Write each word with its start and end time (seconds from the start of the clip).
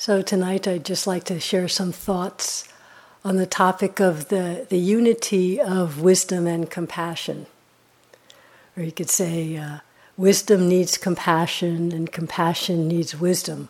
So 0.00 0.22
tonight 0.22 0.66
I'd 0.66 0.86
just 0.86 1.06
like 1.06 1.24
to 1.24 1.38
share 1.38 1.68
some 1.68 1.92
thoughts 1.92 2.66
on 3.22 3.36
the 3.36 3.44
topic 3.44 4.00
of 4.00 4.28
the, 4.28 4.66
the 4.70 4.78
unity 4.78 5.60
of 5.60 6.00
wisdom 6.00 6.46
and 6.46 6.70
compassion. 6.70 7.44
Or 8.78 8.82
you 8.82 8.92
could 8.92 9.10
say, 9.10 9.58
uh, 9.58 9.80
wisdom 10.16 10.70
needs 10.70 10.96
compassion 10.96 11.92
and 11.92 12.10
compassion 12.10 12.88
needs 12.88 13.20
wisdom 13.20 13.68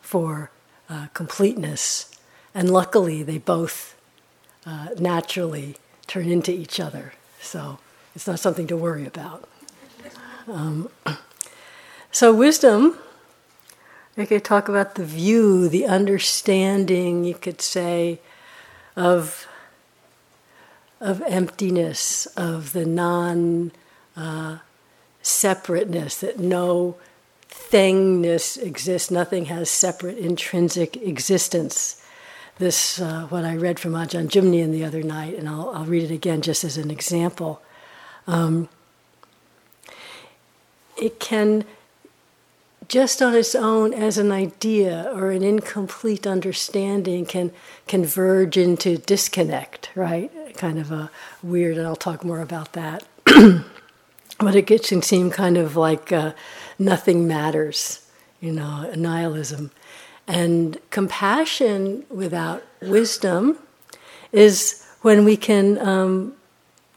for 0.00 0.50
uh, 0.88 1.08
completeness. 1.12 2.18
And 2.54 2.70
luckily, 2.70 3.22
they 3.22 3.36
both 3.36 3.94
uh, 4.64 4.88
naturally 4.98 5.76
turn 6.06 6.30
into 6.30 6.50
each 6.50 6.80
other. 6.80 7.12
So 7.42 7.78
it's 8.14 8.26
not 8.26 8.40
something 8.40 8.68
to 8.68 8.76
worry 8.78 9.04
about. 9.04 9.46
Um, 10.50 10.88
so, 12.10 12.32
wisdom 12.32 12.98
we 14.18 14.26
could 14.26 14.44
talk 14.44 14.68
about 14.68 14.96
the 14.96 15.04
view, 15.04 15.68
the 15.68 15.86
understanding, 15.86 17.22
you 17.22 17.34
could 17.34 17.62
say, 17.62 18.18
of, 18.96 19.46
of 21.00 21.22
emptiness, 21.22 22.26
of 22.36 22.72
the 22.72 22.84
non 22.84 23.70
uh, 24.16 24.58
separateness, 25.22 26.18
that 26.18 26.36
no 26.36 26.96
thingness 27.48 28.60
exists, 28.60 29.08
nothing 29.08 29.44
has 29.44 29.70
separate 29.70 30.18
intrinsic 30.18 30.96
existence. 30.96 32.04
This, 32.58 33.00
uh, 33.00 33.26
what 33.28 33.44
I 33.44 33.54
read 33.54 33.78
from 33.78 33.92
Ajahn 33.92 34.28
Jumnian 34.28 34.72
the 34.72 34.84
other 34.84 35.04
night, 35.04 35.38
and 35.38 35.48
I'll, 35.48 35.70
I'll 35.70 35.84
read 35.84 36.02
it 36.02 36.12
again 36.12 36.42
just 36.42 36.64
as 36.64 36.76
an 36.76 36.90
example. 36.90 37.62
Um, 38.26 38.68
it 41.00 41.20
can 41.20 41.64
just 42.88 43.20
on 43.20 43.34
its 43.34 43.54
own 43.54 43.92
as 43.92 44.16
an 44.16 44.32
idea 44.32 45.10
or 45.14 45.30
an 45.30 45.42
incomplete 45.42 46.26
understanding 46.26 47.26
can 47.26 47.52
converge 47.86 48.56
into 48.56 48.96
disconnect, 48.96 49.90
right? 49.94 50.30
Kind 50.56 50.78
of 50.78 50.90
a 50.90 51.10
weird, 51.42 51.76
and 51.76 51.86
I'll 51.86 51.96
talk 51.96 52.24
more 52.24 52.40
about 52.40 52.72
that. 52.72 53.04
but 53.26 54.56
it 54.56 54.66
can 54.66 55.02
seem 55.02 55.30
kind 55.30 55.58
of 55.58 55.76
like 55.76 56.10
uh, 56.12 56.32
nothing 56.78 57.28
matters, 57.28 58.08
you 58.40 58.52
know, 58.52 58.90
nihilism. 58.96 59.70
And 60.26 60.78
compassion 60.90 62.04
without 62.08 62.64
wisdom 62.80 63.58
is 64.32 64.86
when 65.02 65.24
we 65.24 65.36
can 65.36 65.78
um, 65.78 66.34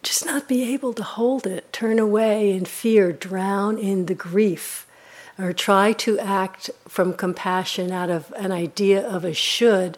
just 0.04 0.26
not 0.26 0.48
be 0.48 0.74
able 0.74 0.94
to 0.94 1.04
hold 1.04 1.46
it, 1.46 1.72
turn 1.74 2.00
away 2.00 2.52
in 2.52 2.64
fear, 2.64 3.12
drown 3.12 3.78
in 3.78 4.06
the 4.06 4.16
grief 4.16 4.88
or 5.40 5.54
try 5.54 5.94
to 5.94 6.20
act 6.20 6.70
from 6.88 7.14
compassion 7.14 7.92
out 7.92 8.10
of 8.10 8.34
an 8.38 8.52
idea 8.52 9.06
of 9.08 9.24
a 9.24 9.34
should, 9.34 9.98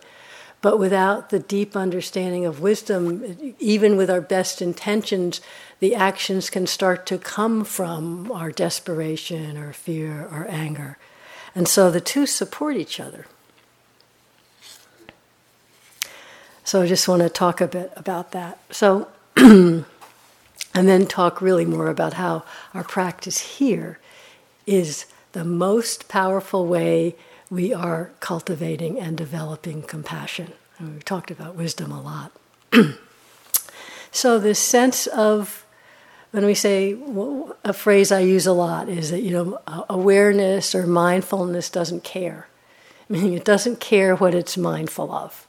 but 0.62 0.80
without 0.80 1.30
the 1.30 1.39
deep 1.39 1.76
understanding 1.76 2.45
of 2.45 2.62
wisdom, 2.62 3.54
even 3.59 3.98
with 3.98 4.09
our 4.09 4.22
best 4.22 4.61
intentions, 4.61 5.42
the 5.80 5.94
actions 5.94 6.50
can 6.50 6.66
start 6.66 7.06
to 7.08 7.17
come 7.17 7.66
from 7.66 8.31
our 8.31 8.52
desperation 8.52 9.58
or 9.58 9.73
fear 9.73 10.22
or 10.31 10.48
anger. 10.50 10.98
And 11.54 11.67
so 11.67 11.92
the 11.92 12.00
two 12.00 12.26
support 12.26 12.78
each 12.78 13.00
other. 13.00 13.26
So 16.64 16.81
I 16.81 16.88
just 16.88 17.08
want 17.08 17.22
to 17.22 17.30
talk 17.30 17.59
a 17.59 17.67
bit 17.67 17.92
about 17.98 18.31
that. 18.31 18.58
So, 18.72 19.09
and 19.36 19.86
then 20.73 21.06
talk 21.08 21.42
really 21.42 21.66
more 21.66 21.89
about 21.89 22.14
how 22.14 22.44
our 22.73 22.86
practice 22.86 23.58
here 23.58 24.00
is 24.66 25.06
the 25.34 25.44
most 25.44 26.08
powerful 26.08 26.66
way 26.66 27.16
we 27.50 27.73
are 27.73 28.12
cultivating 28.20 29.00
and 29.00 29.17
developing 29.17 29.81
compassion. 29.84 30.53
And 30.80 30.94
we've 30.94 31.06
talked 31.06 31.30
about 31.30 31.56
wisdom 31.56 31.92
a 31.92 32.02
lot. 32.02 32.31
so, 34.11 34.39
this 34.39 34.60
sense 34.60 35.05
of, 35.08 35.66
when 36.32 36.45
we 36.45 36.55
say, 36.55 36.98
a 37.64 37.73
phrase 37.73 38.11
I 38.11 38.22
use 38.22 38.48
a 38.48 38.54
lot 38.54 38.89
is 38.89 39.11
that, 39.11 39.22
you 39.22 39.32
know, 39.32 39.60
awareness 39.89 40.73
or 40.73 40.88
mindfulness 40.88 41.70
doesn't 41.70 42.04
care. 42.04 42.48
Meaning 43.10 43.33
it 43.33 43.45
doesn't 43.45 43.80
care 43.80 44.16
what 44.16 44.33
it's 44.33 44.58
mindful 44.58 45.11
of. 45.11 45.45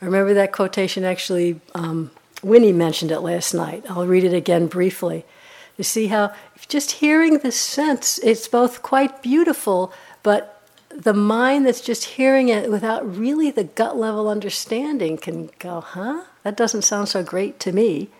I 0.00 0.04
remember 0.04 0.34
that 0.34 0.52
quotation 0.52 1.04
actually, 1.04 1.60
um, 1.74 2.10
Winnie 2.42 2.72
mentioned 2.72 3.10
it 3.10 3.20
last 3.20 3.52
night. 3.52 3.84
I'll 3.88 4.06
read 4.06 4.24
it 4.24 4.34
again 4.34 4.66
briefly. 4.66 5.24
You 5.80 5.84
see 5.84 6.08
how 6.08 6.34
just 6.68 6.90
hearing 6.90 7.38
the 7.38 7.50
sense, 7.50 8.18
it's 8.18 8.46
both 8.48 8.82
quite 8.82 9.22
beautiful, 9.22 9.94
but 10.22 10.62
the 10.90 11.14
mind 11.14 11.64
that's 11.64 11.80
just 11.80 12.04
hearing 12.04 12.50
it 12.50 12.70
without 12.70 13.16
really 13.16 13.50
the 13.50 13.64
gut 13.64 13.96
level 13.96 14.28
understanding 14.28 15.16
can 15.16 15.48
go, 15.58 15.80
huh? 15.80 16.24
That 16.42 16.58
doesn't 16.58 16.82
sound 16.82 17.08
so 17.08 17.22
great 17.22 17.58
to 17.60 17.72
me. 17.72 18.10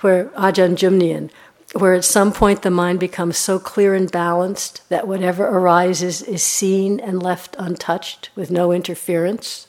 Where 0.00 0.28
Ajahn 0.28 0.74
Jumnian, 0.74 1.30
where 1.74 1.92
at 1.92 2.06
some 2.06 2.32
point 2.32 2.62
the 2.62 2.70
mind 2.70 2.98
becomes 2.98 3.36
so 3.36 3.58
clear 3.58 3.94
and 3.94 4.10
balanced 4.10 4.80
that 4.88 5.06
whatever 5.06 5.44
arises 5.44 6.22
is 6.22 6.42
seen 6.42 6.98
and 6.98 7.22
left 7.22 7.56
untouched 7.58 8.30
with 8.34 8.50
no 8.50 8.72
interference. 8.72 9.66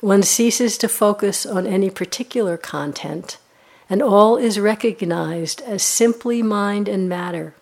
One 0.00 0.22
ceases 0.22 0.78
to 0.78 0.88
focus 0.88 1.44
on 1.44 1.66
any 1.66 1.90
particular 1.90 2.56
content 2.56 3.38
and 3.94 4.02
all 4.02 4.36
is 4.36 4.58
recognized 4.58 5.62
as 5.62 5.80
simply 5.80 6.42
mind 6.42 6.88
and 6.88 7.08
matter, 7.08 7.54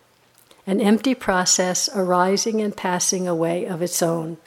an 0.67 0.81
empty 0.81 1.15
process 1.15 1.91
arising 1.95 2.63
and 2.63 2.75
passing 2.75 3.29
away 3.29 3.67
of 3.67 3.83
its 3.83 4.01
own, 4.01 4.39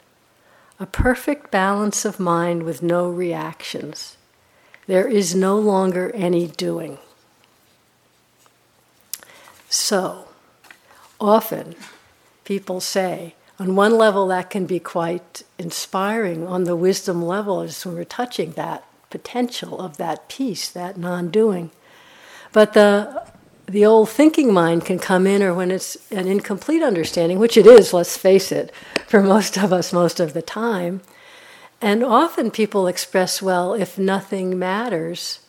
a 0.80 0.86
perfect 0.86 1.52
balance 1.52 2.04
of 2.04 2.18
mind 2.18 2.64
with 2.64 2.82
no 2.82 3.08
reactions. 3.08 4.16
There 4.88 5.06
is 5.06 5.36
no 5.36 5.60
longer 5.60 6.10
any 6.12 6.48
doing. 6.48 6.98
So, 9.68 10.26
often 11.20 11.76
people 12.44 12.80
say, 12.80 13.36
on 13.60 13.76
one 13.76 13.96
level, 13.96 14.26
that 14.26 14.50
can 14.50 14.66
be 14.66 14.80
quite 14.80 15.44
inspiring. 15.56 16.48
On 16.48 16.64
the 16.64 16.74
wisdom 16.74 17.22
level, 17.24 17.60
as 17.60 17.86
we're 17.86 18.02
touching 18.02 18.50
that, 18.54 18.84
potential 19.10 19.80
of 19.80 19.96
that 19.96 20.28
peace, 20.28 20.68
that 20.70 20.96
non 20.96 21.30
doing. 21.30 21.70
But 22.52 22.72
the, 22.72 23.24
the 23.66 23.84
old 23.84 24.08
thinking 24.10 24.52
mind 24.52 24.84
can 24.84 24.98
come 24.98 25.26
in, 25.26 25.42
or 25.42 25.52
when 25.52 25.70
it's 25.70 25.96
an 26.10 26.26
incomplete 26.26 26.82
understanding, 26.82 27.38
which 27.38 27.56
it 27.56 27.66
is, 27.66 27.92
let's 27.92 28.16
face 28.16 28.50
it, 28.52 28.72
for 29.06 29.22
most 29.22 29.56
of 29.58 29.72
us 29.72 29.92
most 29.92 30.20
of 30.20 30.32
the 30.32 30.42
time. 30.42 31.00
And 31.80 32.02
often 32.02 32.50
people 32.50 32.86
express, 32.86 33.42
well, 33.42 33.74
if 33.74 33.98
nothing 33.98 34.58
matters, 34.58 35.40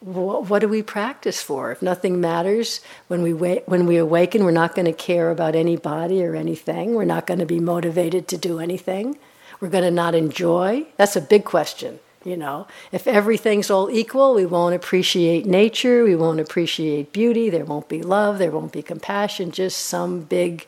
what 0.00 0.60
do 0.60 0.68
we 0.68 0.82
practice 0.82 1.42
for? 1.42 1.72
If 1.72 1.82
nothing 1.82 2.20
matters, 2.20 2.80
when 3.08 3.22
we, 3.22 3.32
wa- 3.32 3.62
when 3.66 3.84
we 3.86 3.96
awaken, 3.96 4.44
we're 4.44 4.52
not 4.52 4.76
going 4.76 4.86
to 4.86 4.92
care 4.92 5.30
about 5.30 5.56
anybody 5.56 6.22
or 6.22 6.36
anything. 6.36 6.94
We're 6.94 7.04
not 7.04 7.26
going 7.26 7.40
to 7.40 7.46
be 7.46 7.58
motivated 7.58 8.28
to 8.28 8.36
do 8.36 8.60
anything. 8.60 9.18
We're 9.60 9.70
going 9.70 9.82
to 9.82 9.90
not 9.90 10.14
enjoy. 10.14 10.86
That's 10.96 11.16
a 11.16 11.20
big 11.20 11.44
question. 11.44 11.98
You 12.28 12.36
know, 12.36 12.66
if 12.92 13.06
everything's 13.06 13.70
all 13.70 13.90
equal, 13.90 14.34
we 14.34 14.44
won't 14.44 14.74
appreciate 14.74 15.46
nature, 15.46 16.04
we 16.04 16.14
won't 16.14 16.40
appreciate 16.40 17.10
beauty, 17.10 17.48
there 17.48 17.64
won't 17.64 17.88
be 17.88 18.02
love, 18.02 18.38
there 18.38 18.50
won't 18.50 18.70
be 18.70 18.82
compassion, 18.82 19.50
just 19.50 19.80
some 19.86 20.20
big, 20.20 20.66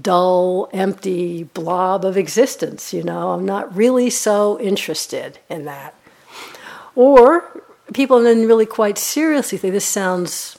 dull, 0.00 0.70
empty 0.72 1.42
blob 1.42 2.04
of 2.04 2.16
existence. 2.16 2.94
You 2.94 3.02
know, 3.02 3.32
I'm 3.32 3.44
not 3.44 3.74
really 3.74 4.10
so 4.10 4.60
interested 4.60 5.40
in 5.50 5.64
that. 5.64 5.96
Or 6.94 7.64
people 7.92 8.22
then 8.22 8.46
really 8.46 8.66
quite 8.66 8.96
seriously 8.96 9.58
think 9.58 9.72
this 9.72 9.84
sounds 9.84 10.56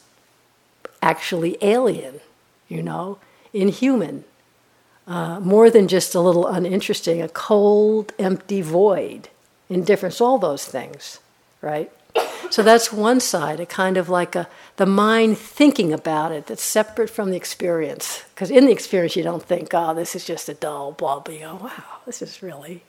actually 1.02 1.58
alien, 1.62 2.20
you 2.68 2.84
know, 2.84 3.18
inhuman. 3.54 4.26
Uh, 5.08 5.40
more 5.40 5.70
than 5.70 5.88
just 5.88 6.14
a 6.16 6.20
little 6.20 6.48
uninteresting, 6.48 7.22
a 7.22 7.30
cold, 7.30 8.12
empty 8.20 8.62
void 8.62 9.30
indifference, 9.70 10.22
all 10.22 10.38
those 10.38 10.66
things, 10.66 11.20
right? 11.62 11.92
So 12.50 12.62
that's 12.62 12.94
one 12.94 13.20
side, 13.20 13.60
a 13.60 13.66
kind 13.66 13.98
of 13.98 14.10
like 14.10 14.36
a 14.36 14.48
the 14.76 14.86
mind 14.86 15.38
thinking 15.38 15.92
about 15.92 16.32
it 16.32 16.48
that's 16.48 16.64
separate 16.64 17.10
from 17.10 17.32
the 17.32 17.38
experience. 17.38 18.24
Because 18.34 18.52
in 18.52 18.66
the 18.66 18.72
experience, 18.72 19.16
you 19.16 19.24
don't 19.24 19.44
think, 19.44 19.70
"Oh, 19.74 19.94
this 19.94 20.16
is 20.16 20.26
just 20.26 20.50
a 20.50 20.54
dull 20.54 20.92
blah 20.92 21.20
blah." 21.20 21.34
You 21.34 21.40
go, 21.42 21.60
"Wow, 21.64 22.02
this 22.06 22.22
is 22.22 22.44
really 22.44 22.84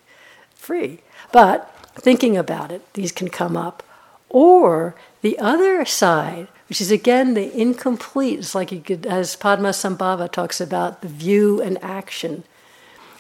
free." 0.55 1.01
But 1.33 1.71
thinking 1.95 2.37
about 2.37 2.71
it, 2.71 2.83
these 2.95 3.13
can 3.13 3.29
come 3.29 3.57
up. 3.57 3.83
Or 4.29 4.95
the 5.23 5.39
other 5.39 5.85
side, 5.85 6.49
which 6.69 6.81
is 6.81 6.91
again 6.91 7.35
the 7.35 7.51
incomplete. 7.59 8.41
It's 8.41 8.55
like 8.55 8.73
you 8.73 8.81
could, 8.81 9.07
as 9.07 9.37
Padmasambhava 9.37 10.31
talks 10.31 10.61
about, 10.61 11.01
the 11.01 11.09
view 11.09 11.63
and 11.63 11.83
action 11.83 12.45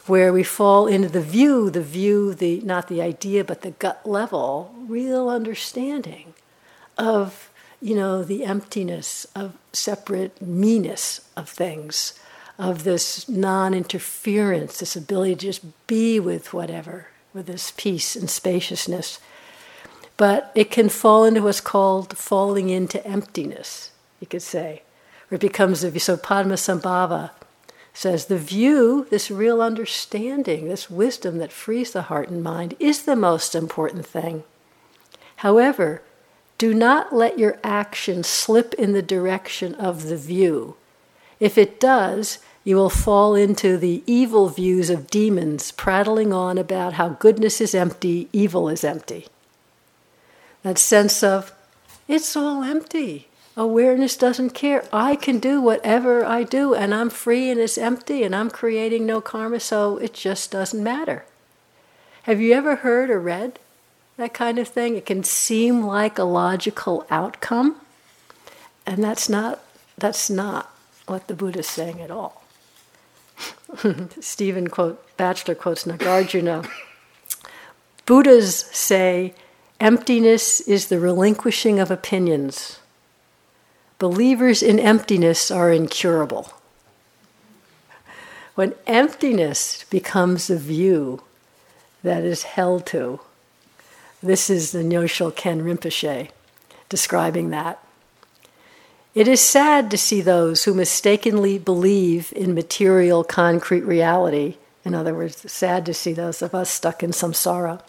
where 0.06 0.32
we 0.32 0.42
fall 0.42 0.86
into 0.86 1.08
the 1.08 1.20
view, 1.20 1.70
the 1.70 1.82
view, 1.82 2.34
the 2.34 2.60
not 2.60 2.88
the 2.88 3.00
idea, 3.00 3.44
but 3.44 3.62
the 3.62 3.70
gut 3.72 4.06
level, 4.06 4.74
real 4.86 5.28
understanding 5.28 6.34
of 6.98 7.50
you 7.80 7.94
know 7.94 8.22
the 8.22 8.44
emptiness 8.44 9.26
of 9.34 9.56
separate 9.72 10.40
meanness 10.40 11.28
of 11.36 11.48
things, 11.48 12.18
of 12.58 12.84
this 12.84 13.28
non 13.28 13.74
interference, 13.74 14.78
this 14.78 14.96
ability 14.96 15.36
to 15.36 15.46
just 15.46 15.86
be 15.86 16.20
with 16.20 16.52
whatever, 16.52 17.08
with 17.32 17.46
this 17.46 17.72
peace 17.76 18.14
and 18.14 18.28
spaciousness. 18.28 19.18
But 20.16 20.52
it 20.54 20.70
can 20.70 20.88
fall 20.88 21.24
into 21.24 21.42
what's 21.42 21.60
called 21.60 22.16
falling 22.16 22.68
into 22.68 23.04
emptiness, 23.04 23.90
you 24.20 24.28
could 24.28 24.42
say. 24.42 24.82
Or 25.30 25.36
it 25.36 25.40
becomes 25.40 25.80
so 25.80 26.16
Padmasambhava 26.16 27.30
says 27.94 28.26
the 28.26 28.36
view, 28.36 29.06
this 29.08 29.30
real 29.30 29.62
understanding, 29.62 30.68
this 30.68 30.90
wisdom 30.90 31.38
that 31.38 31.52
frees 31.52 31.92
the 31.92 32.02
heart 32.02 32.28
and 32.28 32.42
mind, 32.42 32.74
is 32.80 33.04
the 33.04 33.16
most 33.16 33.54
important 33.54 34.04
thing. 34.04 34.42
However, 35.36 36.02
do 36.58 36.74
not 36.74 37.14
let 37.14 37.38
your 37.38 37.58
action 37.62 38.24
slip 38.24 38.74
in 38.74 38.92
the 38.92 39.02
direction 39.02 39.74
of 39.76 40.04
the 40.04 40.16
view. 40.16 40.76
If 41.38 41.56
it 41.56 41.78
does, 41.78 42.38
you 42.64 42.76
will 42.76 42.90
fall 42.90 43.34
into 43.34 43.76
the 43.76 44.02
evil 44.06 44.48
views 44.48 44.90
of 44.90 45.08
demons 45.08 45.70
prattling 45.70 46.32
on 46.32 46.58
about 46.58 46.94
how 46.94 47.10
goodness 47.10 47.60
is 47.60 47.74
empty, 47.74 48.28
evil 48.32 48.68
is 48.68 48.82
empty. 48.82 49.26
That 50.62 50.78
sense 50.78 51.22
of, 51.22 51.52
it's 52.08 52.34
all 52.34 52.64
empty. 52.64 53.28
Awareness 53.56 54.16
doesn't 54.16 54.50
care. 54.50 54.84
I 54.92 55.14
can 55.14 55.38
do 55.38 55.60
whatever 55.60 56.24
I 56.24 56.42
do, 56.42 56.74
and 56.74 56.92
I'm 56.92 57.08
free 57.08 57.50
and 57.50 57.60
it's 57.60 57.78
empty, 57.78 58.24
and 58.24 58.34
I'm 58.34 58.50
creating 58.50 59.06
no 59.06 59.20
karma, 59.20 59.60
so 59.60 59.96
it 59.98 60.12
just 60.12 60.50
doesn't 60.50 60.82
matter. 60.82 61.24
Have 62.24 62.40
you 62.40 62.52
ever 62.52 62.76
heard 62.76 63.10
or 63.10 63.20
read 63.20 63.60
that 64.16 64.34
kind 64.34 64.58
of 64.58 64.66
thing? 64.66 64.96
It 64.96 65.06
can 65.06 65.22
seem 65.22 65.82
like 65.82 66.18
a 66.18 66.24
logical 66.24 67.06
outcome, 67.10 67.76
and 68.86 69.04
that's 69.04 69.28
not, 69.28 69.60
that's 69.96 70.28
not 70.28 70.74
what 71.06 71.28
the 71.28 71.34
Buddha's 71.34 71.68
saying 71.68 72.00
at 72.00 72.10
all. 72.10 72.42
Stephen 74.20 74.66
quote, 74.66 75.16
Batchelor 75.16 75.54
quotes 75.54 75.84
Nagarjuna. 75.84 76.68
Buddhas 78.04 78.56
say 78.72 79.34
emptiness 79.78 80.60
is 80.60 80.88
the 80.88 80.98
relinquishing 80.98 81.78
of 81.78 81.90
opinions. 81.90 82.80
Believers 83.98 84.62
in 84.62 84.78
emptiness 84.78 85.50
are 85.50 85.70
incurable. 85.70 86.52
When 88.54 88.74
emptiness 88.86 89.84
becomes 89.90 90.50
a 90.50 90.56
view 90.56 91.22
that 92.02 92.24
is 92.24 92.42
held 92.42 92.86
to, 92.86 93.20
this 94.22 94.48
is 94.50 94.72
the 94.72 94.82
Nyoshul 94.82 95.34
Khen 95.34 95.62
Rinpoche 95.62 96.30
describing 96.88 97.50
that. 97.50 97.78
It 99.14 99.28
is 99.28 99.40
sad 99.40 99.90
to 99.92 99.98
see 99.98 100.20
those 100.20 100.64
who 100.64 100.74
mistakenly 100.74 101.58
believe 101.58 102.32
in 102.34 102.54
material, 102.54 103.22
concrete 103.22 103.82
reality. 103.82 104.56
In 104.84 104.94
other 104.94 105.14
words, 105.14 105.50
sad 105.50 105.86
to 105.86 105.94
see 105.94 106.12
those 106.12 106.42
of 106.42 106.54
us 106.54 106.68
stuck 106.68 107.02
in 107.02 107.10
samsara. 107.10 107.80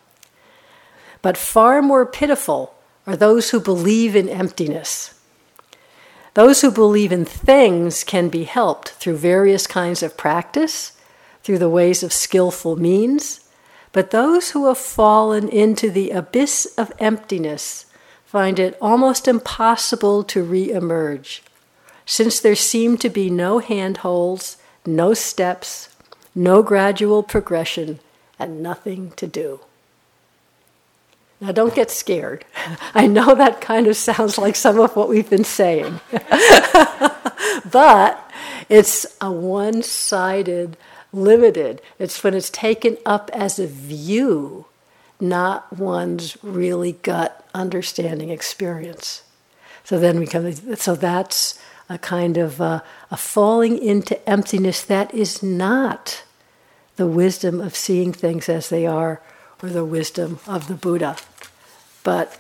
But 1.24 1.36
far 1.36 1.82
more 1.82 2.06
pitiful 2.06 2.76
are 3.08 3.16
those 3.16 3.50
who 3.50 3.60
believe 3.60 4.16
in 4.16 4.30
emptiness. 4.30 5.15
Those 6.36 6.60
who 6.60 6.70
believe 6.70 7.14
in 7.14 7.24
things 7.24 8.04
can 8.04 8.28
be 8.28 8.44
helped 8.44 8.90
through 8.90 9.16
various 9.16 9.68
kinds 9.68 10.04
of 10.04 10.18
practice, 10.18 10.92
through 11.44 11.60
the 11.60 11.70
ways 11.70 12.04
of 12.04 12.12
skillful 12.12 12.76
means, 12.76 13.40
but 13.94 14.12
those 14.12 14.52
who 14.52 14.68
have 14.68 14.78
fallen 14.78 15.48
into 15.48 15.90
the 15.90 16.12
abyss 16.12 16.66
of 16.78 16.92
emptiness 17.00 17.86
find 18.26 18.60
it 18.60 18.78
almost 18.82 19.30
impossible 19.30 20.26
to 20.26 20.44
re 20.44 20.70
emerge, 20.70 21.42
since 22.06 22.42
there 22.42 22.56
seem 22.56 22.98
to 22.98 23.10
be 23.10 23.30
no 23.30 23.60
handholds, 23.60 24.58
no 24.86 25.14
steps, 25.14 25.88
no 26.36 26.62
gradual 26.62 27.24
progression, 27.24 28.02
and 28.38 28.62
nothing 28.62 29.12
to 29.12 29.26
do. 29.26 29.62
Now, 31.42 31.52
don't 31.52 31.76
get 31.76 31.92
scared. 31.92 32.46
I 32.94 33.08
know 33.08 33.36
that 33.36 33.62
kind 33.62 33.88
of 33.88 33.96
sounds 33.96 34.38
like 34.38 34.56
some 34.56 34.80
of 34.80 34.96
what 34.96 35.10
we've 35.10 35.30
been 35.30 35.44
saying. 35.44 36.00
but 37.72 38.32
it's 38.70 39.06
a 39.20 39.32
one 39.32 39.84
sided, 39.84 40.78
limited. 41.12 41.82
It's 42.00 42.24
when 42.24 42.34
it's 42.34 42.50
taken 42.50 42.98
up 43.06 43.30
as 43.34 43.60
a 43.60 43.68
view 43.68 44.66
not 45.20 45.72
one's 45.78 46.38
really 46.44 46.94
gut 46.94 47.46
understanding 47.54 48.30
experience. 48.30 49.24
So 49.84 50.00
then 50.00 50.20
we 50.20 50.28
come. 50.28 50.52
So 50.76 50.96
that's 50.96 51.60
a 51.90 51.98
kind 51.98 52.38
of 52.38 52.60
uh, 52.60 52.82
a 53.12 53.18
falling 53.18 53.78
into 53.78 54.28
emptiness 54.28 54.82
that 54.84 55.14
is 55.14 55.44
not 55.44 56.24
the 56.96 57.08
wisdom 57.08 57.62
of 57.62 57.76
seeing 57.76 58.14
things 58.14 58.50
as 58.50 58.70
they 58.70 58.86
are, 58.86 59.22
or 59.66 59.70
the 59.70 59.86
wisdom 59.86 60.40
of 60.48 60.68
the 60.68 60.74
Buddha, 60.76 61.18
but 62.04 62.40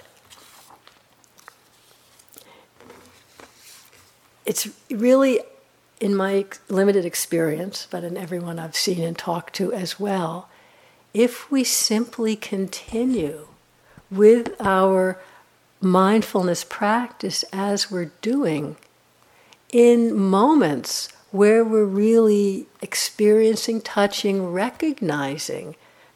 it's 4.46 4.70
really 4.92 5.40
in 6.00 6.16
my 6.16 6.46
limited 6.70 7.06
experience, 7.06 7.88
but 7.90 8.04
in 8.04 8.16
everyone 8.16 8.60
I've 8.60 8.76
seen 8.76 9.04
and 9.04 9.18
talked 9.18 9.56
to 9.56 9.74
as 9.74 10.00
well, 10.00 10.50
if 11.14 11.50
we 11.50 11.64
simply 11.64 12.36
continue 12.36 13.48
with 14.12 14.54
our 14.60 15.20
mindfulness 15.82 16.64
practice 16.64 17.44
as 17.52 17.90
we're 17.90 18.12
doing 18.22 18.76
in 19.72 20.16
moments 20.16 21.10
where 21.32 21.64
we're 21.64 21.86
really 21.86 22.68
experiencing, 22.82 23.82
touching, 23.82 24.52
recognizing 24.52 25.76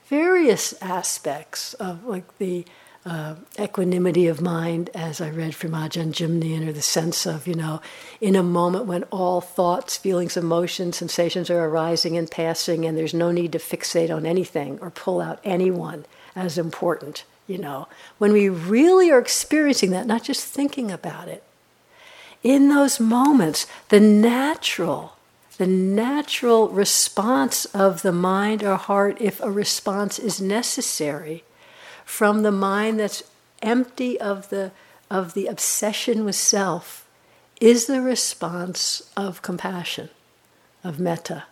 various 0.09 0.73
aspects 0.81 1.75
of 1.75 2.03
like 2.05 2.37
the 2.39 2.65
uh, 3.05 3.35
equanimity 3.57 4.27
of 4.27 4.41
mind, 4.41 4.89
as 4.93 5.21
I 5.21 5.29
read 5.29 5.55
from 5.55 5.71
Ajahn 5.71 6.11
Jumnian, 6.11 6.67
or 6.67 6.73
the 6.73 6.81
sense 6.81 7.25
of, 7.25 7.47
you 7.47 7.55
know, 7.55 7.81
in 8.19 8.35
a 8.35 8.43
moment 8.43 8.85
when 8.85 9.03
all 9.03 9.39
thoughts, 9.39 9.97
feelings, 9.97 10.35
emotions, 10.35 10.97
sensations 10.97 11.49
are 11.49 11.65
arising 11.65 12.17
and 12.17 12.29
passing, 12.29 12.85
and 12.85 12.97
there's 12.97 13.13
no 13.13 13.31
need 13.31 13.53
to 13.53 13.59
fixate 13.59 14.13
on 14.13 14.25
anything 14.25 14.79
or 14.81 14.89
pull 14.89 15.21
out 15.21 15.39
anyone 15.43 16.05
as 16.35 16.57
important, 16.57 17.23
you 17.47 17.57
know. 17.57 17.87
When 18.17 18.33
we 18.33 18.49
really 18.49 19.09
are 19.11 19.19
experiencing 19.19 19.91
that, 19.91 20.05
not 20.05 20.23
just 20.23 20.45
thinking 20.45 20.91
about 20.91 21.29
it, 21.29 21.43
in 22.43 22.69
those 22.69 22.99
moments, 22.99 23.65
the 23.89 23.99
natural, 23.99 25.15
the 25.59 25.67
natural 25.67 26.69
response 26.69 27.65
of 27.65 28.01
the 28.01 28.13
mind 28.13 28.63
or 28.63 28.77
heart, 28.77 29.17
if 29.19 29.41
a 29.41 29.51
response 29.51 30.17
is 30.17 30.39
necessary, 30.39 31.43
from 32.05 32.43
the 32.43 32.51
mind 32.51 32.97
that's 33.01 33.23
empty 33.61 34.17
of 34.21 34.49
the, 34.49 34.71
of 35.11 35.33
the 35.33 35.47
obsession 35.47 36.23
with 36.23 36.35
self 36.35 37.05
is 37.59 37.87
the 37.87 38.01
response 38.01 39.11
of 39.17 39.41
compassion, 39.41 40.07
of 40.81 40.97
metta, 40.97 41.43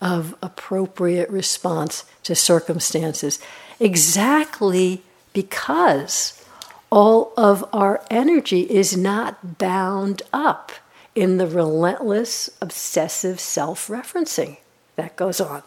of 0.00 0.36
appropriate 0.40 1.28
response 1.28 2.04
to 2.22 2.36
circumstances. 2.36 3.40
Exactly 3.80 5.02
because 5.32 6.40
all 6.88 7.32
of 7.36 7.68
our 7.72 8.00
energy 8.12 8.60
is 8.70 8.96
not 8.96 9.58
bound 9.58 10.22
up 10.32 10.70
in 11.14 11.38
the 11.38 11.46
relentless, 11.46 12.50
obsessive 12.60 13.38
self 13.40 13.88
referencing 13.88 14.58
that 14.96 15.16
goes 15.16 15.40
on. 15.40 15.62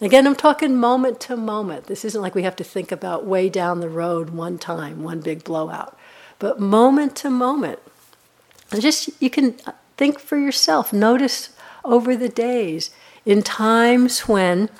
Again, 0.00 0.26
I'm 0.26 0.36
talking 0.36 0.76
moment 0.76 1.20
to 1.20 1.36
moment. 1.36 1.86
This 1.86 2.04
isn't 2.04 2.22
like 2.22 2.34
we 2.34 2.42
have 2.42 2.56
to 2.56 2.64
think 2.64 2.90
about 2.90 3.26
way 3.26 3.50
down 3.50 3.80
the 3.80 3.88
road 3.88 4.30
one 4.30 4.58
time, 4.58 5.02
one 5.02 5.20
big 5.20 5.44
blowout, 5.44 5.96
but 6.38 6.58
moment 6.58 7.16
to 7.16 7.30
moment. 7.30 7.80
Just 8.78 9.10
you 9.20 9.28
can 9.28 9.56
think 9.96 10.18
for 10.18 10.38
yourself. 10.38 10.92
Notice 10.92 11.50
over 11.84 12.16
the 12.16 12.28
days, 12.28 12.90
in 13.26 13.42
times 13.42 14.20
when 14.20 14.70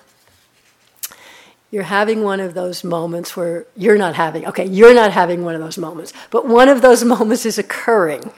you're 1.71 1.85
having 1.85 2.23
one 2.23 2.41
of 2.41 2.55
those 2.55 2.83
moments 2.83 3.37
where 3.37 3.67
you're 3.77 3.99
not 3.99 4.15
having, 4.15 4.47
okay, 4.47 4.65
you're 4.65 4.95
not 4.95 5.13
having 5.13 5.45
one 5.45 5.55
of 5.55 5.61
those 5.61 5.79
moments, 5.79 6.13
but 6.31 6.47
one 6.47 6.69
of 6.69 6.83
those 6.83 7.05
moments 7.05 7.45
is 7.45 7.59
occurring. 7.59 8.33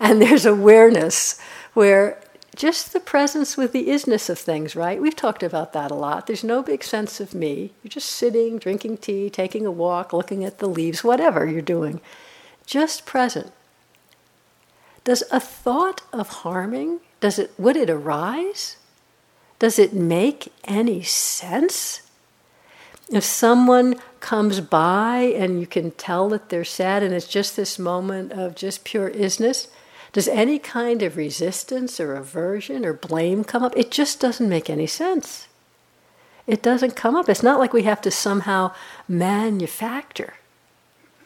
And 0.00 0.20
there's 0.20 0.46
awareness 0.46 1.38
where 1.74 2.20
just 2.54 2.92
the 2.92 3.00
presence 3.00 3.56
with 3.56 3.72
the 3.72 3.88
isness 3.88 4.30
of 4.30 4.38
things, 4.38 4.76
right? 4.76 5.00
We've 5.00 5.16
talked 5.16 5.42
about 5.42 5.72
that 5.72 5.90
a 5.90 5.94
lot. 5.94 6.26
There's 6.26 6.44
no 6.44 6.62
big 6.62 6.84
sense 6.84 7.20
of 7.20 7.34
me. 7.34 7.72
You're 7.82 7.90
just 7.90 8.10
sitting, 8.10 8.58
drinking 8.58 8.98
tea, 8.98 9.28
taking 9.28 9.66
a 9.66 9.72
walk, 9.72 10.12
looking 10.12 10.44
at 10.44 10.58
the 10.58 10.68
leaves, 10.68 11.02
whatever 11.02 11.46
you're 11.46 11.62
doing. 11.62 12.00
Just 12.64 13.06
present. 13.06 13.52
Does 15.02 15.24
a 15.30 15.40
thought 15.40 16.02
of 16.12 16.28
harming, 16.28 17.00
does 17.20 17.38
it 17.38 17.52
would 17.58 17.76
it 17.76 17.90
arise? 17.90 18.76
Does 19.58 19.78
it 19.78 19.92
make 19.92 20.52
any 20.64 21.02
sense? 21.02 22.03
If 23.10 23.24
someone 23.24 23.96
comes 24.20 24.60
by 24.60 25.34
and 25.36 25.60
you 25.60 25.66
can 25.66 25.90
tell 25.92 26.28
that 26.30 26.48
they're 26.48 26.64
sad 26.64 27.02
and 27.02 27.14
it's 27.14 27.28
just 27.28 27.56
this 27.56 27.78
moment 27.78 28.32
of 28.32 28.54
just 28.54 28.84
pure 28.84 29.10
isness, 29.10 29.68
does 30.12 30.28
any 30.28 30.58
kind 30.58 31.02
of 31.02 31.16
resistance 31.16 32.00
or 32.00 32.14
aversion 32.14 32.84
or 32.84 32.92
blame 32.92 33.44
come 33.44 33.62
up? 33.62 33.76
It 33.76 33.90
just 33.90 34.20
doesn't 34.20 34.48
make 34.48 34.70
any 34.70 34.86
sense. 34.86 35.48
It 36.46 36.62
doesn't 36.62 36.96
come 36.96 37.16
up. 37.16 37.28
It's 37.28 37.42
not 37.42 37.58
like 37.58 37.72
we 37.72 37.82
have 37.82 38.00
to 38.02 38.10
somehow 38.10 38.72
manufacture 39.08 40.34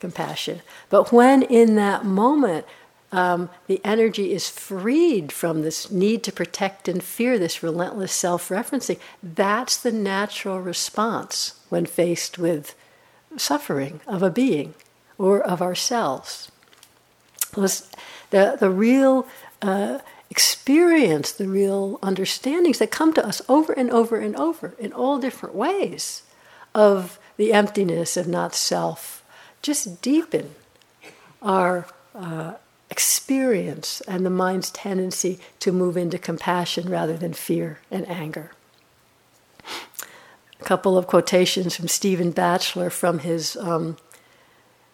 compassion. 0.00 0.62
But 0.88 1.12
when 1.12 1.42
in 1.42 1.74
that 1.76 2.04
moment 2.04 2.64
um, 3.10 3.48
the 3.66 3.80
energy 3.84 4.32
is 4.32 4.50
freed 4.50 5.32
from 5.32 5.62
this 5.62 5.90
need 5.90 6.22
to 6.24 6.32
protect 6.32 6.88
and 6.88 7.02
fear, 7.02 7.38
this 7.38 7.62
relentless 7.62 8.12
self 8.12 8.48
referencing, 8.48 8.98
that's 9.22 9.78
the 9.78 9.92
natural 9.92 10.60
response 10.60 11.58
when 11.68 11.86
faced 11.86 12.38
with 12.38 12.74
suffering 13.36 14.00
of 14.06 14.22
a 14.22 14.30
being 14.30 14.74
or 15.16 15.40
of 15.40 15.62
ourselves. 15.62 16.50
The, 17.52 18.56
the 18.60 18.70
real 18.70 19.26
uh, 19.62 20.00
experience, 20.30 21.32
the 21.32 21.48
real 21.48 21.98
understandings 22.02 22.78
that 22.78 22.90
come 22.90 23.14
to 23.14 23.26
us 23.26 23.40
over 23.48 23.72
and 23.72 23.90
over 23.90 24.18
and 24.18 24.36
over 24.36 24.74
in 24.78 24.92
all 24.92 25.18
different 25.18 25.54
ways 25.54 26.22
of 26.74 27.18
the 27.38 27.52
emptiness 27.54 28.16
of 28.18 28.28
not 28.28 28.54
self 28.54 29.24
just 29.62 30.02
deepen 30.02 30.54
our 31.40 31.86
uh, 32.14 32.54
experience 32.98 34.00
and 34.08 34.26
the 34.26 34.30
mind's 34.44 34.72
tendency 34.72 35.38
to 35.60 35.70
move 35.70 35.96
into 35.96 36.18
compassion 36.18 36.88
rather 36.88 37.16
than 37.16 37.32
fear 37.32 37.78
and 37.92 38.04
anger. 38.08 38.50
A 40.60 40.64
couple 40.64 40.98
of 40.98 41.06
quotations 41.06 41.76
from 41.76 41.86
Stephen 41.86 42.32
Batchelor 42.32 42.90
from 42.90 43.20
his 43.20 43.56
um, 43.56 43.96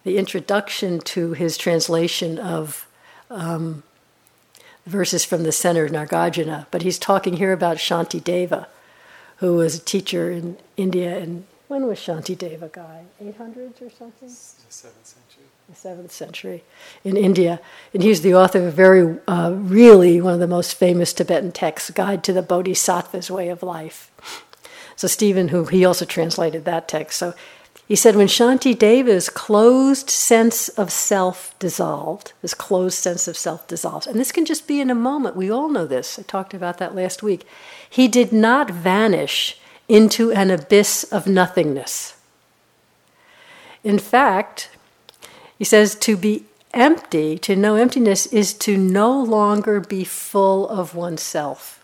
the 0.03 0.19
introduction 0.19 0.99
to 0.99 1.33
his 1.33 1.57
translation 1.57 2.37
of 2.37 2.87
um, 3.31 3.81
verses 4.85 5.25
from 5.25 5.41
the 5.41 5.51
center 5.51 5.85
of 5.85 5.91
Nagarjuna, 5.91 6.67
but 6.69 6.83
he's 6.83 6.99
talking 6.99 7.37
here 7.37 7.53
about 7.53 7.77
Shanti 7.77 8.23
Deva, 8.23 8.67
who 9.37 9.55
was 9.55 9.77
a 9.77 9.81
teacher 9.81 10.29
in 10.29 10.57
India. 10.77 11.17
And 11.17 11.47
when 11.69 11.87
was 11.87 11.97
Shanti 11.97 12.37
Deva 12.37 12.69
guy? 12.71 13.05
800s 13.19 13.81
or 13.81 13.89
something? 13.89 14.29
Seventh 14.29 15.07
century. 15.07 15.44
The 15.69 15.75
seventh 15.75 16.11
century 16.11 16.63
in 17.03 17.17
India, 17.17 17.59
and 17.93 18.03
he's 18.03 18.21
the 18.21 18.35
author 18.35 18.59
of 18.59 18.65
a 18.65 18.71
very, 18.71 19.17
uh, 19.27 19.51
really 19.55 20.21
one 20.21 20.33
of 20.35 20.39
the 20.39 20.47
most 20.47 20.75
famous 20.75 21.11
Tibetan 21.11 21.51
texts, 21.51 21.89
Guide 21.89 22.23
to 22.23 22.33
the 22.33 22.43
Bodhisattva's 22.43 23.31
Way 23.31 23.49
of 23.49 23.63
Life. 23.63 24.11
So 24.95 25.07
Stephen, 25.07 25.47
who 25.47 25.65
he 25.65 25.83
also 25.83 26.05
translated 26.05 26.65
that 26.65 26.87
text, 26.87 27.17
so 27.17 27.33
he 27.87 27.95
said, 27.95 28.15
when 28.15 28.27
Shanti 28.27 28.75
Deva's 28.75 29.29
closed 29.29 30.09
sense 30.09 30.69
of 30.69 30.91
self 30.91 31.57
dissolved, 31.59 32.33
this 32.41 32.55
closed 32.55 32.97
sense 32.97 33.27
of 33.27 33.37
self 33.37 33.67
dissolves, 33.67 34.07
and 34.07 34.19
this 34.19 34.31
can 34.31 34.45
just 34.45 34.67
be 34.67 34.81
in 34.81 34.89
a 34.89 34.95
moment, 34.95 35.35
we 35.35 35.51
all 35.51 35.69
know 35.69 35.85
this, 35.85 36.17
I 36.17 36.23
talked 36.23 36.55
about 36.55 36.79
that 36.79 36.95
last 36.95 37.21
week. 37.21 37.45
He 37.87 38.07
did 38.07 38.31
not 38.31 38.71
vanish 38.71 39.59
into 39.87 40.31
an 40.31 40.49
abyss 40.49 41.03
of 41.03 41.27
nothingness. 41.27 42.17
In 43.83 43.99
fact, 43.99 44.69
he 45.57 45.63
says, 45.63 45.95
to 45.95 46.17
be 46.17 46.45
empty, 46.73 47.37
to 47.39 47.55
know 47.55 47.75
emptiness, 47.75 48.25
is 48.27 48.53
to 48.53 48.77
no 48.77 49.21
longer 49.21 49.79
be 49.79 50.03
full 50.03 50.67
of 50.67 50.95
oneself. 50.95 51.83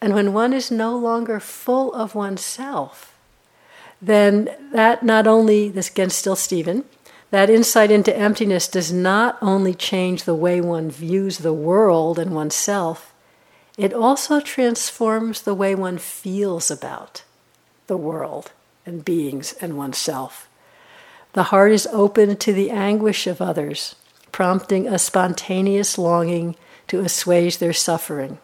And 0.00 0.14
when 0.14 0.32
one 0.32 0.52
is 0.52 0.70
no 0.70 0.96
longer 0.96 1.40
full 1.40 1.92
of 1.92 2.14
oneself, 2.14 3.18
then 4.00 4.48
that 4.72 5.02
not 5.02 5.26
only, 5.26 5.68
this 5.68 5.90
again, 5.90 6.10
still 6.10 6.36
Stephen, 6.36 6.84
that 7.30 7.50
insight 7.50 7.90
into 7.90 8.16
emptiness 8.16 8.68
does 8.68 8.92
not 8.92 9.36
only 9.42 9.74
change 9.74 10.22
the 10.22 10.34
way 10.34 10.60
one 10.60 10.90
views 10.90 11.38
the 11.38 11.52
world 11.52 12.18
and 12.18 12.34
oneself, 12.34 13.12
it 13.76 13.92
also 13.92 14.40
transforms 14.40 15.42
the 15.42 15.54
way 15.54 15.74
one 15.74 15.98
feels 15.98 16.70
about 16.70 17.22
the 17.86 17.96
world 17.96 18.52
and 18.86 19.04
beings 19.04 19.52
and 19.60 19.76
oneself. 19.76 20.47
The 21.32 21.44
heart 21.44 21.72
is 21.72 21.86
open 21.92 22.36
to 22.36 22.52
the 22.52 22.70
anguish 22.70 23.26
of 23.26 23.40
others, 23.40 23.94
prompting 24.32 24.86
a 24.86 24.98
spontaneous 24.98 25.98
longing 25.98 26.56
to 26.88 27.00
assuage 27.00 27.58
their 27.58 27.72
suffering. 27.72 28.38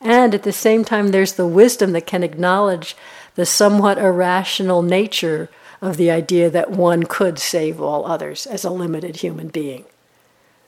And 0.00 0.34
at 0.34 0.42
the 0.42 0.52
same 0.52 0.84
time, 0.84 1.08
there's 1.08 1.34
the 1.34 1.46
wisdom 1.46 1.92
that 1.92 2.06
can 2.06 2.22
acknowledge 2.22 2.96
the 3.34 3.46
somewhat 3.46 3.98
irrational 3.98 4.82
nature 4.82 5.48
of 5.80 5.96
the 5.96 6.10
idea 6.10 6.50
that 6.50 6.70
one 6.70 7.04
could 7.04 7.38
save 7.38 7.80
all 7.80 8.06
others 8.06 8.46
as 8.46 8.64
a 8.64 8.70
limited 8.70 9.16
human 9.16 9.48
being. 9.48 9.84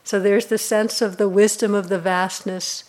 So 0.03 0.19
there's 0.19 0.47
the 0.47 0.57
sense 0.57 1.01
of 1.01 1.17
the 1.17 1.29
wisdom 1.29 1.73
of 1.73 1.89
the 1.89 1.99
vastness 1.99 2.83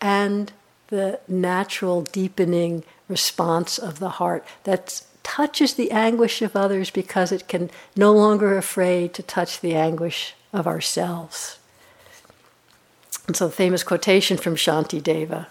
and 0.00 0.52
the 0.88 1.20
natural 1.28 2.02
deepening 2.02 2.84
response 3.08 3.78
of 3.78 3.98
the 3.98 4.10
heart 4.10 4.44
that 4.64 5.02
touches 5.28 5.74
the 5.74 5.90
anguish 5.90 6.40
of 6.40 6.56
others 6.56 6.90
because 6.90 7.30
it 7.30 7.46
can 7.46 7.70
no 7.94 8.12
longer 8.12 8.56
afraid 8.56 9.12
to 9.12 9.22
touch 9.22 9.60
the 9.60 9.74
anguish 9.74 10.34
of 10.54 10.66
ourselves. 10.66 11.58
And 13.26 13.36
so 13.36 13.50
famous 13.50 13.82
quotation 13.82 14.38
from 14.38 14.56
Shanti 14.56 15.02
Deva, 15.02 15.48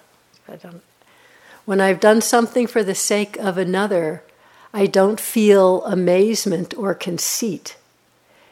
when 1.65 1.79
I've 1.79 1.99
done 1.99 2.21
something 2.21 2.65
for 2.65 2.83
the 2.83 2.95
sake 2.95 3.37
of 3.37 3.57
another, 3.57 4.23
I 4.73 4.87
don't 4.87 5.19
feel 5.19 5.83
amazement 5.85 6.75
or 6.75 6.95
conceit. 6.95 7.77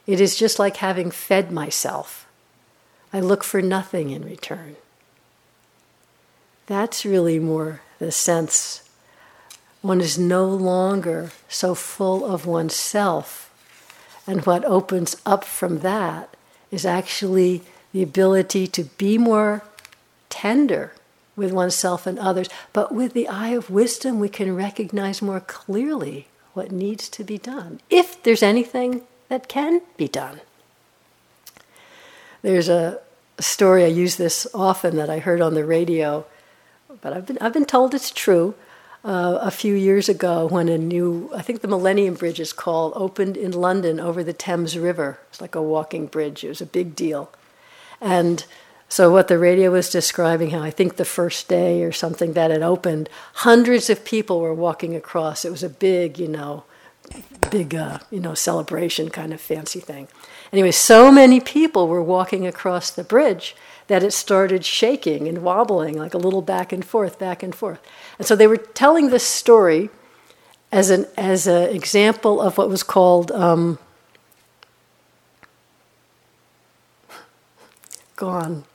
It 0.06 0.22
is 0.22 0.36
just 0.36 0.60
like 0.60 0.78
having 0.78 1.10
fed 1.10 1.52
myself. 1.52 2.28
I 3.12 3.20
look 3.20 3.44
for 3.44 3.64
nothing 3.64 4.12
in 4.12 4.24
return. 4.24 4.76
That's 6.68 7.04
really 7.04 7.40
more 7.40 7.82
the 7.98 8.12
sense. 8.12 8.85
One 9.86 10.02
is 10.02 10.18
no 10.18 10.48
longer 10.48 11.30
so 11.48 11.76
full 11.76 12.26
of 12.26 12.48
oneself. 12.48 13.52
And 14.26 14.44
what 14.44 14.66
opens 14.66 15.16
up 15.28 15.44
from 15.44 15.82
that 15.82 16.36
is 16.72 16.88
actually 16.88 17.62
the 17.94 18.02
ability 18.02 18.66
to 18.66 18.86
be 18.86 19.20
more 19.20 19.62
tender 20.28 20.94
with 21.36 21.52
oneself 21.52 22.08
and 22.08 22.18
others, 22.18 22.50
but 22.74 22.96
with 22.96 23.14
the 23.14 23.28
eye 23.28 23.50
of 23.50 23.70
wisdom, 23.70 24.20
we 24.20 24.28
can 24.28 24.56
recognize 24.56 25.22
more 25.22 25.40
clearly 25.40 26.30
what 26.56 26.72
needs 26.72 27.08
to 27.10 27.24
be 27.24 27.38
done, 27.38 27.80
if 27.92 28.24
there's 28.24 28.42
anything 28.42 29.04
that 29.30 29.48
can 29.48 29.84
be 29.98 30.08
done. 30.08 30.42
There's 32.42 32.70
a 32.70 33.02
story, 33.38 33.84
I 33.84 33.90
use 33.90 34.16
this 34.16 34.48
often, 34.52 34.96
that 34.96 35.12
I 35.12 35.20
heard 35.20 35.42
on 35.42 35.54
the 35.54 35.64
radio, 35.64 36.26
but 37.02 37.14
I've 37.14 37.28
been, 37.28 37.38
I've 37.40 37.54
been 37.54 37.66
told 37.66 37.94
it's 37.94 38.10
true. 38.10 38.56
Uh, 39.06 39.38
a 39.40 39.52
few 39.52 39.76
years 39.76 40.10
ago, 40.10 40.48
when 40.48 40.68
a 40.68 40.80
new, 40.80 41.30
I 41.36 41.44
think 41.44 41.62
the 41.62 41.68
Millennium 41.68 42.16
Bridge 42.16 42.40
is 42.40 42.52
called, 42.52 42.92
opened 42.96 43.38
in 43.38 43.52
London 43.52 44.00
over 44.00 44.24
the 44.24 44.34
Thames 44.34 44.80
River. 44.80 45.20
It's 45.30 45.40
like 45.40 45.54
a 45.54 45.62
walking 45.62 46.08
bridge, 46.08 46.44
it 46.44 46.50
was 46.50 46.60
a 46.60 46.66
big 46.66 46.96
deal. 46.96 47.32
And 48.02 48.44
so, 48.90 49.12
what 49.12 49.28
the 49.28 49.38
radio 49.38 49.70
was 49.70 49.92
describing, 49.92 50.50
how 50.50 50.64
I 50.64 50.72
think 50.72 50.96
the 50.96 51.06
first 51.06 51.48
day 51.48 51.84
or 51.84 51.92
something 51.92 52.34
that 52.34 52.50
it 52.50 52.64
opened, 52.64 53.08
hundreds 53.34 53.92
of 53.92 54.06
people 54.06 54.40
were 54.40 54.56
walking 54.56 54.96
across. 54.96 55.46
It 55.46 55.52
was 55.52 55.62
a 55.62 55.70
big, 55.70 56.18
you 56.18 56.28
know, 56.28 56.64
big, 57.52 57.76
uh, 57.76 58.00
you 58.10 58.20
know, 58.20 58.34
celebration 58.34 59.10
kind 59.10 59.34
of 59.34 59.40
fancy 59.40 59.80
thing. 59.80 60.08
Anyway, 60.52 60.72
so 60.72 61.12
many 61.12 61.40
people 61.40 61.88
were 61.88 62.02
walking 62.02 62.48
across 62.48 62.90
the 62.90 63.04
bridge 63.04 63.56
that 63.88 64.04
it 64.04 64.12
started 64.12 64.66
shaking 64.66 65.28
and 65.28 65.44
wobbling 65.44 65.98
like 65.98 66.14
a 66.14 66.18
little 66.18 66.42
back 66.42 66.72
and 66.72 66.84
forth, 66.84 67.20
back 67.20 67.44
and 67.44 67.54
forth. 67.54 67.80
And 68.18 68.28
so 68.28 68.36
they 68.36 68.48
were 68.48 68.58
telling 68.58 69.10
this 69.10 69.26
story 69.26 69.90
as 70.72 70.90
an 70.90 71.06
as 71.18 71.48
an 71.48 71.70
example 71.70 72.42
of 72.42 72.58
what 72.58 72.70
was 72.70 72.84
called 72.84 73.32
um, 73.32 73.78
gone 78.16 78.66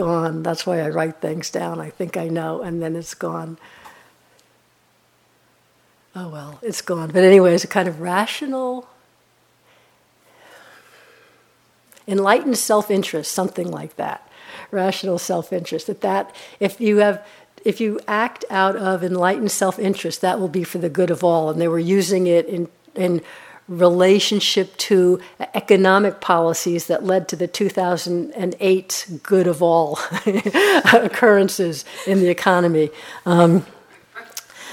gone. 0.00 0.42
That's 0.42 0.66
why 0.66 0.80
I 0.80 0.88
write 0.88 1.20
things 1.20 1.50
down. 1.50 1.80
I 1.80 1.90
think 1.90 2.16
I 2.16 2.28
know, 2.28 2.62
and 2.62 2.82
then 2.82 2.96
it's 2.96 3.14
gone. 3.14 3.58
Oh 6.14 6.28
well, 6.28 6.58
it's 6.62 6.80
gone. 6.80 7.10
But 7.10 7.22
anyway, 7.22 7.54
it's 7.54 7.64
a 7.64 7.68
kind 7.68 7.88
of 7.88 8.00
rational, 8.00 8.88
enlightened 12.08 12.58
self-interest, 12.58 13.30
something 13.30 13.70
like 13.70 13.96
that. 13.96 14.26
Rational 14.70 15.18
self-interest. 15.18 15.86
That 15.86 16.00
that 16.00 16.34
if 16.58 16.80
you 16.80 16.98
have 16.98 17.24
if 17.64 17.80
you 17.80 18.00
act 18.08 18.44
out 18.48 18.76
of 18.76 19.04
enlightened 19.04 19.50
self-interest, 19.50 20.20
that 20.22 20.40
will 20.40 20.48
be 20.48 20.64
for 20.64 20.78
the 20.78 20.88
good 20.88 21.10
of 21.10 21.22
all. 21.22 21.50
And 21.50 21.60
they 21.60 21.68
were 21.68 21.78
using 21.78 22.26
it 22.26 22.46
in 22.46 22.68
in 22.94 23.22
relationship 23.68 24.76
to 24.76 25.20
economic 25.54 26.20
policies 26.20 26.88
that 26.88 27.04
led 27.04 27.28
to 27.28 27.36
the 27.36 27.46
2008 27.46 29.06
good 29.22 29.46
of 29.46 29.62
all 29.62 29.98
occurrences 30.92 31.84
in 32.04 32.18
the 32.18 32.28
economy. 32.28 32.90
Um, 33.24 33.64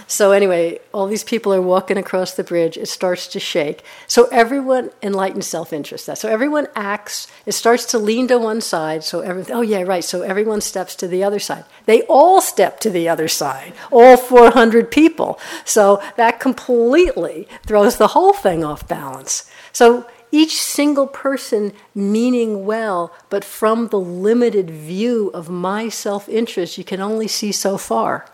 So, 0.07 0.31
anyway, 0.31 0.79
all 0.93 1.07
these 1.07 1.23
people 1.23 1.53
are 1.53 1.61
walking 1.61 1.97
across 1.97 2.33
the 2.33 2.43
bridge. 2.43 2.77
It 2.77 2.87
starts 2.87 3.27
to 3.27 3.39
shake. 3.39 3.83
So, 4.07 4.27
everyone 4.31 4.91
enlightens 5.01 5.47
self 5.47 5.71
interest. 5.73 6.07
That 6.07 6.17
so 6.17 6.29
everyone 6.29 6.67
acts. 6.75 7.27
It 7.45 7.51
starts 7.51 7.85
to 7.87 7.99
lean 7.99 8.27
to 8.29 8.37
one 8.37 8.61
side. 8.61 9.03
So, 9.03 9.19
everything. 9.21 9.55
Oh 9.55 9.61
yeah, 9.61 9.81
right. 9.81 10.03
So 10.03 10.21
everyone 10.21 10.61
steps 10.61 10.95
to 10.95 11.07
the 11.07 11.23
other 11.23 11.39
side. 11.39 11.65
They 11.85 12.03
all 12.03 12.41
step 12.41 12.79
to 12.81 12.89
the 12.89 13.09
other 13.09 13.27
side. 13.27 13.73
All 13.91 14.17
400 14.17 14.91
people. 14.91 15.39
So 15.65 16.01
that 16.15 16.39
completely 16.39 17.47
throws 17.65 17.97
the 17.97 18.07
whole 18.07 18.33
thing 18.33 18.63
off 18.63 18.87
balance. 18.87 19.49
So 19.73 20.07
each 20.31 20.61
single 20.61 21.07
person 21.07 21.73
meaning 21.95 22.65
well, 22.65 23.13
but 23.29 23.43
from 23.43 23.87
the 23.87 23.99
limited 23.99 24.69
view 24.69 25.29
of 25.33 25.49
my 25.49 25.89
self 25.89 26.27
interest, 26.29 26.77
you 26.77 26.83
can 26.83 27.01
only 27.01 27.27
see 27.27 27.51
so 27.51 27.77
far. 27.77 28.25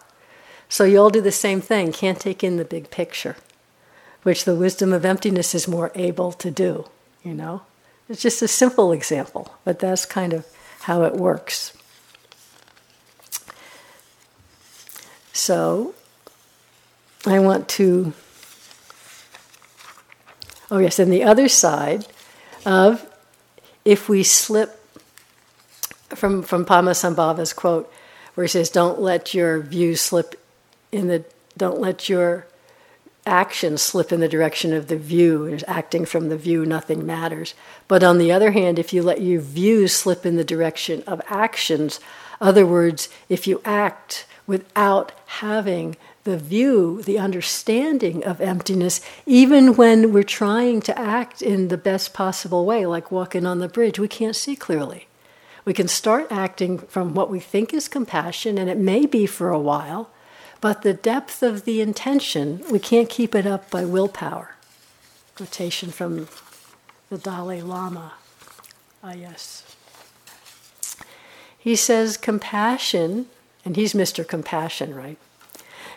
So 0.74 0.86
you 0.86 0.98
all 0.98 1.12
do 1.12 1.22
the 1.22 1.32
same 1.32 1.62
thing, 1.62 1.92
can't 1.92 2.20
take 2.20 2.44
in 2.44 2.58
the 2.58 2.66
big 2.66 2.90
picture, 2.90 3.36
which 4.24 4.44
the 4.44 4.56
wisdom 4.56 4.92
of 4.92 5.06
emptiness 5.06 5.54
is 5.54 5.68
more 5.68 5.92
able 5.94 6.32
to 6.32 6.50
do, 6.50 6.90
you 7.22 7.36
know? 7.36 7.62
It's 8.10 8.24
just 8.24 8.42
a 8.42 8.48
simple 8.48 8.92
example, 8.92 9.54
but 9.66 9.78
that's 9.78 10.04
kind 10.08 10.34
of 10.34 10.48
how 10.80 11.04
it 11.04 11.14
works. 11.14 11.74
So 15.32 15.94
I 17.24 17.38
want 17.38 17.70
to 17.78 18.14
Oh, 20.72 20.80
yes, 20.80 20.98
and 20.98 21.14
the 21.14 21.24
other 21.24 21.50
side 21.50 22.08
of 22.66 23.08
if 23.86 24.10
we 24.10 24.24
slip 24.24 24.84
from, 26.16 26.42
from 26.42 26.66
Padmasambhava's 26.66 27.54
quote, 27.54 27.94
where 28.34 28.46
he 28.46 28.48
says, 28.48 28.72
Don't 28.72 29.00
let 29.00 29.36
your 29.36 29.60
view 29.60 29.96
slip 29.96 30.43
in 30.94 31.08
the, 31.08 31.26
don't 31.58 31.80
let 31.80 32.08
your 32.08 32.48
actions 33.26 33.82
slip 33.82 34.12
in 34.12 34.20
the 34.20 34.28
direction 34.28 34.74
of 34.74 34.88
the 34.88 34.98
view. 34.98 35.48
There's 35.48 35.64
acting 35.68 36.06
from 36.06 36.30
the 36.30 36.38
view, 36.38 36.66
nothing 36.66 37.06
matters. 37.06 37.54
But 37.88 38.04
on 38.04 38.18
the 38.18 38.32
other 38.32 38.52
hand, 38.52 38.78
if 38.78 38.94
you 38.94 39.02
let 39.02 39.22
your 39.22 39.42
view 39.42 39.88
slip 39.88 40.26
in 40.26 40.36
the 40.36 40.44
direction 40.44 41.04
of 41.08 41.22
actions, 41.28 42.00
other 42.42 42.66
words, 42.66 43.10
if 43.30 43.48
you 43.48 43.62
act 43.64 44.26
without 44.46 45.14
having 45.26 45.96
the 46.26 46.38
view, 46.38 47.02
the 47.02 47.20
understanding 47.20 48.24
of 48.24 48.40
emptiness, 48.40 49.02
even 49.26 49.76
when 49.76 50.14
we're 50.14 50.24
trying 50.24 50.82
to 50.82 50.98
act 50.98 51.42
in 51.42 51.68
the 51.68 51.78
best 51.78 52.14
possible 52.14 52.66
way, 52.66 52.86
like 52.86 53.12
walking 53.12 53.46
on 53.46 53.60
the 53.60 53.68
bridge, 53.68 54.00
we 54.00 54.08
can't 54.08 54.36
see 54.36 54.56
clearly. 54.56 55.08
We 55.66 55.74
can 55.74 55.88
start 55.88 56.28
acting 56.30 56.80
from 56.80 57.14
what 57.14 57.30
we 57.30 57.40
think 57.40 57.74
is 57.74 57.88
compassion, 57.88 58.58
and 58.58 58.70
it 58.70 58.78
may 58.78 59.06
be 59.06 59.26
for 59.26 59.50
a 59.50 59.60
while, 59.60 60.10
but 60.64 60.82
the 60.82 60.94
depth 60.94 61.44
of 61.44 61.66
the 61.66 61.82
intention, 61.82 62.64
we 62.72 62.80
can't 62.80 63.10
keep 63.10 63.36
it 63.36 63.46
up 63.46 63.70
by 63.70 63.84
willpower. 63.84 64.56
Quotation 65.36 65.92
from 65.92 66.30
the 67.10 67.18
Dalai 67.18 67.62
Lama. 67.62 68.14
Ah, 69.04 69.12
yes. 69.12 69.76
He 71.60 71.76
says 71.76 72.16
compassion, 72.16 73.26
and 73.66 73.76
he's 73.76 73.94
Mr. 73.94 74.26
Compassion, 74.26 74.96
right? 74.96 75.18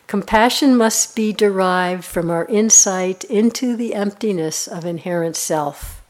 Compassion 0.09 0.77
must 0.77 1.15
be 1.15 1.33
derived 1.33 2.05
from 2.05 2.29
our 2.29 2.47
insight 2.47 3.23
into 3.23 3.77
the 3.77 3.95
emptiness 3.95 4.67
of 4.67 4.85
inherent 4.85 5.37
self. 5.37 6.03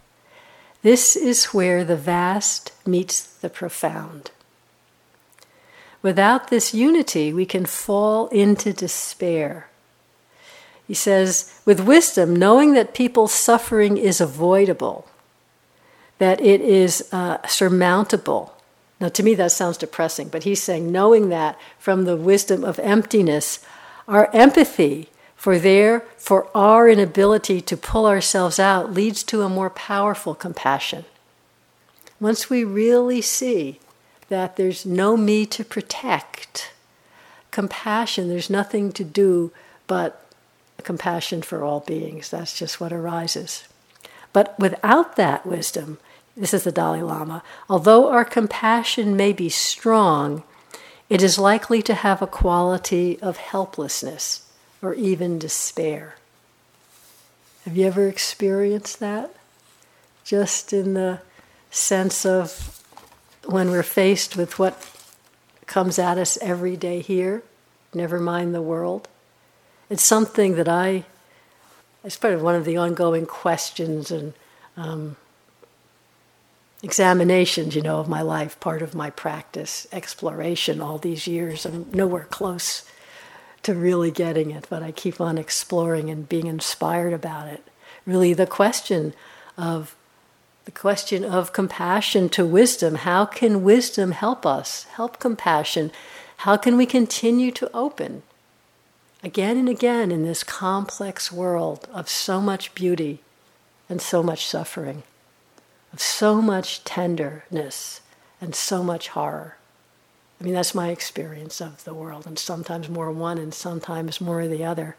This 0.81 1.15
is 1.15 1.53
where 1.53 1.85
the 1.85 1.95
vast 1.95 2.73
meets 2.87 3.23
the 3.23 3.51
profound. 3.51 4.31
Without 6.07 6.51
this 6.51 6.73
unity, 6.73 7.33
we 7.33 7.45
can 7.45 7.67
fall 7.67 8.29
into 8.29 8.73
despair. 8.73 9.69
He 10.87 10.95
says, 10.95 11.53
with 11.65 11.81
wisdom, 11.81 12.37
knowing 12.37 12.75
that 12.75 12.95
people's 12.95 13.33
suffering 13.33 13.97
is 13.97 14.21
avoidable, 14.21 15.09
that 16.19 16.41
it 16.41 16.61
is 16.61 17.09
uh, 17.11 17.45
surmountable. 17.49 18.55
Now, 19.01 19.09
to 19.09 19.25
me, 19.25 19.35
that 19.35 19.51
sounds 19.51 19.79
depressing, 19.79 20.29
but 20.29 20.45
he's 20.45 20.63
saying, 20.63 20.93
knowing 20.93 21.29
that 21.31 21.59
from 21.77 22.05
the 22.05 22.17
wisdom 22.17 22.63
of 22.63 22.79
emptiness, 22.79 23.59
our 24.07 24.31
empathy 24.33 25.09
for 25.35 25.59
their 25.59 26.05
for 26.17 26.47
our 26.57 26.89
inability 26.89 27.61
to 27.63 27.77
pull 27.77 28.07
ourselves 28.07 28.61
out 28.61 28.95
leads 28.95 29.25
to 29.25 29.43
a 29.43 29.49
more 29.49 29.71
powerful 29.71 30.37
compassion. 30.37 31.05
Once 32.21 32.49
we 32.49 32.63
really 32.63 33.21
see 33.21 33.81
that 34.29 34.57
there's 34.57 34.85
no 34.85 35.17
me 35.17 35.47
to 35.47 35.65
protect, 35.65 36.73
compassion, 37.51 38.29
there's 38.29 38.51
nothing 38.51 38.93
to 38.93 39.05
do 39.05 39.53
but 39.87 40.27
compassion 40.83 41.43
for 41.43 41.65
all 41.65 41.81
beings. 41.81 42.31
That's 42.31 42.59
just 42.59 42.81
what 42.81 42.93
arises. 42.93 43.65
But 44.33 44.59
without 44.59 45.17
that 45.17 45.47
wisdom, 45.47 45.99
this 46.37 46.53
is 46.53 46.65
the 46.65 46.73
Dalai 46.73 47.03
Lama, 47.03 47.43
although 47.69 48.11
our 48.11 48.25
compassion 48.25 49.17
may 49.17 49.33
be 49.33 49.49
strong, 49.49 50.43
it 51.09 51.23
is 51.23 51.39
likely 51.39 51.83
to 51.83 51.95
have 51.95 52.21
a 52.21 52.27
quality 52.27 53.19
of 53.23 53.39
helplessness 53.39 54.43
or 54.83 54.93
even 54.95 55.39
despair. 55.39 56.17
Have 57.65 57.77
you 57.77 57.87
ever 57.87 58.07
experienced 58.07 59.01
that? 59.01 59.35
Just 60.25 60.73
in 60.73 60.95
the 60.95 61.21
sense 61.71 62.27
of 62.27 62.76
when 63.47 63.71
we're 63.71 63.83
faced 63.83 64.37
with 64.37 64.59
what 64.59 64.91
comes 65.67 65.99
at 65.99 66.19
us 66.19 66.39
every 66.41 66.77
day 66.77 67.01
here, 67.01 67.43
never 67.95 68.21
mind 68.21 68.55
the 68.55 68.63
world. 68.63 69.09
It's 69.89 70.03
something 70.03 70.57
that 70.57 70.69
I, 70.69 71.05
it's 72.05 72.17
part 72.17 72.35
of 72.35 72.43
one 72.43 72.55
of 72.55 72.65
the 72.65 72.77
ongoing 72.77 73.27
questions 73.27 74.11
and 74.11 74.35
um, 74.77 75.17
examinations, 76.83 77.75
you 77.75 77.83
know, 77.83 77.99
of 77.99 78.09
my 78.09 78.23
life, 78.23 78.59
part 78.61 78.83
of 78.83 78.95
my 78.95 79.11
practice, 79.11 79.87
exploration 79.93 80.81
all 80.81 80.99
these 80.99 81.27
years. 81.27 81.65
I'm 81.65 81.91
nowhere 81.93 82.27
close 82.31 82.89
to 83.63 83.75
really 83.75 84.11
getting 84.11 84.51
it, 84.51 84.67
but 84.69 84.83
I 84.83 84.93
keep 84.93 85.21
on 85.21 85.39
exploring 85.39 86.11
and 86.11 86.29
being 86.29 86.47
inspired 86.47 87.13
about 87.13 87.49
it. 87.49 87.65
Really, 88.05 88.33
the 88.33 88.47
question 88.47 89.15
of 89.57 89.97
the 90.67 90.71
question 90.71 91.25
of 91.25 91.55
compassion 91.55 92.29
to 92.29 92.45
wisdom. 92.45 92.97
How 92.97 93.25
can 93.25 93.65
wisdom 93.65 94.13
help 94.13 94.45
us? 94.45 94.85
Help 94.85 95.19
compassion. 95.19 95.91
How 96.39 96.59
can 96.59 96.77
we 96.77 96.85
continue 96.85 97.51
to 97.53 97.71
open 97.75 98.23
again 99.25 99.57
and 99.57 99.69
again 99.69 100.13
in 100.13 100.23
this 100.23 100.45
complex 100.45 101.33
world 101.33 101.89
of 101.93 102.09
so 102.09 102.41
much 102.41 102.75
beauty 102.75 103.21
and 103.89 104.03
so 104.03 104.23
much 104.23 104.47
suffering? 104.47 105.03
of 105.97 106.03
so 106.03 106.43
much 106.43 106.85
tenderness 106.85 108.03
and 108.39 108.55
so 108.55 108.83
much 108.83 109.09
horror. 109.09 109.57
I 110.39 110.45
mean, 110.45 110.53
that's 110.53 110.75
my 110.75 110.91
experience 110.91 111.59
of 111.63 111.85
the 111.85 111.95
world, 111.95 112.27
and 112.27 112.39
sometimes 112.39 112.91
more 112.91 113.11
one 113.11 113.39
and 113.39 113.55
sometimes 113.55 114.21
more 114.21 114.47
the 114.47 114.63
other. 114.63 114.97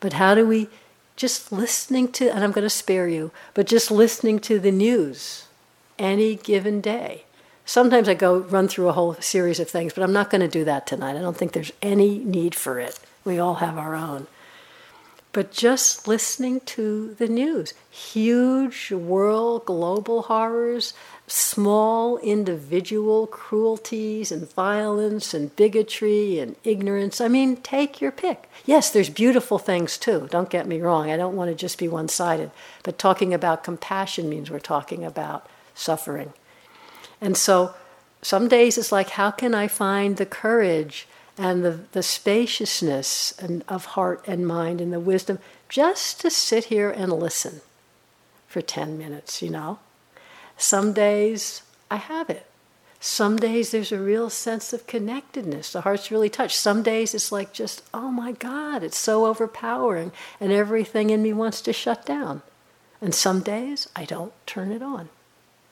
But 0.00 0.14
how 0.14 0.34
do 0.34 0.46
we, 0.46 0.68
just 1.16 1.52
listening 1.52 2.10
to, 2.12 2.28
and 2.28 2.42
I'm 2.42 2.52
going 2.52 2.64
to 2.64 2.70
spare 2.70 3.08
you, 3.08 3.30
but 3.54 3.66
just 3.66 3.90
listening 3.90 4.38
to 4.40 4.58
the 4.58 4.72
news 4.72 5.46
any 5.98 6.34
given 6.34 6.80
day. 6.80 7.24
Sometimes 7.64 8.08
I 8.08 8.14
go 8.14 8.38
run 8.38 8.68
through 8.68 8.88
a 8.88 8.92
whole 8.92 9.14
series 9.14 9.58
of 9.60 9.70
things, 9.70 9.94
but 9.94 10.02
I'm 10.02 10.12
not 10.12 10.30
going 10.30 10.42
to 10.42 10.48
do 10.48 10.64
that 10.64 10.86
tonight. 10.86 11.16
I 11.16 11.20
don't 11.20 11.36
think 11.36 11.52
there's 11.52 11.72
any 11.80 12.18
need 12.18 12.54
for 12.54 12.78
it. 12.78 12.98
We 13.24 13.38
all 13.38 13.54
have 13.54 13.78
our 13.78 13.94
own 13.94 14.26
but 15.34 15.50
just 15.52 16.06
listening 16.06 16.60
to 16.60 17.14
the 17.14 17.26
news. 17.26 17.74
Huge 17.90 18.92
world, 18.92 19.66
global 19.66 20.22
horrors, 20.22 20.94
small 21.26 22.18
individual 22.18 23.26
cruelties 23.26 24.30
and 24.30 24.48
violence 24.52 25.34
and 25.34 25.54
bigotry 25.56 26.38
and 26.38 26.54
ignorance. 26.62 27.20
I 27.20 27.26
mean, 27.26 27.56
take 27.56 28.00
your 28.00 28.12
pick. 28.12 28.48
Yes, 28.64 28.90
there's 28.90 29.10
beautiful 29.10 29.58
things 29.58 29.98
too, 29.98 30.28
don't 30.30 30.48
get 30.48 30.68
me 30.68 30.80
wrong. 30.80 31.10
I 31.10 31.16
don't 31.16 31.36
want 31.36 31.50
to 31.50 31.56
just 31.56 31.78
be 31.78 31.88
one 31.88 32.08
sided. 32.08 32.52
But 32.84 32.98
talking 32.98 33.34
about 33.34 33.64
compassion 33.64 34.28
means 34.28 34.50
we're 34.50 34.60
talking 34.60 35.04
about 35.04 35.46
suffering. 35.74 36.32
And 37.20 37.36
so 37.36 37.74
some 38.22 38.46
days 38.46 38.78
it's 38.78 38.92
like, 38.92 39.10
how 39.10 39.32
can 39.32 39.52
I 39.52 39.66
find 39.66 40.16
the 40.16 40.26
courage? 40.26 41.08
And 41.36 41.64
the, 41.64 41.80
the 41.92 42.02
spaciousness 42.02 43.34
and, 43.38 43.64
of 43.68 43.86
heart 43.86 44.24
and 44.26 44.46
mind 44.46 44.80
and 44.80 44.92
the 44.92 45.00
wisdom 45.00 45.38
just 45.68 46.20
to 46.20 46.30
sit 46.30 46.64
here 46.64 46.90
and 46.90 47.12
listen 47.12 47.60
for 48.46 48.62
10 48.62 48.96
minutes, 48.96 49.42
you 49.42 49.50
know. 49.50 49.78
Some 50.56 50.92
days 50.92 51.62
I 51.90 51.96
have 51.96 52.30
it. 52.30 52.46
Some 53.00 53.36
days 53.36 53.70
there's 53.70 53.92
a 53.92 53.98
real 53.98 54.30
sense 54.30 54.72
of 54.72 54.86
connectedness. 54.86 55.72
The 55.72 55.82
heart's 55.82 56.10
really 56.10 56.30
touched. 56.30 56.56
Some 56.56 56.82
days 56.82 57.14
it's 57.14 57.30
like 57.30 57.52
just, 57.52 57.82
oh 57.92 58.10
my 58.10 58.32
God, 58.32 58.82
it's 58.82 58.96
so 58.96 59.26
overpowering 59.26 60.12
and 60.40 60.52
everything 60.52 61.10
in 61.10 61.22
me 61.22 61.32
wants 61.32 61.60
to 61.62 61.72
shut 61.72 62.06
down. 62.06 62.42
And 63.02 63.14
some 63.14 63.40
days 63.40 63.88
I 63.94 64.04
don't 64.06 64.32
turn 64.46 64.72
it 64.72 64.82
on, 64.82 65.10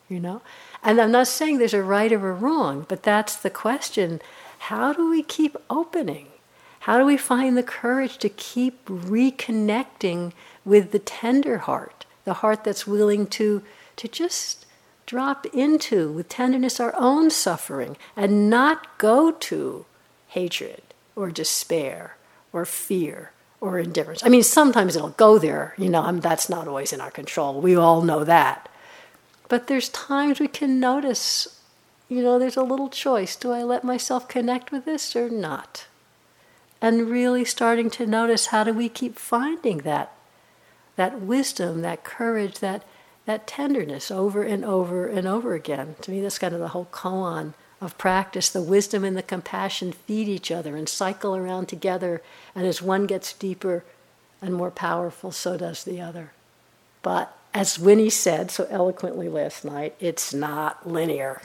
you 0.09 0.21
know. 0.21 0.43
And 0.83 1.01
I'm 1.01 1.13
not 1.13 1.29
saying 1.29 1.57
there's 1.57 1.73
a 1.73 1.83
right 1.83 2.13
or 2.13 2.29
a 2.29 2.35
wrong, 2.35 2.85
but 2.87 3.03
that's 3.03 3.37
the 3.37 3.49
question 3.49 4.21
how 4.63 4.93
do 4.93 5.11
we 5.11 5.23
keep 5.25 5.57
opening? 5.69 6.29
How 6.81 6.97
do 6.99 7.05
we 7.05 7.17
find 7.17 7.57
the 7.57 7.65
courage 7.65 8.19
to 8.19 8.29
keep 8.29 8.85
reconnecting 8.87 10.33
with 10.65 10.93
the 10.93 11.01
tender 11.01 11.59
heart, 11.59 12.07
the 12.25 12.35
heart 12.35 12.63
that's 12.63 12.87
willing 12.87 13.27
to, 13.29 13.63
to 13.97 14.07
just 14.07 14.67
drop 15.05 15.47
into 15.47 16.13
with 16.13 16.29
tenderness 16.29 16.79
our 16.79 16.95
own 16.97 17.29
suffering 17.31 17.97
and 18.17 18.49
not 18.49 18.99
go 18.99 19.33
to 19.33 19.85
hatred 20.29 20.83
or 21.17 21.33
despair 21.33 22.17
or 22.53 22.65
fear 22.65 23.33
or 23.61 23.81
indifference. 23.81 24.25
I 24.25 24.29
mean, 24.29 24.45
sometimes 24.45 24.95
it'll 24.95 25.11
go 25.11 25.39
there, 25.39 25.75
you 25.77 25.89
know, 25.89 26.03
I 26.03 26.13
that's 26.13 26.49
not 26.49 26.69
always 26.69 26.93
in 26.93 27.01
our 27.01 27.11
control. 27.11 27.61
We 27.61 27.75
all 27.75 28.03
know 28.03 28.23
that. 28.23 28.69
But 29.49 29.67
there's 29.67 29.89
times 29.89 30.39
we 30.39 30.49
can 30.49 30.79
notice, 30.79 31.61
you 32.09 32.23
know, 32.23 32.39
there's 32.39 32.57
a 32.57 32.63
little 32.63 32.89
choice. 32.89 33.37
Do 33.37 33.53
I 33.53 33.63
let 33.63 33.85
myself 33.85 34.29
connect 34.29 34.71
with 34.71 34.85
this 34.85 35.17
or 35.17 35.31
not? 35.31 35.87
And 36.81 37.09
really 37.09 37.45
starting 37.45 37.91
to 37.91 38.07
notice 38.07 38.47
how 38.47 38.65
do 38.65 38.73
we 38.73 38.89
keep 38.89 39.19
finding 39.19 39.79
that 39.79 40.13
that 40.97 41.21
wisdom, 41.21 41.81
that 41.81 42.05
courage, 42.05 42.59
that 42.59 42.85
that 43.25 43.47
tenderness 43.47 44.11
over 44.11 44.43
and 44.43 44.65
over 44.65 45.07
and 45.07 45.27
over 45.27 45.55
again. 45.55 45.95
To 46.03 46.11
me, 46.11 46.21
that's 46.21 46.39
kind 46.39 46.55
of 46.55 46.61
the 46.61 46.69
whole 46.69 46.89
koan 46.91 47.55
of 47.81 47.97
practice. 47.99 48.51
The 48.51 48.63
wisdom 48.63 49.05
and 49.05 49.17
the 49.17 49.23
compassion 49.23 49.93
feed 49.93 50.29
each 50.29 50.51
other 50.51 50.77
and 50.77 50.89
cycle 50.89 51.37
around 51.37 51.69
together. 51.69 52.21
And 52.55 52.67
as 52.67 52.83
one 52.83 53.07
gets 53.07 53.33
deeper 53.33 53.85
and 54.41 54.55
more 54.55 54.71
powerful, 54.71 55.31
so 55.31 55.57
does 55.57 55.85
the 55.85 56.01
other. 56.01 56.33
But 57.03 57.37
as 57.55 57.79
Winnie 57.79 58.11
said 58.11 58.51
so 58.51 58.67
eloquently 58.71 59.29
last 59.29 59.65
night, 59.65 59.95
it's 60.01 60.35
not 60.35 60.89
linear. 60.89 61.43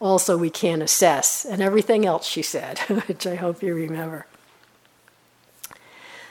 Also, 0.00 0.38
we 0.38 0.50
can't 0.50 0.82
assess, 0.82 1.44
and 1.44 1.60
everything 1.60 2.06
else 2.06 2.26
she 2.26 2.42
said, 2.42 2.78
which 3.06 3.26
I 3.26 3.34
hope 3.34 3.62
you 3.62 3.74
remember. 3.74 4.26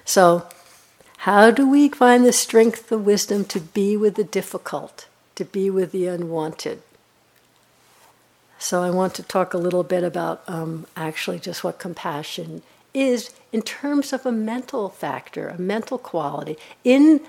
So, 0.06 0.48
how 1.18 1.52
do 1.52 1.70
we 1.70 1.90
find 1.90 2.26
the 2.26 2.32
strength, 2.32 2.88
the 2.88 2.98
wisdom 2.98 3.44
to 3.46 3.60
be 3.60 3.98
with 3.98 4.16
the 4.16 4.24
difficult, 4.24 5.08
to 5.36 5.44
be 5.44 5.70
with 5.70 5.92
the 5.92 6.08
unwanted? 6.08 6.82
So, 8.58 8.84
I 8.84 8.90
want 8.90 9.14
to 9.16 9.24
talk 9.24 9.54
a 9.54 9.58
little 9.58 9.84
bit 9.84 10.04
about 10.04 10.44
um, 10.48 10.88
actually 10.96 11.40
just 11.40 11.64
what 11.64 11.78
compassion 11.78 12.64
is 12.94 13.32
in 13.52 13.62
terms 13.62 14.14
of 14.14 14.26
a 14.26 14.32
mental 14.32 14.90
factor, 14.90 15.50
a 15.50 15.60
mental 15.60 15.98
quality, 15.98 16.58
in 16.84 17.22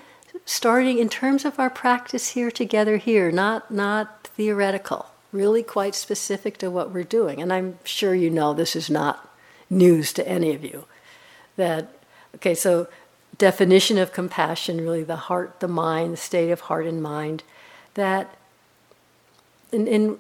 starting 0.45 0.99
in 0.99 1.09
terms 1.09 1.45
of 1.45 1.59
our 1.59 1.71
practice 1.71 2.31
here 2.31 2.51
together 2.51 2.97
here, 2.97 3.31
not, 3.31 3.71
not 3.71 4.29
theoretical, 4.29 5.07
really 5.33 5.63
quite 5.63 5.95
specific 5.95 6.59
to 6.59 6.71
what 6.71 6.93
we're 6.93 7.05
doing. 7.05 7.41
And 7.41 7.53
I'm 7.53 7.79
sure 7.85 8.15
you 8.15 8.31
know 8.31 8.55
this 8.55 8.75
is 8.75 8.89
not 8.89 9.29
news 9.69 10.13
to 10.15 10.27
any 10.27 10.55
of 10.55 10.65
you. 10.65 10.85
That, 11.57 11.91
okay, 12.37 12.55
so 12.55 12.89
definition 13.37 13.99
of 13.99 14.13
compassion, 14.13 14.81
really 14.81 15.05
the 15.05 15.17
heart, 15.17 15.61
the 15.61 15.69
mind, 15.69 16.13
the 16.13 16.17
state 16.17 16.51
of 16.51 16.63
heart 16.63 16.87
and 16.87 17.03
mind, 17.03 17.43
that 17.95 18.37
in, 19.71 19.87
in 19.87 20.19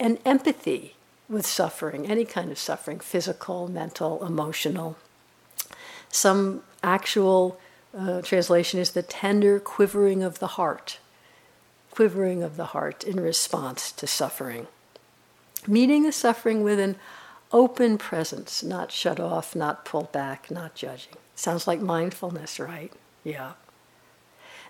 an 0.00 0.18
empathy 0.24 0.94
with 1.28 1.46
suffering, 1.46 2.06
any 2.06 2.24
kind 2.24 2.50
of 2.50 2.58
suffering, 2.58 3.00
physical, 3.00 3.68
mental, 3.68 4.24
emotional. 4.24 4.96
Some 6.10 6.62
actual 6.82 7.60
uh, 7.96 8.22
translation 8.22 8.80
is 8.80 8.92
the 8.92 9.02
tender 9.02 9.60
quivering 9.60 10.22
of 10.22 10.38
the 10.38 10.46
heart, 10.46 10.98
quivering 11.98 12.44
of 12.44 12.56
the 12.56 12.66
heart 12.66 13.02
in 13.02 13.18
response 13.18 13.90
to 13.90 14.06
suffering. 14.06 14.68
Meeting 15.66 16.04
the 16.04 16.12
suffering 16.12 16.62
with 16.62 16.78
an 16.78 16.94
open 17.50 17.98
presence, 17.98 18.62
not 18.62 18.92
shut 18.92 19.18
off, 19.18 19.56
not 19.56 19.84
pulled 19.84 20.12
back, 20.12 20.48
not 20.48 20.76
judging. 20.76 21.14
Sounds 21.34 21.66
like 21.66 21.80
mindfulness, 21.80 22.60
right? 22.60 22.92
Yeah. 23.24 23.54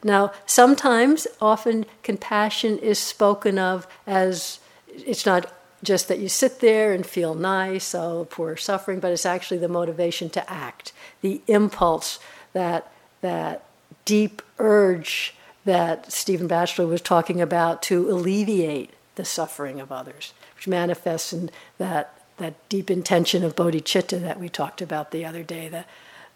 Now, 0.02 0.32
sometimes, 0.46 1.26
often, 1.38 1.84
compassion 2.02 2.78
is 2.78 2.98
spoken 2.98 3.58
of 3.58 3.86
as 4.06 4.58
it's 4.86 5.26
not 5.26 5.52
just 5.82 6.08
that 6.08 6.20
you 6.20 6.30
sit 6.30 6.60
there 6.60 6.94
and 6.94 7.04
feel 7.04 7.34
nice, 7.34 7.94
oh, 7.94 8.26
poor 8.30 8.56
suffering, 8.56 9.00
but 9.00 9.12
it's 9.12 9.26
actually 9.26 9.58
the 9.58 9.68
motivation 9.68 10.30
to 10.30 10.50
act, 10.50 10.94
the 11.20 11.42
impulse, 11.46 12.20
that, 12.54 12.90
that 13.20 13.64
deep 14.06 14.40
urge 14.58 15.34
that 15.64 16.10
Stephen 16.12 16.46
Batchelor 16.46 16.86
was 16.86 17.00
talking 17.00 17.40
about 17.40 17.82
to 17.82 18.10
alleviate 18.10 18.90
the 19.16 19.24
suffering 19.24 19.80
of 19.80 19.92
others, 19.92 20.32
which 20.56 20.68
manifests 20.68 21.32
in 21.32 21.50
that, 21.78 22.20
that 22.38 22.68
deep 22.68 22.90
intention 22.90 23.44
of 23.44 23.56
bodhicitta 23.56 24.20
that 24.20 24.40
we 24.40 24.48
talked 24.48 24.80
about 24.80 25.10
the 25.10 25.24
other 25.24 25.42
day, 25.42 25.68
that 25.68 25.86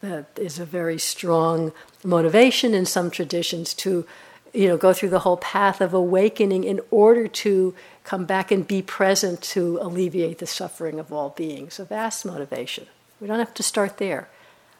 that 0.02 0.26
is 0.36 0.58
a 0.58 0.64
very 0.64 0.98
strong 0.98 1.72
motivation 2.04 2.74
in 2.74 2.84
some 2.84 3.10
traditions 3.10 3.72
to 3.72 4.04
you 4.52 4.68
know 4.68 4.76
go 4.76 4.92
through 4.92 5.08
the 5.08 5.20
whole 5.20 5.38
path 5.38 5.80
of 5.80 5.94
awakening 5.94 6.64
in 6.64 6.80
order 6.90 7.26
to 7.26 7.74
come 8.04 8.24
back 8.24 8.50
and 8.50 8.66
be 8.66 8.82
present 8.82 9.40
to 9.40 9.78
alleviate 9.80 10.38
the 10.38 10.46
suffering 10.46 10.98
of 10.98 11.12
all 11.12 11.30
beings. 11.30 11.78
A 11.78 11.84
vast 11.84 12.26
motivation. 12.26 12.86
We 13.20 13.28
don't 13.28 13.38
have 13.38 13.54
to 13.54 13.62
start 13.62 13.98
there. 13.98 14.28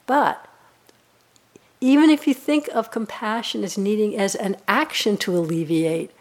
But 0.06 0.44
even 1.82 2.10
if 2.10 2.28
you 2.28 2.32
think 2.32 2.68
of 2.68 2.92
compassion 2.92 3.64
as 3.64 3.76
needing 3.76 4.16
as 4.16 4.36
an 4.36 4.56
action 4.68 5.16
to 5.16 5.36
alleviate 5.36 6.12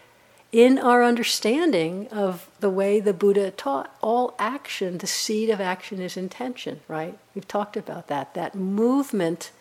in 0.51 0.79
our 0.79 1.03
understanding 1.03 2.07
of 2.07 2.49
the 2.59 2.69
way 2.69 2.99
the 2.99 3.13
Buddha 3.13 3.51
taught, 3.51 3.95
all 4.01 4.33
action, 4.39 4.97
the 4.97 5.07
seed 5.07 5.51
of 5.51 5.61
action 5.61 6.01
is 6.01 6.17
intention, 6.17 6.79
right? 6.87 7.15
We've 7.35 7.47
talked 7.47 7.77
about 7.77 8.07
that. 8.07 8.33
That 8.33 8.55
movement 8.55 9.51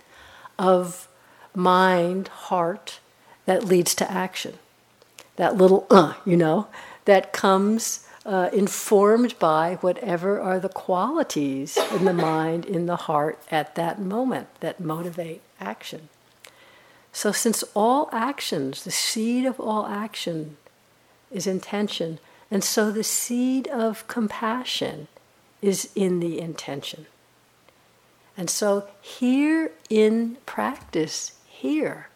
of 0.59 1.07
mind, 1.55 2.29
heart, 2.29 3.01
that 3.45 3.65
leads 3.65 3.95
to 3.97 4.11
action. 4.11 4.55
That 5.37 5.59
little 5.59 5.87
uh, 5.91 6.15
you 6.25 6.37
know, 6.37 6.69
that 7.05 7.35
comes 7.35 8.09
uh, 8.25 8.49
informed 8.55 9.39
by 9.39 9.77
whatever 9.83 10.41
are 10.41 10.59
the 10.59 10.69
qualities 10.71 11.77
in 11.93 12.07
the 12.07 12.15
mind, 12.15 12.65
in 12.65 12.87
the 12.87 12.97
heart 12.97 13.39
at 13.51 13.75
that 13.75 14.01
moment 14.01 14.49
that 14.61 14.81
motivate 14.81 15.43
action. 15.61 16.09
So, 17.13 17.33
since 17.33 17.65
all 17.75 18.09
actions, 18.13 18.85
the 18.85 18.91
seed 18.91 19.45
of 19.45 19.59
all 19.59 19.87
action, 19.87 20.57
is 21.31 21.47
intention. 21.47 22.19
And 22.51 22.65
so 22.65 22.91
the 22.91 23.05
seed 23.05 23.69
of 23.69 24.07
compassion 24.09 25.09
is 25.63 25.91
in 25.95 26.21
the 26.21 26.41
intention. 26.41 27.07
And 28.37 28.51
so 28.51 28.89
here 29.01 29.73
in 29.89 30.37
practice, 30.47 31.33
here 31.47 32.09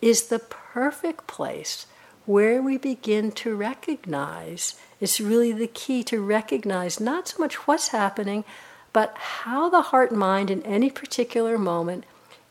is 0.00 0.28
the 0.28 0.38
perfect 0.38 1.26
place 1.26 1.86
where 2.24 2.62
we 2.62 2.78
begin 2.78 3.32
to 3.32 3.54
recognize. 3.54 4.76
It's 5.00 5.20
really 5.20 5.52
the 5.52 5.66
key 5.66 6.04
to 6.04 6.20
recognize 6.20 7.00
not 7.00 7.28
so 7.28 7.40
much 7.40 7.66
what's 7.66 7.88
happening, 7.88 8.44
but 8.92 9.16
how 9.16 9.68
the 9.68 9.82
heart 9.82 10.12
mind 10.12 10.50
in 10.50 10.62
any 10.62 10.90
particular 10.90 11.58
moment 11.58 12.04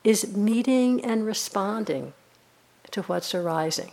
is 0.04 0.36
meeting 0.36 1.04
and 1.04 1.26
responding 1.26 2.14
to 2.92 3.02
what's 3.04 3.36
arising. 3.36 3.92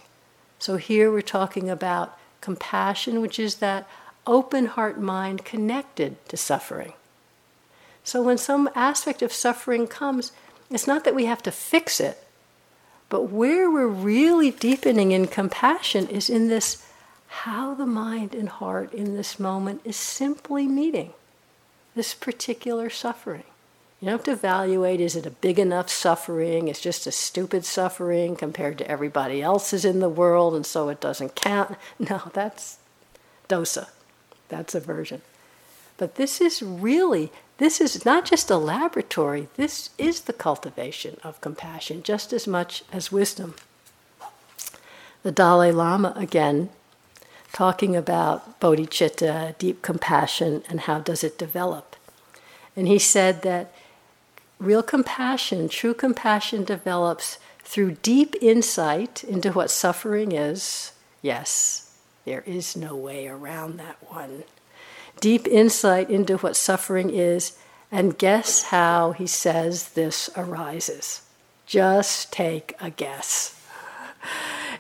So 0.59 0.77
here 0.77 1.11
we're 1.11 1.23
talking 1.23 1.71
about 1.71 2.18
compassion, 2.40 3.21
which 3.21 3.38
is 3.38 3.57
that 3.57 3.88
open 4.27 4.66
heart 4.66 5.01
mind 5.01 5.44
connected 5.44 6.16
to 6.29 6.37
suffering. 6.37 6.92
So 8.05 8.23
when 8.23 8.38
some 8.38 8.68
aspect 8.75 9.23
of 9.23 9.33
suffering 9.33 9.87
comes, 9.87 10.33
it's 10.71 10.87
not 10.87 11.05
that 11.05 11.14
we 11.14 11.27
have 11.27 11.42
to 11.42 11.51
fix 11.51 12.01
it, 12.01 12.25
but 13.09 13.31
where 13.31 13.71
we're 13.71 13.87
really 13.87 14.51
deepening 14.51 15.12
in 15.12 15.27
compassion 15.27 16.09
is 16.09 16.29
in 16.29 16.49
this 16.49 16.87
how 17.29 17.75
the 17.75 17.87
mind 17.87 18.35
and 18.35 18.49
heart 18.49 18.92
in 18.92 19.14
this 19.14 19.38
moment 19.38 19.83
is 19.85 19.97
simply 19.97 20.66
meeting 20.66 21.12
this 21.94 22.14
particular 22.14 22.88
suffering. 22.88 23.44
You 24.01 24.11
have 24.11 24.23
to 24.25 24.33
evaluate 24.33 25.01
is 25.01 25.17
it 25.17 25.27
a 25.27 25.31
big 25.31 25.59
enough 25.59 25.89
suffering? 25.89 26.69
It's 26.69 26.81
just 26.81 27.07
a 27.07 27.13
stupid 27.13 27.65
suffering 27.65 28.37
compared 28.37 28.79
to 28.79 28.89
everybody 28.89 29.43
else's 29.43 29.85
in 29.85 29.99
the 29.99 30.09
world, 30.09 30.55
and 30.55 30.65
so 30.65 30.89
it 30.89 31.01
doesn't 31.01 31.35
count. 31.35 31.77
No, 31.99 32.31
that's 32.33 32.79
dosa. 33.49 33.89
That's 34.49 34.75
aversion. 34.75 35.23
But 35.97 36.15
this 36.15 36.41
is 36.41 36.63
really, 36.63 37.33
this 37.59 37.81
is 37.81 38.05
not 38.05 38.25
just 38.25 38.51
a 38.51 38.57
laboratory, 38.57 39.49
this 39.57 39.91
is 39.99 40.23
the 40.23 40.33
cultivation 40.33 41.19
of 41.25 41.41
compassion 41.41 42.05
just 42.05 42.33
as 42.33 42.47
much 42.47 42.85
as 42.93 43.11
wisdom. 43.11 43.55
The 45.25 45.33
Dalai 45.33 45.73
Lama, 45.73 46.13
again, 46.15 46.71
talking 47.53 47.97
about 47.97 48.61
bodhicitta, 48.61 49.59
deep 49.59 49.83
compassion, 49.83 50.63
and 50.69 50.81
how 50.81 51.01
does 51.01 51.25
it 51.25 51.37
develop. 51.37 51.97
And 52.77 52.87
he 52.87 53.01
said 53.01 53.43
that 53.43 53.73
real 54.59 54.83
compassion, 54.83 55.68
true 55.68 55.94
compassion 55.94 56.64
develops 56.64 57.38
through 57.62 57.92
deep 58.03 58.35
insight 58.40 59.23
into 59.25 59.53
what 59.53 59.71
suffering 59.71 60.33
is. 60.33 60.92
Yes, 61.23 61.94
there 62.25 62.42
is 62.42 62.77
no 62.77 62.97
way 62.97 63.29
around 63.29 63.79
that 63.79 63.97
one. 64.11 64.44
Deep 65.21 65.47
insight 65.49 66.11
into 66.11 66.37
what 66.38 66.57
suffering 66.57 67.11
is 67.11 67.57
And 67.90 68.18
guess 68.18 68.64
how 68.64 69.12
he 69.12 69.27
says 69.27 69.90
this 69.90 70.29
arises? 70.37 71.23
Just 71.66 72.33
take 72.33 72.75
a 72.81 72.90
guess. 72.90 73.55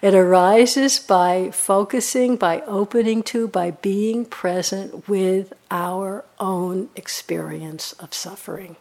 It 0.02 0.14
arises 0.14 0.98
by 0.98 1.50
focusing, 1.50 2.36
by 2.36 2.60
opening 2.62 3.22
to, 3.24 3.48
by 3.48 3.70
being 3.72 4.24
present 4.24 5.08
with 5.08 5.52
our 5.70 6.24
own 6.38 6.90
experience 6.94 7.92
of 7.94 8.14
suffering. 8.14 8.76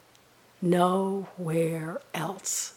Nowhere 0.62 2.02
else. 2.14 2.74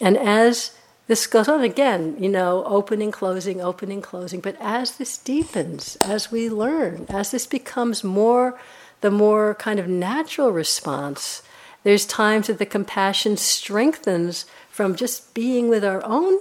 And 0.00 0.16
as 0.16 0.76
this 1.06 1.26
goes 1.26 1.48
on 1.48 1.62
again, 1.62 2.16
you 2.18 2.28
know, 2.28 2.64
opening, 2.64 3.10
closing, 3.10 3.60
opening, 3.60 4.00
closing, 4.00 4.40
but 4.40 4.56
as 4.60 4.96
this 4.96 5.18
deepens, 5.18 5.96
as 5.96 6.30
we 6.30 6.48
learn, 6.48 7.06
as 7.08 7.30
this 7.30 7.46
becomes 7.46 8.02
more, 8.02 8.58
the 9.00 9.10
more 9.10 9.54
kind 9.56 9.78
of 9.78 9.88
natural 9.88 10.52
response, 10.52 11.42
there's 11.82 12.06
times 12.06 12.46
that 12.46 12.58
the 12.58 12.66
compassion 12.66 13.36
strengthens 13.36 14.46
from 14.70 14.94
just 14.94 15.34
being 15.34 15.68
with 15.68 15.84
our 15.84 16.02
own 16.04 16.38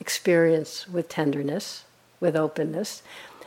experience 0.00 0.88
with 0.88 1.08
tenderness, 1.08 1.84
with 2.20 2.36
openness. 2.36 3.02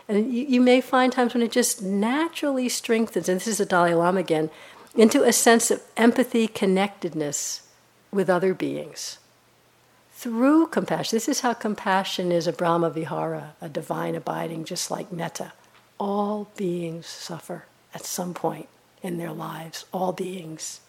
And 0.10 0.34
you, 0.34 0.46
you, 0.46 0.62
may 0.62 0.80
find 0.82 1.12
times 1.12 1.34
when 1.34 1.44
it 1.44 1.52
just 1.52 1.82
naturally 1.82 2.70
strengthens, 2.70 3.28
and 3.28 3.40
this 3.40 3.48
is 3.48 3.58
the 3.58 3.66
Dalai 3.66 3.94
Lama 3.94 4.20
again, 4.20 4.50
into 4.98 5.24
a 5.24 5.32
sense 5.32 5.70
of 5.70 5.82
empathy, 5.96 6.48
connectedness 6.48 7.62
with 8.12 8.30
other 8.30 8.54
beings. 8.54 9.20
Through 10.14 10.68
compassion. 10.68 11.16
This 11.16 11.30
is 11.30 11.42
how 11.42 11.54
compassion 11.54 12.32
is 12.32 12.48
a 12.48 12.52
Brahma 12.52 12.90
Vihara, 12.90 13.54
a 13.62 13.70
divine 13.70 14.16
abiding, 14.16 14.66
just 14.66 14.90
like 14.90 15.12
metta. 15.12 15.54
All 16.00 16.50
beings 16.58 17.06
suffer 17.06 17.66
at 17.94 18.06
some 18.06 18.34
point 18.34 18.68
in 19.04 19.18
their 19.18 19.32
lives, 19.32 19.86
all 19.94 20.12
beings. 20.12 20.82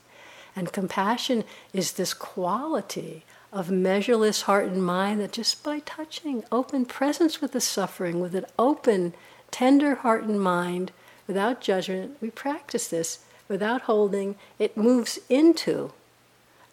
And 0.56 0.72
compassion 0.72 1.44
is 1.74 1.92
this 1.92 2.14
quality 2.14 3.24
of 3.52 3.70
measureless 3.70 4.42
heart 4.42 4.66
and 4.66 4.82
mind 4.82 5.20
that 5.20 5.32
just 5.32 5.62
by 5.62 5.80
touching, 5.80 6.44
open 6.50 6.86
presence 6.86 7.40
with 7.40 7.52
the 7.52 7.60
suffering, 7.60 8.20
with 8.20 8.34
an 8.34 8.46
open, 8.58 9.14
tender 9.50 9.96
heart 9.96 10.24
and 10.24 10.40
mind, 10.40 10.90
without 11.26 11.60
judgment, 11.60 12.16
we 12.20 12.30
practice 12.30 12.88
this 12.88 13.20
without 13.48 13.82
holding, 13.82 14.37
it 14.58 14.76
moves 14.76 15.18
into, 15.28 15.92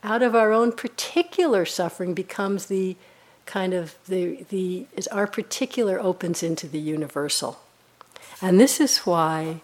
out 0.03 0.21
of 0.21 0.35
our 0.35 0.51
own 0.51 0.71
particular 0.71 1.65
suffering 1.65 2.13
becomes 2.13 2.67
the 2.67 2.95
kind 3.45 3.73
of 3.73 3.95
the, 4.07 4.45
the 4.49 4.85
is 4.95 5.07
our 5.07 5.27
particular 5.27 5.99
opens 5.99 6.43
into 6.43 6.67
the 6.67 6.79
universal. 6.79 7.59
And 8.41 8.59
this 8.59 8.79
is 8.79 8.99
why 8.99 9.61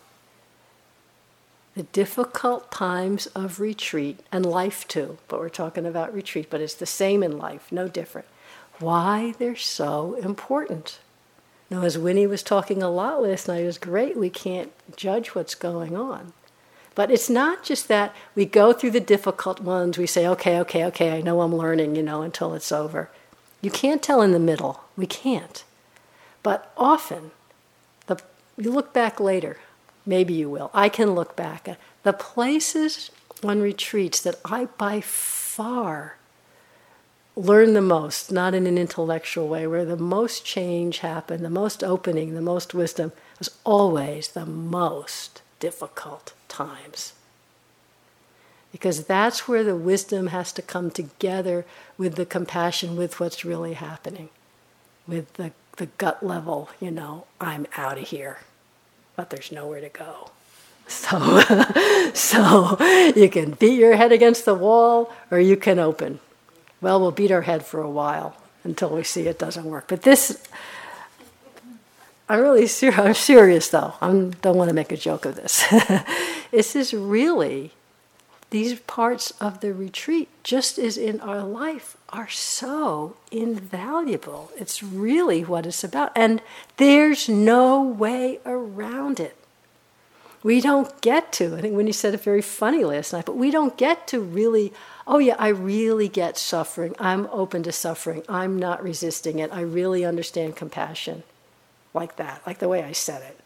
the 1.76 1.84
difficult 1.84 2.72
times 2.72 3.28
of 3.28 3.60
retreat 3.60 4.20
and 4.32 4.46
life 4.46 4.88
too, 4.88 5.18
but 5.28 5.40
we're 5.40 5.50
talking 5.50 5.86
about 5.86 6.14
retreat, 6.14 6.48
but 6.50 6.62
it's 6.62 6.74
the 6.74 6.86
same 6.86 7.24
in 7.24 7.38
life, 7.38 7.72
no 7.72 7.88
different. 7.88 8.28
Why 8.80 9.34
they're 9.38 9.56
so 9.56 10.16
important. 10.16 11.00
Now, 11.70 11.84
as 11.84 11.98
Winnie 11.98 12.28
was 12.28 12.44
talking 12.44 12.84
a 12.84 12.90
lot 12.90 13.24
last 13.24 13.48
night, 13.48 13.64
it 13.64 13.68
was 13.68 13.78
great. 13.78 14.18
We 14.18 14.30
can't 14.30 14.72
judge 14.98 15.30
what's 15.30 15.56
going 15.56 15.96
on. 15.96 16.34
But 16.94 17.12
it's 17.12 17.30
not 17.30 17.64
just 17.64 17.88
that 17.88 18.14
we 18.36 18.46
go 18.46 18.74
through 18.74 18.92
the 18.92 19.00
difficult 19.00 19.62
ones, 19.62 19.98
we 19.98 20.08
say, 20.08 20.28
okay, 20.28 20.60
okay, 20.60 20.86
okay, 20.86 21.18
I 21.18 21.22
know 21.22 21.42
I'm 21.42 21.56
learning, 21.56 21.96
you 21.96 22.04
know, 22.04 22.22
until 22.22 22.54
it's 22.54 22.72
over. 22.72 23.10
You 23.62 23.72
can't 23.72 24.04
tell 24.04 24.22
in 24.22 24.32
the 24.32 24.40
middle. 24.40 24.82
We 24.98 25.06
can't. 25.06 25.64
But 26.44 26.74
often, 26.76 27.32
the, 28.08 28.20
you 28.58 28.72
look 28.72 28.94
back 28.94 29.20
later, 29.20 29.58
Maybe 30.06 30.34
you 30.34 30.50
will. 30.50 30.72
I 30.74 30.90
can 30.90 31.12
look 31.12 31.36
back 31.36 31.78
the 32.04 32.14
places 32.14 33.12
on 33.44 33.62
retreats 33.62 34.22
that 34.22 34.36
I 34.46 34.66
by 34.66 35.02
far 35.02 36.18
learn 37.36 37.74
the 37.74 37.82
most, 37.82 38.32
not 38.32 38.54
in 38.54 38.68
an 38.68 38.78
intellectual 38.78 39.48
way, 39.48 39.66
where 39.66 39.86
the 39.86 39.96
most 39.96 40.44
change 40.44 41.00
happened, 41.00 41.46
the 41.46 41.50
most 41.50 41.84
opening, 41.84 42.34
the 42.34 42.42
most 42.42 42.74
wisdom, 42.74 43.14
was 43.40 43.50
always 43.64 44.30
the 44.30 44.46
most 44.46 45.42
difficult 45.60 46.34
times. 46.52 47.14
Because 48.72 49.06
that's 49.06 49.48
where 49.48 49.64
the 49.64 49.76
wisdom 49.76 50.28
has 50.28 50.52
to 50.54 50.62
come 50.62 50.92
together 50.92 51.66
with 51.98 52.16
the 52.16 52.26
compassion 52.26 52.96
with 52.96 53.20
what's 53.20 53.44
really 53.44 53.74
happening, 53.74 54.30
with 55.08 55.34
the, 55.34 55.52
the 55.78 55.88
gut 55.98 56.24
level, 56.24 56.70
you 56.80 56.92
know, 56.92 57.26
I'm 57.40 57.66
out 57.76 57.98
of 57.98 58.10
here 58.10 58.40
but 59.22 59.30
there's 59.30 59.52
nowhere 59.52 59.82
to 59.82 59.90
go. 59.90 60.32
So, 60.88 61.40
so 62.14 62.78
you 63.16 63.30
can 63.30 63.52
beat 63.52 63.80
your 63.80 63.96
head 63.96 64.12
against 64.12 64.44
the 64.44 64.56
wall 64.56 65.14
or 65.30 65.40
you 65.40 65.56
can 65.56 65.80
open. 65.80 66.20
Well, 66.82 67.00
we'll 67.00 67.12
beat 67.12 67.32
our 67.32 67.44
head 67.44 67.66
for 67.66 67.80
a 67.82 67.90
while 67.90 68.36
until 68.66 68.90
we 68.90 69.04
see 69.04 69.28
it 69.28 69.40
doesn't 69.40 69.64
work. 69.64 69.86
But 69.88 70.02
this, 70.02 70.44
I'm 72.32 72.40
really 72.40 72.66
serious. 72.66 72.98
I'm 72.98 73.14
serious 73.14 73.68
though. 73.68 73.96
I 74.02 74.08
don't 74.10 74.56
want 74.56 74.70
to 74.70 74.74
make 74.74 74.94
a 74.94 74.98
joke 74.98 75.26
of 75.26 75.36
this. 75.36 75.66
this 76.52 76.78
is 76.78 76.94
really 76.94 77.74
these 78.52 78.80
parts 78.80 79.32
of 79.42 79.60
the 79.60 79.74
retreat, 79.74 80.30
just 80.42 80.80
as 80.80 80.98
in 80.98 81.20
our 81.20 81.44
life, 81.44 81.98
are 82.08 82.30
so 82.30 83.18
invaluable. 83.34 84.50
It's 84.56 84.82
really 84.82 85.44
what 85.44 85.66
it's 85.66 85.84
about. 85.84 86.14
And 86.16 86.42
there's 86.78 87.28
no 87.28 87.82
way 87.82 88.40
around 88.46 89.20
it. 89.20 89.36
We 90.42 90.62
don't 90.62 91.02
get 91.02 91.34
to, 91.34 91.58
I 91.58 91.62
think 91.62 91.78
you 91.78 91.92
said 91.92 92.14
it 92.14 92.22
very 92.22 92.42
funny 92.42 92.86
last 92.86 93.12
night, 93.12 93.26
but 93.26 93.36
we 93.36 93.52
don't 93.52 93.78
get 93.78 94.08
to 94.08 94.22
really, 94.22 94.72
oh 95.06 95.18
yeah, 95.20 95.36
I 95.38 95.50
really 95.50 96.08
get 96.08 96.38
suffering. 96.38 96.96
I'm 96.98 97.28
open 97.28 97.62
to 97.64 97.74
suffering. 97.74 98.24
I'm 98.30 98.58
not 98.58 98.82
resisting 98.82 99.40
it. 99.40 99.52
I 99.52 99.62
really 99.62 100.06
understand 100.06 100.56
compassion. 100.56 101.24
Like 101.94 102.16
that, 102.18 102.42
like 102.46 102.60
the 102.60 102.70
way 102.70 102.84
I 102.84 102.92
said 102.92 103.22
it. 103.22 103.40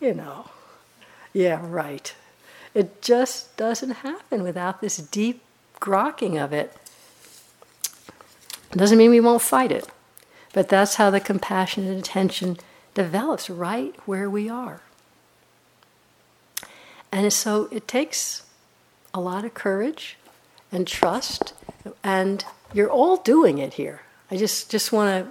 You 0.00 0.14
know. 0.14 0.50
Yeah, 1.32 1.60
right. 1.62 2.14
It 2.74 3.02
just 3.02 3.56
doesn't 3.56 3.90
happen 3.90 4.42
without 4.42 4.80
this 4.80 4.96
deep 4.96 5.42
grokking 5.80 6.42
of 6.42 6.52
it. 6.52 6.76
Doesn't 8.72 8.98
mean 8.98 9.10
we 9.10 9.20
won't 9.20 9.42
fight 9.42 9.70
it, 9.70 9.88
but 10.52 10.68
that's 10.68 10.96
how 10.96 11.10
the 11.10 11.20
compassion 11.20 11.86
and 11.86 11.98
attention 11.98 12.58
develops 12.94 13.48
right 13.48 13.94
where 14.04 14.28
we 14.28 14.48
are. 14.48 14.80
And 17.12 17.32
so 17.32 17.68
it 17.70 17.86
takes 17.86 18.42
a 19.12 19.20
lot 19.20 19.44
of 19.44 19.54
courage 19.54 20.16
and 20.72 20.86
trust, 20.86 21.54
and 22.02 22.44
you're 22.72 22.90
all 22.90 23.18
doing 23.18 23.58
it 23.58 23.74
here. 23.74 24.02
I 24.30 24.36
just, 24.36 24.68
just 24.70 24.90
want 24.90 25.24
to 25.24 25.30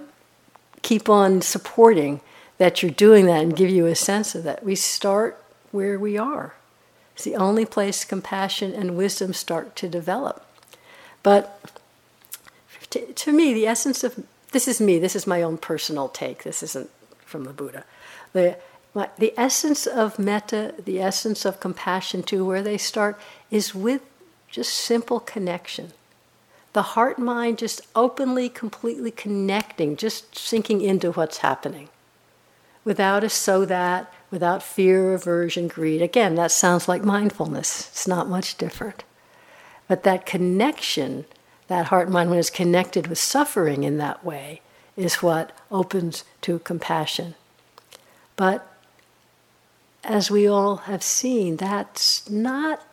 keep 0.80 1.10
on 1.10 1.42
supporting 1.42 2.22
that 2.58 2.82
you're 2.82 2.90
doing 2.90 3.26
that 3.26 3.42
and 3.42 3.56
give 3.56 3.70
you 3.70 3.86
a 3.86 3.94
sense 3.94 4.34
of 4.34 4.44
that. 4.44 4.64
We 4.64 4.74
start 4.74 5.42
where 5.72 5.98
we 5.98 6.16
are. 6.16 6.54
It's 7.14 7.24
the 7.24 7.36
only 7.36 7.64
place 7.64 8.04
compassion 8.04 8.72
and 8.72 8.96
wisdom 8.96 9.32
start 9.32 9.76
to 9.76 9.88
develop. 9.88 10.44
But 11.22 11.60
to, 12.90 13.12
to, 13.12 13.32
me, 13.32 13.54
the 13.54 13.66
essence 13.66 14.04
of 14.04 14.24
this 14.52 14.68
is 14.68 14.80
me, 14.80 14.98
this 14.98 15.16
is 15.16 15.26
my 15.26 15.42
own 15.42 15.58
personal 15.58 16.08
take, 16.08 16.42
this 16.42 16.62
isn't 16.62 16.90
from 17.24 17.44
the 17.44 17.52
Buddha. 17.52 17.84
The, 18.32 18.56
my, 18.94 19.08
the 19.18 19.32
essence 19.36 19.86
of 19.86 20.18
metta, 20.18 20.74
the 20.84 21.00
essence 21.00 21.44
of 21.44 21.60
compassion, 21.60 22.22
too, 22.22 22.44
where 22.44 22.62
they 22.62 22.78
start, 22.78 23.18
is 23.50 23.74
with 23.74 24.02
just 24.48 24.72
simple 24.72 25.18
connection. 25.18 25.92
The 26.72 26.82
heart 26.82 27.18
mind 27.18 27.58
just 27.58 27.80
openly, 27.96 28.48
completely 28.48 29.10
connecting, 29.10 29.96
just 29.96 30.36
sinking 30.36 30.80
into 30.80 31.12
what's 31.12 31.38
happening 31.38 31.88
without 32.84 33.24
a 33.24 33.28
so 33.28 33.64
that, 33.64 34.12
without 34.30 34.62
fear, 34.62 35.14
aversion, 35.14 35.68
greed. 35.68 36.02
Again, 36.02 36.34
that 36.34 36.50
sounds 36.50 36.88
like 36.88 37.02
mindfulness. 37.02 37.88
It's 37.88 38.06
not 38.06 38.28
much 38.28 38.56
different. 38.56 39.04
But 39.88 40.02
that 40.02 40.26
connection, 40.26 41.24
that 41.68 41.86
heart 41.86 42.10
mind, 42.10 42.30
when 42.30 42.38
it's 42.38 42.50
connected 42.50 43.06
with 43.06 43.18
suffering 43.18 43.84
in 43.84 43.98
that 43.98 44.24
way, 44.24 44.60
is 44.96 45.22
what 45.22 45.52
opens 45.70 46.24
to 46.42 46.58
compassion. 46.60 47.34
But 48.36 48.70
as 50.02 50.30
we 50.30 50.46
all 50.46 50.76
have 50.76 51.02
seen, 51.02 51.56
that's 51.56 52.28
not, 52.28 52.86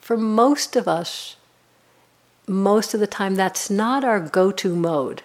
for 0.00 0.16
most 0.16 0.76
of 0.76 0.86
us, 0.86 1.36
most 2.46 2.94
of 2.94 3.00
the 3.00 3.06
time, 3.06 3.36
that's 3.36 3.70
not 3.70 4.04
our 4.04 4.20
go 4.20 4.50
to 4.52 4.74
mode. 4.74 5.22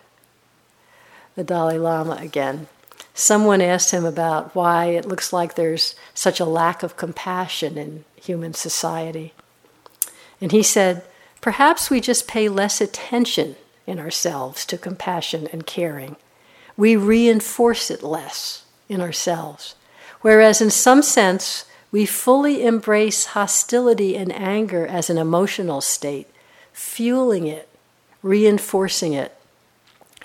The 1.35 1.43
Dalai 1.43 1.77
Lama 1.77 2.17
again 2.21 2.67
someone 3.15 3.61
asked 3.61 3.91
him 3.91 4.05
about 4.05 4.53
why 4.53 4.87
it 4.87 5.07
looks 5.07 5.33
like 5.33 5.55
there's 5.55 5.95
such 6.13 6.39
a 6.39 6.45
lack 6.45 6.83
of 6.83 6.97
compassion 6.97 7.77
in 7.77 8.03
human 8.15 8.53
society. 8.53 9.33
And 10.39 10.51
he 10.51 10.61
said, 10.61 11.03
Perhaps 11.41 11.89
we 11.89 12.01
just 12.01 12.27
pay 12.27 12.49
less 12.49 12.81
attention 12.81 13.55
in 13.87 13.99
ourselves 13.99 14.65
to 14.65 14.77
compassion 14.77 15.47
and 15.53 15.65
caring. 15.65 16.17
We 16.75 16.95
reinforce 16.95 17.89
it 17.89 18.03
less 18.03 18.65
in 18.89 18.99
ourselves. 18.99 19.75
Whereas, 20.21 20.59
in 20.59 20.71
some 20.71 21.01
sense, 21.01 21.65
we 21.91 22.05
fully 22.05 22.65
embrace 22.65 23.27
hostility 23.27 24.17
and 24.17 24.33
anger 24.33 24.85
as 24.85 25.09
an 25.09 25.17
emotional 25.17 25.81
state, 25.81 26.27
fueling 26.73 27.47
it, 27.47 27.69
reinforcing 28.21 29.13
it. 29.13 29.37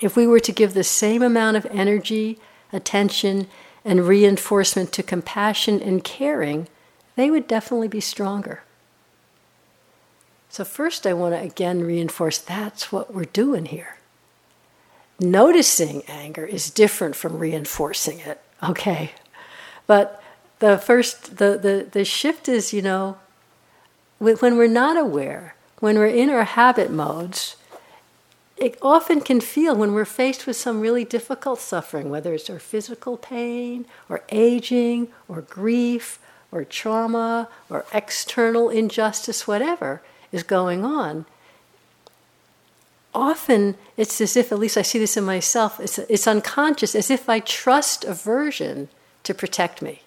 If 0.01 0.17
we 0.17 0.27
were 0.27 0.41
to 0.41 0.53
give 0.53 0.75
the 0.75 0.83
same 0.83 1.23
amount 1.23 1.59
of 1.59 1.67
energy, 1.67 2.39
attention, 2.73 3.47
and 3.85 4.07
reinforcement 4.07 4.93
to 4.93 5.03
compassion 5.03 5.81
and 5.81 6.05
caring, 6.05 6.69
they 7.17 7.31
would 7.31 7.47
definitely 7.47 7.89
be 7.89 8.01
stronger. 8.01 8.63
So, 10.49 10.65
first, 10.65 11.07
I 11.07 11.13
want 11.13 11.35
to 11.35 11.41
again 11.41 11.85
reinforce 11.85 12.39
that's 12.39 12.91
what 12.91 13.15
we're 13.15 13.25
doing 13.25 13.67
here. 13.67 13.97
Noticing 15.19 16.03
anger 16.09 16.45
is 16.45 16.71
different 16.71 17.15
from 17.15 17.39
reinforcing 17.39 18.21
it, 18.21 18.41
okay? 18.63 19.13
But 19.87 20.23
the 20.59 20.79
first, 20.79 21.37
the, 21.39 21.59
the, 21.59 21.89
the 21.91 22.05
shift 22.05 22.49
is, 22.49 22.73
you 22.73 22.83
know, 22.83 23.19
when 24.19 24.57
we're 24.57 24.67
not 24.67 24.97
aware, 24.97 25.55
when 25.79 25.99
we're 25.99 26.07
in 26.07 26.31
our 26.31 26.45
habit 26.45 26.91
modes, 26.91 27.57
it 28.61 28.77
often 28.83 29.23
can 29.23 29.41
feel 29.41 29.75
when 29.75 29.95
we're 29.95 30.05
faced 30.05 30.47
with 30.47 30.55
some 30.55 30.81
really 30.81 31.05
difficult 31.05 31.59
suffering, 31.61 32.11
whether 32.11 32.35
it's 32.35 32.51
our 32.51 32.59
physical 32.59 33.17
pain 33.17 33.87
or 34.09 34.23
aging 34.29 35.09
or 35.29 35.41
grief 35.41 36.19
or 36.53 36.65
trauma 36.65 37.49
or 37.71 37.87
external 37.93 38.69
injustice, 38.69 39.49
whatever, 39.49 40.03
is 40.31 40.43
going 40.43 40.85
on, 40.85 41.25
often 43.15 43.77
it's 43.97 44.21
as 44.21 44.37
if, 44.37 44.53
at 44.53 44.59
least 44.59 44.77
I 44.77 44.83
see 44.83 44.99
this 44.99 45.17
in 45.17 45.25
myself, 45.25 45.81
it's, 45.81 45.99
it's 45.99 46.27
unconscious, 46.27 46.95
as 46.95 47.11
if 47.11 47.29
I 47.29 47.41
trust 47.41 48.05
aversion 48.05 48.89
to 49.23 49.33
protect 49.33 49.81
me, 49.81 50.03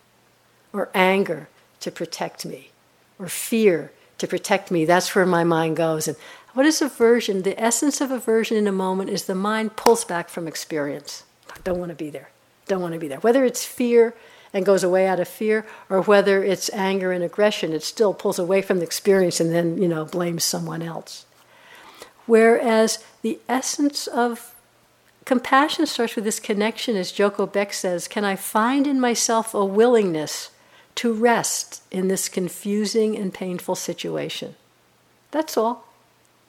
or 0.71 0.89
anger 0.93 1.49
to 1.79 1.91
protect 1.91 2.45
me, 2.45 2.69
or 3.17 3.27
fear 3.27 3.91
to 4.19 4.27
protect 4.27 4.69
me. 4.69 4.85
That's 4.85 5.13
where 5.15 5.25
my 5.25 5.43
mind 5.43 5.75
goes. 5.75 6.07
And 6.07 6.17
what 6.53 6.65
is 6.65 6.81
aversion? 6.81 7.41
The 7.41 7.59
essence 7.61 7.99
of 7.99 8.11
aversion 8.11 8.57
in 8.57 8.67
a 8.67 8.71
moment 8.71 9.09
is 9.09 9.25
the 9.25 9.35
mind 9.35 9.75
pulls 9.75 10.05
back 10.05 10.29
from 10.29 10.47
experience. 10.47 11.23
Don't 11.63 11.79
want 11.79 11.89
to 11.89 11.95
be 11.95 12.09
there. 12.09 12.29
Don't 12.67 12.81
want 12.81 12.93
to 12.93 12.99
be 12.99 13.07
there. 13.07 13.19
Whether 13.19 13.43
it's 13.43 13.65
fear 13.65 14.13
and 14.53 14.65
goes 14.65 14.83
away 14.83 15.07
out 15.07 15.19
of 15.19 15.27
fear, 15.27 15.65
or 15.89 16.01
whether 16.01 16.43
it's 16.43 16.71
anger 16.73 17.11
and 17.11 17.23
aggression, 17.23 17.73
it 17.73 17.81
still 17.81 18.13
pulls 18.13 18.37
away 18.37 18.61
from 18.61 18.77
the 18.77 18.83
experience 18.83 19.39
and 19.39 19.51
then, 19.51 19.81
you 19.81 19.87
know, 19.87 20.05
blames 20.05 20.43
someone 20.43 20.83
else. 20.83 21.25
Whereas 22.27 23.03
the 23.23 23.39
essence 23.49 24.05
of 24.05 24.53
compassion 25.25 25.87
starts 25.87 26.15
with 26.15 26.23
this 26.23 26.39
connection, 26.39 26.95
as 26.95 27.11
Joko 27.11 27.47
Beck 27.47 27.73
says 27.73 28.07
can 28.07 28.23
I 28.23 28.35
find 28.35 28.85
in 28.85 28.99
myself 28.99 29.55
a 29.55 29.65
willingness 29.65 30.51
to 30.95 31.11
rest 31.11 31.81
in 31.89 32.07
this 32.07 32.29
confusing 32.29 33.17
and 33.17 33.33
painful 33.33 33.75
situation? 33.75 34.55
That's 35.31 35.57
all. 35.57 35.87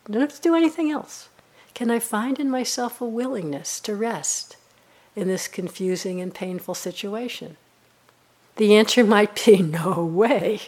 I 0.09 0.13
don't 0.13 0.21
have 0.21 0.35
to 0.35 0.41
do 0.43 0.55
anything 0.55 0.91
else. 0.91 1.29
Can 1.75 1.91
I 1.91 1.99
find 1.99 2.39
in 2.39 2.51
myself 2.51 3.01
a 3.01 3.07
willingness 3.07 3.81
to 3.81 3.95
rest 3.95 4.57
in 5.17 5.29
this 5.29 5.49
confusing 5.49 6.21
and 6.21 6.35
painful 6.35 6.75
situation? 6.75 7.57
The 8.57 8.77
answer 8.77 9.05
might 9.05 9.45
be 9.45 9.63
no 9.63 10.05
way. 10.05 10.61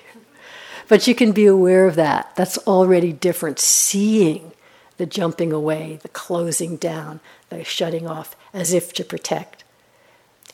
But 0.88 1.06
you 1.06 1.14
can 1.14 1.32
be 1.32 1.46
aware 1.46 1.86
of 1.86 1.96
that. 1.96 2.34
That's 2.36 2.58
already 2.58 3.12
different. 3.12 3.58
Seeing 3.58 4.52
the 4.96 5.06
jumping 5.06 5.52
away, 5.52 5.98
the 6.02 6.08
closing 6.08 6.76
down, 6.76 7.20
the 7.50 7.64
shutting 7.64 8.06
off, 8.06 8.36
as 8.52 8.72
if 8.72 8.92
to 8.94 9.04
protect. 9.04 9.64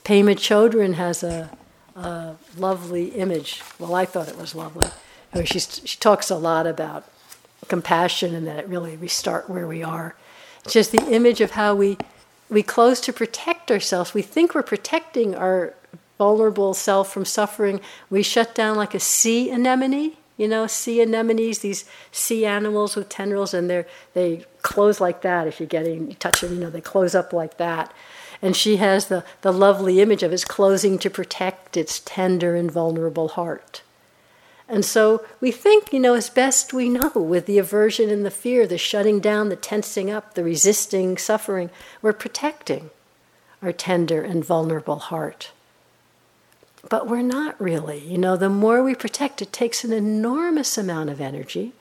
Pema 0.05 0.35
Chodron 0.35 0.95
has 0.95 1.23
a, 1.23 1.51
a 1.95 2.35
lovely 2.57 3.09
image. 3.11 3.63
Well, 3.79 3.95
I 3.95 4.05
thought 4.05 4.29
it 4.29 4.39
was 4.39 4.55
lovely. 4.55 4.89
I 5.33 5.39
mean, 5.39 5.47
she 5.47 5.97
talks 5.99 6.31
a 6.31 6.37
lot 6.37 6.67
about 6.67 7.07
compassion 7.73 8.35
and 8.35 8.47
that 8.47 8.59
it 8.59 8.69
really 8.69 8.99
we 8.99 9.09
start 9.09 9.49
where 9.49 9.67
we 9.67 9.83
are. 9.83 10.15
It's 10.63 10.75
just 10.75 10.93
the 10.93 11.07
image 11.11 11.41
of 11.41 11.53
how 11.53 11.75
we 11.75 11.97
we 12.51 12.63
close 12.63 13.01
to 13.01 13.15
protect 13.15 13.71
ourselves. 13.71 14.13
We 14.13 14.21
think 14.21 14.55
we're 14.55 14.63
protecting 14.63 15.35
our 15.35 15.73
vulnerable 16.19 16.75
self 16.75 17.11
from 17.11 17.25
suffering, 17.25 17.81
we 18.11 18.23
shut 18.23 18.55
down 18.55 18.77
like 18.77 18.95
a 18.95 19.01
sea 19.01 19.51
anemone. 19.51 20.13
You 20.37 20.49
know, 20.49 20.67
sea 20.67 21.01
anemones, 21.01 21.61
these 21.61 21.87
sea 22.11 22.45
animals 22.45 22.95
with 22.95 23.09
tendrils, 23.09 23.55
and 23.55 23.71
they 23.71 23.87
they 24.13 24.45
close 24.61 25.01
like 25.01 25.23
that. 25.23 25.47
If 25.47 25.59
you're 25.59 25.67
getting 25.79 26.15
touch 26.17 26.43
them, 26.43 26.53
you 26.53 26.61
know, 26.61 26.69
they 26.69 26.83
close 26.83 27.15
up 27.15 27.33
like 27.33 27.57
that. 27.57 27.91
And 28.43 28.55
she 28.55 28.77
has 28.77 29.07
the, 29.07 29.25
the 29.41 29.53
lovely 29.53 30.03
image 30.03 30.23
of 30.23 30.33
its 30.33 30.45
closing 30.45 30.99
to 30.99 31.09
protect 31.09 31.77
its 31.77 32.03
tender 32.05 32.55
and 32.55 32.71
vulnerable 32.71 33.29
heart. 33.29 33.83
And 34.73 34.87
so 34.87 35.23
we 35.39 35.53
think, 35.53 35.93
you 35.93 36.01
know, 36.01 36.15
as 36.15 36.31
best 36.31 36.73
we 36.73 36.89
know, 36.89 37.11
with 37.15 37.45
the 37.45 37.59
aversion 37.59 38.09
and 38.09 38.25
the 38.25 38.31
fear, 38.31 38.67
the 38.67 38.79
shutting 38.79 39.21
down, 39.21 39.51
the 39.51 39.55
tensing 39.55 40.11
up, 40.11 40.33
the 40.33 40.43
resisting 40.43 41.19
suffering, 41.19 41.69
we're 42.01 42.15
protecting 42.15 42.89
our 43.63 43.71
tender 43.71 44.23
and 44.23 44.43
vulnerable 44.43 44.99
heart. 44.99 45.51
But 46.89 47.07
we're 47.07 47.21
not 47.21 47.61
really. 47.61 47.99
You 47.99 48.17
know, 48.17 48.39
the 48.39 48.49
more 48.49 48.83
we 48.83 48.95
protect, 48.95 49.43
it 49.43 49.53
takes 49.53 49.85
an 49.85 49.93
enormous 49.93 50.79
amount 50.79 51.11
of 51.11 51.21
energy. 51.21 51.75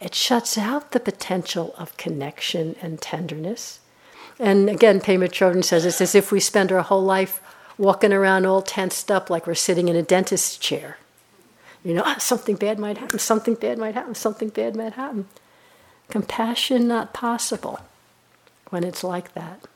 It 0.00 0.12
shuts 0.12 0.58
out 0.58 0.90
the 0.90 0.98
potential 0.98 1.76
of 1.78 1.96
connection 1.96 2.74
and 2.82 3.00
tenderness. 3.00 3.78
And 4.40 4.68
again, 4.68 5.00
Pema 5.00 5.28
Chodron 5.28 5.62
says 5.62 5.86
it's 5.86 6.00
as 6.00 6.16
if 6.16 6.32
we 6.32 6.40
spend 6.40 6.72
our 6.72 6.82
whole 6.82 7.04
life 7.04 7.40
walking 7.78 8.12
around 8.12 8.46
all 8.46 8.62
tensed 8.62 9.12
up 9.12 9.30
like 9.30 9.46
we're 9.46 9.54
sitting 9.54 9.86
in 9.86 9.94
a 9.94 10.02
dentist's 10.02 10.56
chair. 10.56 10.98
You 11.84 11.94
know, 11.94 12.14
something 12.18 12.56
bad 12.56 12.78
might 12.78 12.98
happen, 12.98 13.18
something 13.18 13.54
bad 13.54 13.78
might 13.78 13.94
happen, 13.94 14.14
something 14.14 14.48
bad 14.48 14.76
might 14.76 14.94
happen. 14.94 15.26
Compassion 16.08 16.86
not 16.88 17.14
possible 17.14 17.80
when 18.70 18.84
it's 18.84 19.04
like 19.04 19.34
that. 19.34 19.66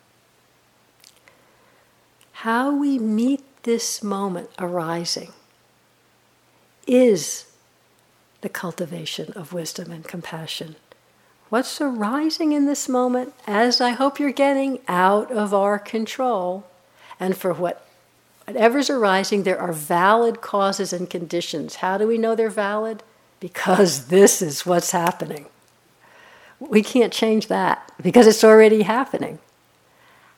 How 2.32 2.74
we 2.74 2.98
meet 2.98 3.42
this 3.62 4.02
moment 4.02 4.50
arising 4.58 5.32
is 6.86 7.46
the 8.42 8.48
cultivation 8.48 9.32
of 9.32 9.52
wisdom 9.52 9.90
and 9.90 10.04
compassion. 10.04 10.76
What's 11.48 11.80
arising 11.80 12.52
in 12.52 12.66
this 12.66 12.88
moment, 12.88 13.32
as 13.46 13.80
I 13.80 13.90
hope 13.90 14.18
you're 14.18 14.32
getting, 14.32 14.80
out 14.88 15.30
of 15.30 15.54
our 15.54 15.78
control. 15.78 16.66
And 17.18 17.36
for 17.36 17.52
what, 17.52 17.85
whatever's 18.46 18.90
arising, 18.90 19.42
there 19.42 19.60
are 19.60 19.72
valid 19.72 20.40
causes 20.40 20.92
and 20.92 21.10
conditions. 21.10 21.76
How 21.76 21.98
do 21.98 22.06
we 22.06 22.18
know 22.18 22.34
they're 22.34 22.50
valid? 22.50 23.02
Because 23.40 24.06
this 24.06 24.40
is 24.40 24.64
what's 24.64 24.92
happening. 24.92 25.46
We 26.58 26.82
can't 26.82 27.12
change 27.12 27.48
that 27.48 27.92
because 28.00 28.26
it's 28.26 28.44
already 28.44 28.82
happening. 28.82 29.40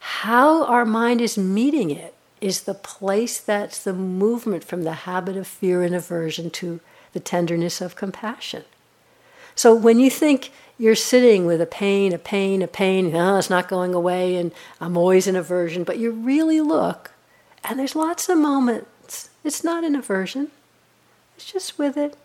How 0.00 0.64
our 0.64 0.84
mind 0.84 1.20
is 1.20 1.38
meeting 1.38 1.90
it 1.90 2.14
is 2.40 2.62
the 2.62 2.74
place 2.74 3.38
that's 3.38 3.82
the 3.82 3.92
movement 3.92 4.64
from 4.64 4.82
the 4.84 4.92
habit 4.92 5.36
of 5.36 5.46
fear 5.46 5.82
and 5.82 5.94
aversion 5.94 6.50
to 6.50 6.80
the 7.12 7.20
tenderness 7.20 7.80
of 7.80 7.96
compassion. 7.96 8.64
So 9.54 9.74
when 9.74 9.98
you 9.98 10.08
think 10.08 10.52
you're 10.78 10.94
sitting 10.94 11.46
with 11.46 11.60
a 11.60 11.66
pain, 11.66 12.12
a 12.12 12.18
pain, 12.18 12.62
a 12.62 12.68
pain, 12.68 13.14
oh, 13.14 13.38
it's 13.38 13.50
not 13.50 13.68
going 13.68 13.92
away, 13.92 14.36
and 14.36 14.52
I'm 14.80 14.96
always 14.96 15.26
in 15.26 15.34
aversion, 15.34 15.82
but 15.82 15.98
you 15.98 16.12
really 16.12 16.60
look, 16.60 17.10
and 17.64 17.78
there's 17.78 17.96
lots 17.96 18.28
of 18.28 18.38
moments. 18.38 19.30
It's 19.44 19.64
not 19.64 19.84
an 19.84 19.94
aversion, 19.94 20.50
it's 21.36 21.50
just 21.50 21.78
with 21.78 21.96
it, 21.96 22.16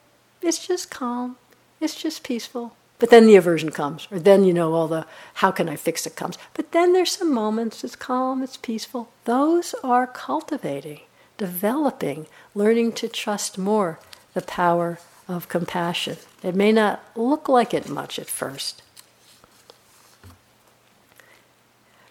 it's 0.41 0.65
just 0.65 0.89
calm, 0.89 1.37
it's 1.79 1.95
just 1.95 2.23
peaceful. 2.23 2.75
But 2.99 3.09
then 3.09 3.27
the 3.27 3.35
aversion 3.35 3.71
comes, 3.71 4.07
or 4.11 4.19
then 4.19 4.45
you 4.45 4.53
know 4.53 4.73
all 4.73 4.87
the 4.87 5.05
how 5.35 5.51
can 5.51 5.67
I 5.67 5.75
fix 5.75 6.07
it 6.07 6.15
comes. 6.15 6.37
But 6.53 6.71
then 6.71 6.93
there's 6.93 7.11
some 7.11 7.33
moments, 7.33 7.83
it's 7.83 7.95
calm, 7.95 8.41
it's 8.41 8.57
peaceful. 8.57 9.09
Those 9.25 9.75
are 9.83 10.07
cultivating, 10.07 11.01
developing, 11.37 12.27
learning 12.55 12.93
to 12.93 13.07
trust 13.09 13.57
more 13.57 13.99
the 14.33 14.41
power 14.41 14.99
of 15.27 15.49
compassion. 15.49 16.17
It 16.41 16.55
may 16.55 16.71
not 16.71 17.03
look 17.15 17.49
like 17.49 17.73
it 17.73 17.89
much 17.89 18.19
at 18.19 18.27
first. 18.27 18.81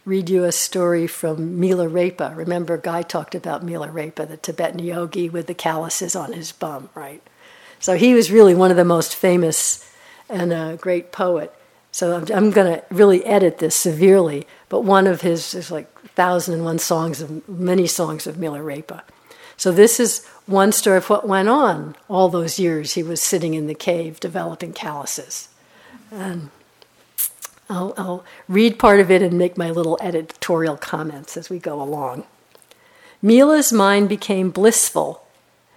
Read 0.05 0.29
you 0.29 0.43
a 0.45 0.53
story 0.53 1.07
from 1.07 1.61
Milarepa. 1.61 2.37
Remember, 2.37 2.77
Guy 2.77 3.03
talked 3.03 3.37
about 3.37 3.65
Milarepa, 3.65 4.27
the 4.27 4.37
Tibetan 4.37 4.81
yogi 4.81 5.29
with 5.29 5.47
the 5.47 5.55
calluses 5.55 6.17
on 6.17 6.33
his 6.33 6.51
bum, 6.51 6.89
right? 6.95 7.23
So 7.79 7.97
he 7.97 8.13
was 8.15 8.31
really 8.31 8.55
one 8.55 8.73
of 8.73 8.77
the 8.77 8.85
most 8.85 9.15
famous 9.15 9.89
and 10.29 10.53
a 10.53 10.77
great 10.81 11.13
poet. 11.13 11.55
So 11.93 12.17
I'm, 12.17 12.27
I'm 12.35 12.51
going 12.51 12.75
to 12.75 12.85
really 12.91 13.25
edit 13.25 13.59
this 13.59 13.77
severely, 13.77 14.47
but 14.69 14.81
one 14.81 15.07
of 15.07 15.21
his 15.21 15.55
is 15.55 15.71
like 15.71 15.89
thousand 16.11 16.55
and 16.55 16.65
one 16.65 16.81
songs 16.81 17.21
of 17.21 17.49
many 17.49 17.87
songs 17.87 18.27
of 18.27 18.37
Milarepa. 18.37 19.03
So 19.57 19.71
this 19.71 20.01
is 20.01 20.27
one 20.47 20.73
story 20.73 20.97
of 20.97 21.11
what 21.11 21.29
went 21.29 21.49
on 21.49 21.95
all 22.09 22.29
those 22.29 22.59
years 22.59 22.95
he 22.95 23.03
was 23.05 23.23
sitting 23.23 23.55
in 23.55 23.69
the 23.69 23.75
cave 23.75 24.19
developing 24.19 24.73
calluses. 24.73 25.49
And 26.11 26.51
I'll, 27.69 27.95
I'll 27.97 28.25
read 28.49 28.79
part 28.79 29.01
of 29.01 29.11
it 29.11 29.23
and 29.23 29.39
make 29.39 29.57
my 29.57 29.71
little 29.71 29.99
editorial 30.01 30.77
comments 30.77 31.37
as 31.37 31.49
we 31.49 31.59
go 31.59 31.81
along. 31.81 32.25
Mila's 33.23 33.73
mind 33.73 34.09
became 34.09 34.51
blissful 34.51 35.25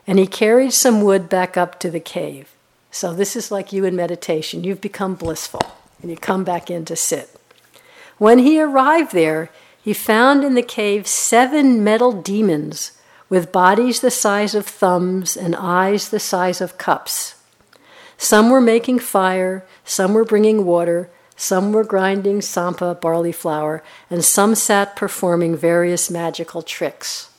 and 0.07 0.19
he 0.19 0.27
carried 0.27 0.73
some 0.73 1.01
wood 1.01 1.29
back 1.29 1.57
up 1.57 1.79
to 1.79 1.89
the 1.89 1.99
cave. 1.99 2.51
So 2.91 3.13
this 3.13 3.35
is 3.35 3.51
like 3.51 3.73
you 3.73 3.85
in 3.85 3.95
meditation. 3.95 4.63
You've 4.63 4.79
become 4.79 5.15
blissful, 5.15 5.61
and 6.01 6.09
you 6.09 6.15
come 6.15 6.43
back 6.43 6.69
in 6.69 6.85
to 6.85 6.95
sit. 6.95 7.29
When 8.17 8.39
he 8.39 8.61
arrived 8.61 9.11
there, 9.11 9.49
he 9.81 9.93
found 9.93 10.43
in 10.43 10.55
the 10.55 10.63
cave 10.63 11.05
seven 11.05 11.83
metal 11.83 12.13
demons 12.13 12.93
with 13.27 13.51
bodies 13.51 13.99
the 13.99 14.11
size 14.11 14.55
of 14.55 14.65
thumbs 14.65 15.35
and 15.35 15.55
eyes 15.55 16.09
the 16.09 16.19
size 16.19 16.61
of 16.61 16.77
cups. 16.77 17.35
Some 18.17 18.49
were 18.49 18.61
making 18.61 18.99
fire, 18.99 19.65
some 19.83 20.13
were 20.13 20.23
bringing 20.23 20.65
water, 20.65 21.09
some 21.35 21.73
were 21.73 21.83
grinding 21.83 22.39
tsampa 22.39 22.99
barley 22.99 23.31
flour, 23.31 23.83
and 24.09 24.23
some 24.23 24.55
sat 24.55 24.95
performing 24.95 25.55
various 25.55 26.09
magical 26.09 26.61
tricks. 26.61 27.29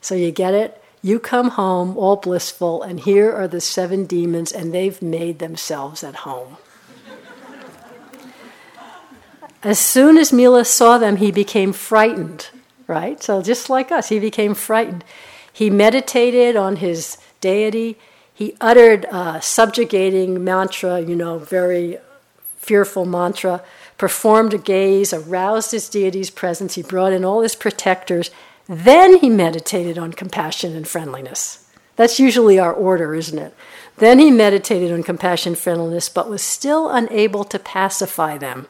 So 0.00 0.14
you 0.14 0.32
get 0.32 0.54
it? 0.54 0.82
You 1.02 1.18
come 1.18 1.50
home 1.50 1.96
all 1.96 2.16
blissful, 2.16 2.82
and 2.82 3.00
here 3.00 3.32
are 3.32 3.48
the 3.48 3.60
seven 3.60 4.06
demons, 4.06 4.52
and 4.52 4.72
they've 4.72 5.00
made 5.00 5.38
themselves 5.38 6.02
at 6.02 6.16
home. 6.16 6.56
as 9.62 9.78
soon 9.78 10.18
as 10.18 10.32
Mila 10.32 10.64
saw 10.64 10.98
them, 10.98 11.16
he 11.16 11.30
became 11.30 11.72
frightened, 11.72 12.50
right? 12.88 13.22
So 13.22 13.42
just 13.42 13.70
like 13.70 13.92
us, 13.92 14.08
he 14.08 14.18
became 14.18 14.54
frightened. 14.54 15.04
He 15.52 15.70
meditated 15.70 16.56
on 16.56 16.76
his 16.76 17.18
deity. 17.40 17.98
He 18.34 18.56
uttered 18.60 19.04
a 19.10 19.40
subjugating 19.42 20.42
mantra, 20.42 21.00
you 21.00 21.14
know, 21.14 21.38
very 21.38 21.98
fearful 22.62 23.04
mantra, 23.04 23.62
performed 23.98 24.54
a 24.54 24.58
gaze, 24.58 25.12
aroused 25.12 25.72
his 25.72 25.88
deity's 25.88 26.30
presence. 26.30 26.74
He 26.74 26.82
brought 26.82 27.12
in 27.12 27.24
all 27.24 27.42
his 27.42 27.54
protectors 27.54 28.30
then 28.68 29.18
he 29.18 29.28
meditated 29.28 29.98
on 29.98 30.12
compassion 30.12 30.76
and 30.76 30.86
friendliness. 30.86 31.68
That's 31.96 32.20
usually 32.20 32.58
our 32.58 32.72
order, 32.72 33.14
isn't 33.14 33.38
it? 33.38 33.54
Then 33.98 34.18
he 34.18 34.30
meditated 34.30 34.90
on 34.90 35.02
compassion 35.02 35.52
and 35.52 35.58
friendliness, 35.58 36.08
but 36.08 36.30
was 36.30 36.42
still 36.42 36.88
unable 36.88 37.44
to 37.44 37.58
pacify 37.58 38.38
them. 38.38 38.66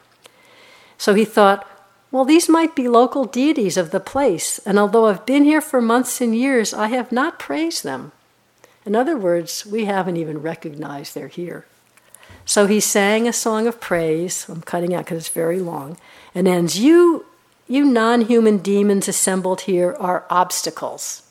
So 0.97 1.13
he 1.13 1.25
thought, 1.25 1.67
well, 2.11 2.25
these 2.25 2.49
might 2.49 2.75
be 2.75 2.87
local 2.87 3.25
deities 3.25 3.77
of 3.77 3.91
the 3.91 3.99
place, 3.99 4.59
and 4.59 4.77
although 4.77 5.07
I've 5.07 5.25
been 5.25 5.45
here 5.45 5.61
for 5.61 5.81
months 5.81 6.21
and 6.21 6.35
years, 6.35 6.73
I 6.73 6.87
have 6.87 7.11
not 7.11 7.39
praised 7.39 7.83
them. 7.83 8.11
In 8.85 8.95
other 8.95 9.17
words, 9.17 9.65
we 9.65 9.85
haven't 9.85 10.17
even 10.17 10.41
recognized 10.41 11.15
they're 11.15 11.27
here. 11.27 11.65
So 12.45 12.67
he 12.67 12.79
sang 12.79 13.27
a 13.27 13.33
song 13.33 13.67
of 13.67 13.79
praise. 13.79 14.47
I'm 14.49 14.61
cutting 14.61 14.93
out 14.93 15.05
because 15.05 15.19
it's 15.19 15.29
very 15.29 15.59
long. 15.59 15.97
And 16.35 16.47
ends, 16.47 16.79
You 16.79 17.25
you 17.67 17.85
non 17.85 18.21
human 18.21 18.57
demons 18.57 19.07
assembled 19.07 19.61
here 19.61 19.95
are 19.99 20.25
obstacles. 20.29 21.21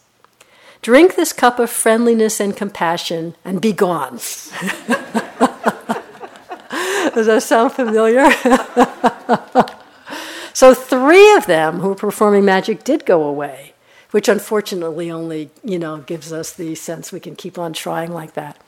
Drink 0.80 1.14
this 1.14 1.32
cup 1.32 1.58
of 1.58 1.70
friendliness 1.70 2.40
and 2.40 2.56
compassion 2.56 3.36
and 3.44 3.60
be 3.60 3.72
gone. 3.72 4.14
Does 7.14 7.26
that 7.26 7.42
sound 7.44 7.72
familiar? 7.72 8.30
so 10.54 10.74
three 10.74 11.36
of 11.36 11.46
them 11.46 11.80
who 11.80 11.90
were 11.90 11.94
performing 11.94 12.44
magic 12.44 12.82
did 12.82 13.06
go 13.06 13.22
away, 13.22 13.74
which 14.10 14.28
unfortunately 14.28 15.10
only, 15.10 15.50
you 15.62 15.78
know, 15.78 15.98
gives 15.98 16.32
us 16.32 16.52
the 16.52 16.74
sense 16.74 17.12
we 17.12 17.20
can 17.20 17.36
keep 17.36 17.58
on 17.58 17.74
trying 17.74 18.12
like 18.12 18.32
that. 18.32 18.58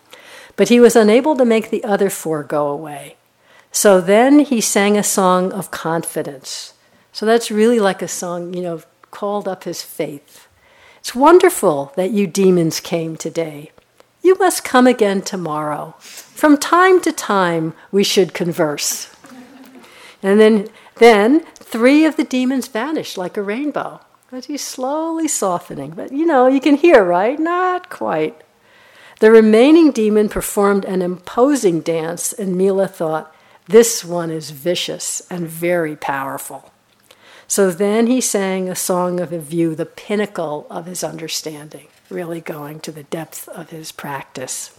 But 0.57 0.69
he 0.69 0.81
was 0.81 0.97
unable 0.97 1.37
to 1.37 1.45
make 1.45 1.71
the 1.71 1.85
other 1.85 2.11
four 2.11 2.43
go 2.43 2.69
away. 2.69 3.17
So 3.73 4.01
then 4.01 4.39
he 4.41 4.61
sang 4.61 4.97
a 4.97 5.03
song 5.03 5.53
of 5.53 5.71
confidence. 5.71 6.75
So 7.13 7.27
that's 7.27 7.51
really 7.51 7.81
like 7.81 8.03
a 8.03 8.09
song, 8.09 8.55
you 8.55 8.63
know, 8.63 8.83
called 9.11 9.49
up 9.49 9.65
his 9.65 9.83
faith. 9.83 10.47
It's 10.99 11.15
wonderful 11.15 11.93
that 11.97 12.13
you 12.13 12.27
demons 12.27 12.81
came 12.81 13.17
today. 13.17 13.73
You 14.23 14.37
must 14.39 14.65
come 14.65 14.87
again 14.87 15.23
tomorrow. 15.23 15.95
From 15.99 16.57
time 16.57 17.01
to 17.03 17.13
time, 17.13 17.75
we 17.93 18.05
should 18.05 18.33
converse. 18.33 19.15
And 20.23 20.41
then, 20.41 20.69
then 20.97 21.41
three 21.57 22.07
of 22.07 22.17
the 22.17 22.25
demons 22.25 22.69
vanished 22.69 23.19
like 23.19 23.37
a 23.37 23.43
rainbow. 23.43 24.01
But 24.31 24.47
he's 24.47 24.63
slowly 24.63 25.29
softening. 25.29 25.91
But 25.91 26.13
you 26.13 26.25
know, 26.27 26.47
you 26.47 26.61
can 26.61 26.77
hear, 26.77 27.05
right? 27.05 27.39
Not 27.39 27.91
quite. 27.91 28.41
The 29.21 29.31
remaining 29.31 29.93
demon 29.93 30.29
performed 30.29 30.85
an 30.85 31.03
imposing 31.03 31.81
dance, 31.81 32.33
and 32.33 32.57
Mila 32.57 32.89
thought, 32.89 33.35
this 33.67 34.05
one 34.05 34.31
is 34.31 34.51
vicious 34.51 35.23
and 35.31 35.49
very 35.49 35.97
powerful. 35.97 36.71
So 37.47 37.71
then 37.71 38.07
he 38.09 38.21
sang 38.21 38.69
a 38.69 38.75
song 38.75 39.21
of 39.21 39.33
a 39.33 39.39
view, 39.39 39.75
the 39.75 39.87
pinnacle 39.87 40.67
of 40.69 40.87
his 40.87 41.05
understanding, 41.05 41.87
really 42.11 42.41
going 42.41 42.81
to 42.81 42.93
the 42.93 43.05
depth 43.05 43.49
of 43.49 43.71
his 43.71 43.93
practice. 43.93 44.79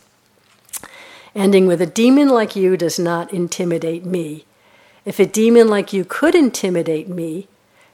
Ending 1.33 1.67
with 1.67 1.81
a 1.81 1.85
demon 1.85 2.29
like 2.29 2.55
you 2.55 2.77
does 2.77 2.99
not 2.99 3.33
intimidate 3.33 4.05
me. 4.05 4.45
If 5.03 5.19
a 5.19 5.25
demon 5.25 5.67
like 5.67 5.93
you 5.93 6.05
could 6.05 6.35
intimidate 6.35 7.07
me, 7.07 7.47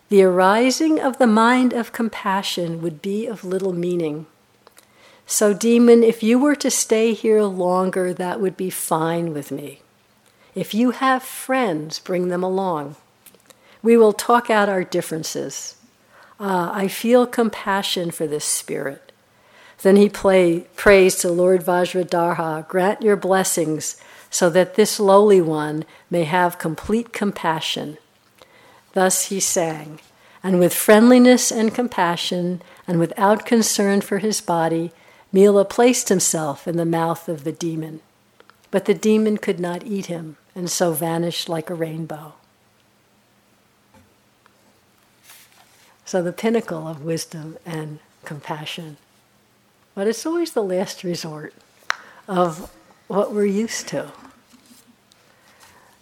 the 0.10 0.24
arising 0.24 1.00
of 1.00 1.18
the 1.18 1.28
mind 1.28 1.74
of 1.74 1.94
compassion 1.94 2.82
would 2.82 3.02
be 3.02 3.28
of 3.28 3.44
little 3.44 3.74
meaning. 3.74 4.26
So, 5.32 5.54
demon, 5.54 6.04
if 6.04 6.22
you 6.22 6.38
were 6.38 6.58
to 6.58 6.70
stay 6.70 7.14
here 7.14 7.42
longer, 7.44 8.14
that 8.14 8.42
would 8.42 8.58
be 8.58 8.70
fine 8.70 9.34
with 9.34 9.50
me. 9.50 9.80
If 10.56 10.74
you 10.74 10.92
have 10.92 11.24
friends, 11.24 12.00
bring 12.00 12.28
them 12.28 12.44
along. 12.44 12.98
We 13.82 13.96
will 13.96 14.12
talk 14.12 14.50
out 14.50 14.68
our 14.68 14.84
differences. 14.84 15.78
Uh, 16.38 16.72
I 16.74 16.90
feel 16.90 17.26
compassion 17.26 18.12
for 18.12 18.28
this 18.28 18.44
spirit. 18.44 19.14
Then 19.84 19.96
he 19.96 20.10
play, 20.10 20.68
prays 20.76 21.16
to 21.20 21.32
Lord 21.32 21.62
Vajradhara, 21.62 22.68
grant 22.68 23.02
your 23.02 23.16
blessings 23.16 23.96
so 24.30 24.50
that 24.50 24.76
this 24.76 25.00
lowly 25.00 25.40
one 25.40 25.86
may 26.10 26.26
have 26.26 26.60
complete 26.60 27.14
compassion. 27.14 27.98
Thus 28.92 29.28
he 29.28 29.40
sang, 29.40 30.02
and 30.44 30.60
with 30.60 30.74
friendliness 30.74 31.54
and 31.54 31.74
compassion, 31.74 32.62
and 32.86 33.00
without 33.00 33.46
concern 33.46 34.02
for 34.02 34.18
his 34.18 34.42
body, 34.42 34.92
Mila 35.32 35.64
placed 35.66 36.10
himself 36.10 36.68
in 36.68 36.78
the 36.78 36.86
mouth 36.86 37.30
of 37.30 37.44
the 37.44 37.52
demon. 37.52 38.02
But 38.70 38.86
the 38.86 38.94
demon 38.94 39.38
could 39.38 39.60
not 39.60 39.86
eat 39.86 40.06
him, 40.06 40.38
and 40.56 40.70
so 40.70 40.94
vanished 40.94 41.50
like 41.50 41.70
a 41.70 41.74
rainbow. 41.74 42.34
So 46.06 46.22
the 46.22 46.34
pinnacle 46.34 46.88
of 46.88 47.04
wisdom 47.04 47.58
and 47.66 48.00
compassion. 48.26 48.98
But 49.96 50.08
it's 50.08 50.26
always 50.26 50.54
the 50.54 50.64
last 50.64 51.04
resort 51.04 51.54
of 52.28 52.72
what 53.08 53.34
we're 53.34 53.46
used 53.46 53.88
to. 53.90 54.12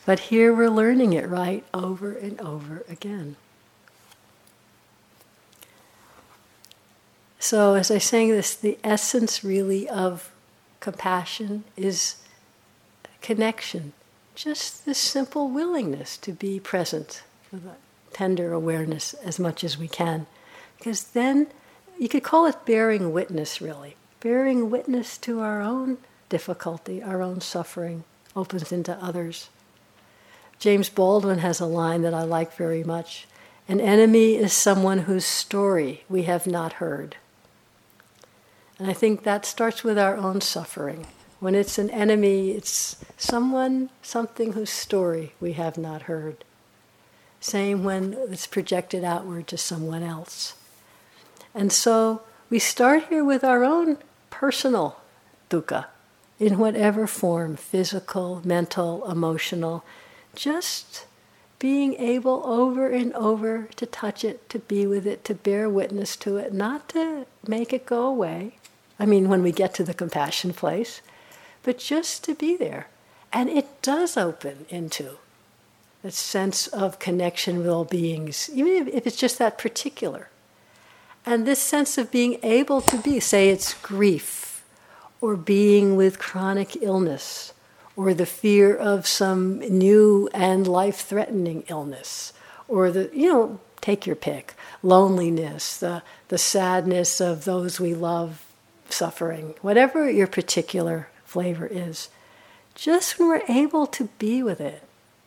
But 0.06 0.20
here 0.20 0.54
we're 0.54 0.70
learning 0.70 1.14
it 1.14 1.28
right 1.28 1.64
over 1.74 2.14
and 2.14 2.40
over 2.42 2.84
again. 2.90 3.36
So, 7.42 7.76
as 7.76 7.90
I 7.90 8.00
sang 8.00 8.30
this, 8.30 8.54
the 8.54 8.78
essence 8.84 9.46
really 9.46 9.88
of 9.88 10.32
compassion 10.82 11.64
is 11.78 12.18
connection, 13.22 13.94
just 14.36 14.86
this 14.86 14.98
simple 14.98 15.50
willingness 15.50 16.18
to 16.18 16.34
be 16.34 16.60
present 16.60 17.24
with 17.52 17.64
tender 18.12 18.52
awareness 18.52 19.14
as 19.16 19.40
much 19.40 19.64
as 19.64 19.78
we 19.78 19.88
can. 19.88 20.28
Because 20.78 21.04
then 21.04 21.48
you 21.98 22.10
could 22.10 22.24
call 22.24 22.46
it 22.46 22.66
bearing 22.66 23.14
witness, 23.14 23.62
really. 23.62 23.96
Bearing 24.20 24.70
witness 24.70 25.18
to 25.20 25.40
our 25.40 25.62
own 25.62 25.98
difficulty, 26.28 27.02
our 27.02 27.22
own 27.22 27.40
suffering, 27.40 28.04
opens 28.36 28.72
into 28.74 28.94
others. 29.02 29.50
James 30.60 30.90
Baldwin 30.90 31.40
has 31.40 31.62
a 31.62 31.66
line 31.66 32.02
that 32.02 32.14
I 32.14 32.24
like 32.24 32.54
very 32.54 32.84
much 32.84 33.28
An 33.70 33.80
enemy 33.80 34.36
is 34.36 34.52
someone 34.52 35.00
whose 35.00 35.26
story 35.26 36.04
we 36.10 36.24
have 36.24 36.48
not 36.48 36.74
heard. 36.74 37.16
And 38.80 38.90
I 38.90 38.94
think 38.94 39.24
that 39.24 39.46
starts 39.46 39.84
with 39.84 40.00
our 40.00 40.16
own 40.16 40.42
suffering. 40.42 41.06
When 41.40 41.54
it's 41.54 41.78
an 41.78 41.90
enemy, 41.90 42.52
it's 42.52 42.98
someone, 43.18 43.90
something 44.02 44.54
whose 44.54 44.70
story 44.70 45.34
we 45.40 45.54
have 45.54 45.78
not 45.78 46.04
heard. 46.04 46.44
Same 47.42 47.84
when 47.84 48.14
it's 48.14 48.48
projected 48.48 49.04
outward 49.04 49.48
to 49.48 49.58
someone 49.58 50.04
else. 50.04 50.56
And 51.54 51.72
so 51.72 52.22
we 52.50 52.60
start 52.60 53.10
here 53.10 53.24
with 53.24 53.44
our 53.44 53.64
own 53.64 53.98
personal 54.30 55.00
dukkha 55.50 55.86
in 56.40 56.58
whatever 56.58 57.06
form 57.06 57.56
physical, 57.58 58.42
mental, 58.46 59.10
emotional 59.10 59.84
just 60.36 61.06
being 61.58 61.96
able 61.96 62.42
over 62.46 62.90
and 62.90 63.14
over 63.14 63.68
to 63.76 63.86
touch 63.86 64.24
it, 64.24 64.48
to 64.50 64.60
be 64.60 64.88
with 64.88 65.06
it, 65.06 65.26
to 65.26 65.34
bear 65.34 65.70
witness 65.70 66.16
to 66.16 66.38
it, 66.38 66.54
not 66.54 66.88
to 66.90 67.26
make 67.46 67.74
it 67.74 67.86
go 67.86 68.06
away. 68.06 68.54
I 69.00 69.06
mean, 69.06 69.30
when 69.30 69.42
we 69.42 69.52
get 69.52 69.74
to 69.76 69.84
the 69.84 69.94
compassion 69.94 70.54
place, 70.54 71.02
but 71.64 71.78
just 71.78 72.24
to 72.26 72.36
be 72.36 72.58
there. 72.58 72.88
And 73.32 73.50
it 73.50 73.82
does 73.82 74.18
open 74.18 74.66
into 74.70 75.18
that 76.02 76.14
sense 76.14 76.68
of 76.68 77.00
connection 77.00 77.58
with 77.58 77.68
all 77.68 77.86
beings, 77.86 78.50
even 78.54 78.88
if, 78.88 79.06
it's 79.08 79.16
just 79.16 79.38
that 79.38 79.58
particular. 79.58 80.30
And 81.26 81.46
this 81.46 81.60
sense 81.60 81.98
of 81.98 82.12
being 82.12 82.40
able 82.44 82.82
to 82.82 82.98
be, 82.98 83.20
say 83.20 83.50
it's 83.50 83.74
grief, 83.76 84.64
or 85.22 85.36
being 85.36 85.96
with 85.96 86.18
chronic 86.18 86.82
illness, 86.82 87.54
or 87.96 88.14
the 88.14 88.26
fear 88.26 88.76
of 88.76 89.06
some 89.06 89.60
new 89.60 90.30
and 90.34 90.66
life 90.66 91.02
threatening 91.02 91.64
illness, 91.68 92.34
or 92.68 92.90
the, 92.90 93.10
you 93.14 93.32
know, 93.32 93.60
take 93.82 94.08
your 94.08 94.16
pick, 94.16 94.56
loneliness, 94.82 95.78
the, 95.78 96.02
the 96.30 96.38
sadness 96.38 97.20
of 97.20 97.44
those 97.44 97.80
we 97.80 97.94
love 97.94 98.46
suffering, 98.92 99.56
whatever 99.62 100.10
your 100.10 100.28
particular 100.28 101.10
flavor 101.26 101.68
is. 101.68 102.10
Just 102.76 103.20
when 103.20 103.28
we're 103.30 103.44
able 103.50 103.88
to 103.88 104.06
be 104.20 104.42
with 104.42 104.62
it, 104.62 104.84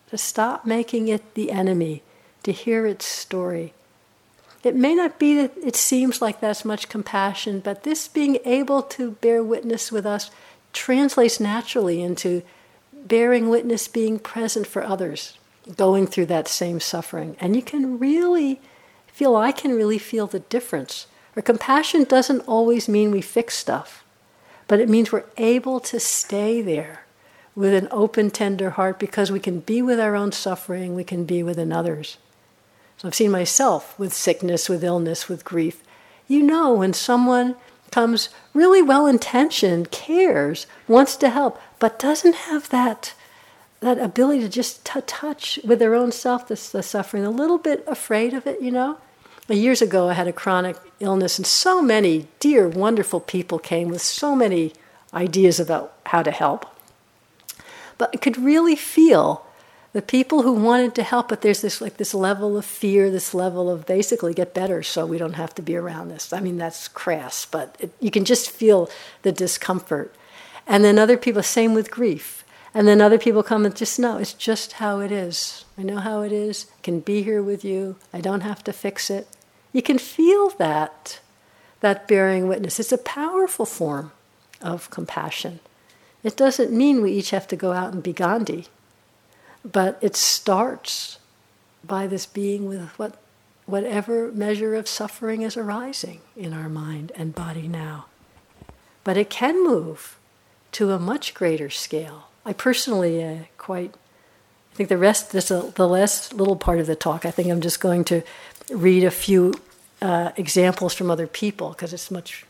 to 0.08 0.18
stop 0.18 0.64
making 0.66 1.08
it 1.08 1.34
the 1.34 1.50
enemy, 1.50 2.02
to 2.42 2.52
hear 2.52 2.86
its 2.86 3.04
story. 3.04 3.72
It 4.62 4.76
may 4.76 4.94
not 4.94 5.18
be 5.18 5.34
that 5.36 5.56
it 5.56 5.76
seems 5.76 6.22
like 6.22 6.40
that's 6.40 6.64
much 6.64 6.88
compassion, 6.88 7.60
but 7.60 7.82
this 7.82 8.08
being 8.08 8.38
able 8.44 8.82
to 8.82 9.12
bear 9.12 9.42
witness 9.42 9.90
with 9.90 10.06
us 10.06 10.30
translates 10.72 11.40
naturally 11.40 12.00
into 12.00 12.42
bearing 12.92 13.48
witness, 13.48 13.88
being 13.88 14.18
present 14.18 14.66
for 14.66 14.82
others, 14.82 15.36
going 15.76 16.06
through 16.06 16.26
that 16.26 16.48
same 16.48 16.78
suffering. 16.78 17.36
And 17.40 17.56
you 17.56 17.62
can 17.62 17.98
really 17.98 18.60
feel, 19.08 19.36
I 19.36 19.52
can 19.52 19.72
really 19.74 19.98
feel 19.98 20.26
the 20.26 20.40
difference. 20.40 21.06
Or 21.36 21.42
compassion 21.42 22.04
doesn't 22.04 22.40
always 22.46 22.88
mean 22.88 23.10
we 23.10 23.22
fix 23.22 23.54
stuff, 23.54 24.04
but 24.68 24.80
it 24.80 24.88
means 24.88 25.10
we're 25.10 25.24
able 25.38 25.80
to 25.80 25.98
stay 25.98 26.60
there 26.60 27.04
with 27.54 27.74
an 27.74 27.88
open, 27.90 28.30
tender 28.30 28.70
heart 28.70 28.98
because 28.98 29.30
we 29.30 29.40
can 29.40 29.60
be 29.60 29.82
with 29.82 30.00
our 30.00 30.16
own 30.16 30.32
suffering, 30.32 30.94
we 30.94 31.04
can 31.04 31.24
be 31.24 31.42
with 31.42 31.58
another's. 31.58 32.16
So 32.96 33.08
I've 33.08 33.14
seen 33.14 33.30
myself 33.30 33.98
with 33.98 34.12
sickness, 34.12 34.68
with 34.68 34.84
illness, 34.84 35.28
with 35.28 35.44
grief. 35.44 35.82
You 36.28 36.42
know, 36.42 36.72
when 36.72 36.92
someone 36.92 37.56
comes 37.90 38.28
really 38.54 38.80
well 38.80 39.06
intentioned, 39.06 39.90
cares, 39.90 40.66
wants 40.88 41.16
to 41.16 41.28
help, 41.28 41.60
but 41.78 41.98
doesn't 41.98 42.34
have 42.34 42.68
that, 42.70 43.14
that 43.80 43.98
ability 43.98 44.40
to 44.40 44.48
just 44.48 44.84
t- 44.86 45.00
touch 45.06 45.58
with 45.64 45.78
their 45.78 45.94
own 45.94 46.12
self 46.12 46.48
the, 46.48 46.54
the 46.72 46.82
suffering, 46.82 47.24
a 47.24 47.30
little 47.30 47.58
bit 47.58 47.84
afraid 47.86 48.34
of 48.34 48.46
it, 48.46 48.62
you 48.62 48.70
know? 48.70 48.98
Years 49.48 49.82
ago, 49.82 50.08
I 50.08 50.14
had 50.14 50.28
a 50.28 50.32
chronic 50.32 50.76
illness, 51.00 51.38
and 51.38 51.46
so 51.46 51.82
many 51.82 52.28
dear, 52.38 52.68
wonderful 52.68 53.20
people 53.20 53.58
came 53.58 53.88
with 53.88 54.00
so 54.00 54.36
many 54.36 54.72
ideas 55.12 55.58
about 55.58 55.94
how 56.06 56.22
to 56.22 56.30
help. 56.30 56.66
But 57.98 58.10
I 58.14 58.18
could 58.18 58.38
really 58.38 58.76
feel 58.76 59.44
the 59.92 60.02
people 60.02 60.42
who 60.42 60.52
wanted 60.52 60.94
to 60.94 61.02
help, 61.02 61.28
but 61.28 61.42
there's 61.42 61.60
this 61.60 61.80
like 61.80 61.98
this 61.98 62.14
level 62.14 62.56
of 62.56 62.64
fear, 62.64 63.10
this 63.10 63.34
level 63.34 63.68
of 63.68 63.84
basically 63.84 64.32
get 64.32 64.54
better 64.54 64.82
so 64.82 65.04
we 65.04 65.18
don't 65.18 65.34
have 65.34 65.54
to 65.56 65.62
be 65.62 65.76
around 65.76 66.08
this. 66.08 66.32
I 66.32 66.40
mean, 66.40 66.56
that's 66.56 66.88
crass, 66.88 67.44
but 67.44 67.76
it, 67.78 67.92
you 68.00 68.10
can 68.10 68.24
just 68.24 68.50
feel 68.50 68.88
the 69.22 69.32
discomfort. 69.32 70.14
And 70.66 70.84
then 70.84 70.98
other 70.98 71.18
people, 71.18 71.42
same 71.42 71.74
with 71.74 71.90
grief. 71.90 72.44
And 72.74 72.88
then 72.88 73.02
other 73.02 73.18
people 73.18 73.42
come 73.42 73.66
and 73.66 73.76
just 73.76 73.98
know 73.98 74.16
it's 74.16 74.32
just 74.32 74.74
how 74.74 75.00
it 75.00 75.12
is. 75.12 75.66
I 75.78 75.82
know 75.82 75.98
how 75.98 76.22
it 76.22 76.32
is. 76.32 76.66
I 76.78 76.80
can 76.82 77.00
be 77.00 77.22
here 77.22 77.42
with 77.42 77.64
you. 77.64 77.96
I 78.12 78.20
don't 78.20 78.42
have 78.42 78.62
to 78.64 78.72
fix 78.72 79.10
it. 79.10 79.28
You 79.72 79.82
can 79.82 79.98
feel 79.98 80.50
that, 80.50 81.20
that 81.80 82.06
bearing 82.06 82.46
witness. 82.46 82.78
It's 82.78 82.92
a 82.92 82.98
powerful 82.98 83.64
form 83.64 84.12
of 84.60 84.90
compassion. 84.90 85.60
It 86.22 86.36
doesn't 86.36 86.70
mean 86.70 87.02
we 87.02 87.12
each 87.12 87.30
have 87.30 87.48
to 87.48 87.56
go 87.56 87.72
out 87.72 87.92
and 87.92 88.02
be 88.02 88.12
Gandhi, 88.12 88.66
but 89.64 89.98
it 90.00 90.14
starts 90.14 91.18
by 91.84 92.06
this 92.06 92.26
being 92.26 92.68
with 92.68 92.96
what, 92.98 93.16
whatever 93.66 94.30
measure 94.30 94.74
of 94.74 94.86
suffering 94.86 95.42
is 95.42 95.56
arising 95.56 96.20
in 96.36 96.52
our 96.52 96.68
mind 96.68 97.10
and 97.16 97.34
body 97.34 97.66
now. 97.66 98.06
But 99.04 99.16
it 99.16 99.30
can 99.30 99.64
move 99.64 100.18
to 100.72 100.92
a 100.92 100.98
much 100.98 101.34
greater 101.34 101.70
scale. 101.70 102.28
I 102.44 102.52
personally 102.52 103.22
uh, 103.22 103.36
quite, 103.58 103.94
I 104.72 104.74
think 104.74 104.88
the 104.88 104.96
rest, 104.96 105.32
this 105.32 105.50
uh, 105.50 105.70
the 105.74 105.86
last 105.86 106.32
little 106.32 106.56
part 106.56 106.80
of 106.80 106.86
the 106.86 106.96
talk, 106.96 107.26
I 107.26 107.30
think 107.30 107.50
I'm 107.50 107.60
just 107.60 107.80
going 107.80 108.04
to 108.04 108.22
read 108.70 109.04
a 109.04 109.10
few 109.10 109.54
uh, 110.00 110.32
examples 110.36 110.94
from 110.94 111.10
other 111.10 111.26
people 111.26 111.70
because 111.70 111.92
it's 111.92 112.10
much, 112.10 112.46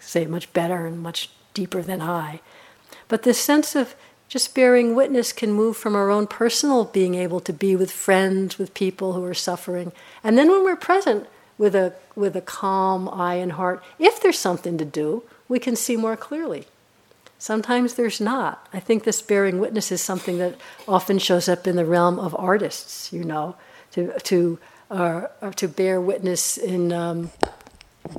say, 0.00 0.26
much 0.26 0.52
better 0.52 0.86
and 0.86 0.98
much 0.98 1.30
deeper 1.54 1.80
than 1.80 2.00
I. 2.00 2.40
But 3.06 3.22
this 3.22 3.40
sense 3.40 3.76
of 3.76 3.94
just 4.28 4.54
bearing 4.54 4.96
witness 4.96 5.32
can 5.32 5.52
move 5.52 5.76
from 5.76 5.94
our 5.94 6.10
own 6.10 6.26
personal 6.26 6.86
being 6.86 7.14
able 7.14 7.38
to 7.40 7.52
be 7.52 7.76
with 7.76 7.92
friends, 7.92 8.58
with 8.58 8.74
people 8.74 9.12
who 9.12 9.22
are 9.24 9.34
suffering. 9.34 9.92
And 10.24 10.36
then 10.36 10.50
when 10.50 10.64
we're 10.64 10.74
present 10.74 11.28
with 11.56 11.76
a, 11.76 11.94
with 12.16 12.34
a 12.34 12.40
calm 12.40 13.08
eye 13.08 13.34
and 13.34 13.52
heart, 13.52 13.80
if 14.00 14.20
there's 14.20 14.38
something 14.38 14.76
to 14.78 14.84
do, 14.84 15.22
we 15.48 15.60
can 15.60 15.76
see 15.76 15.96
more 15.96 16.16
clearly. 16.16 16.66
Sometimes 17.44 17.92
there's 17.92 18.22
not. 18.22 18.66
I 18.72 18.80
think 18.80 19.04
this 19.04 19.20
bearing 19.20 19.58
witness 19.58 19.92
is 19.92 20.00
something 20.00 20.38
that 20.38 20.54
often 20.88 21.18
shows 21.18 21.46
up 21.46 21.66
in 21.66 21.76
the 21.76 21.84
realm 21.84 22.18
of 22.18 22.34
artists, 22.38 23.12
you 23.12 23.22
know, 23.22 23.54
to, 23.90 24.18
to, 24.20 24.58
uh, 24.90 25.26
to 25.56 25.68
bear 25.68 26.00
witness 26.00 26.56
in 26.56 26.90
um, 26.90 27.32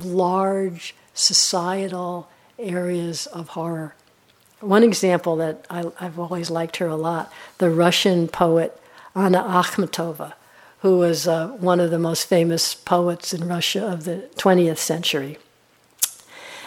large 0.00 0.94
societal 1.12 2.30
areas 2.56 3.26
of 3.26 3.48
horror. 3.48 3.96
One 4.60 4.84
example 4.84 5.34
that 5.38 5.66
I, 5.68 5.90
have 5.96 6.20
always 6.20 6.48
liked 6.48 6.76
her 6.76 6.86
a 6.86 6.94
lot 6.94 7.32
the 7.58 7.68
Russian 7.68 8.28
poet 8.28 8.80
Anna 9.12 9.42
Akhmatova, 9.42 10.34
who 10.82 10.98
was 10.98 11.26
uh, 11.26 11.48
one 11.48 11.80
of 11.80 11.90
the 11.90 11.98
most 11.98 12.28
famous 12.28 12.74
poets 12.76 13.34
in 13.34 13.48
Russia 13.48 13.84
of 13.84 14.04
the 14.04 14.30
20th 14.36 14.78
century. 14.78 15.38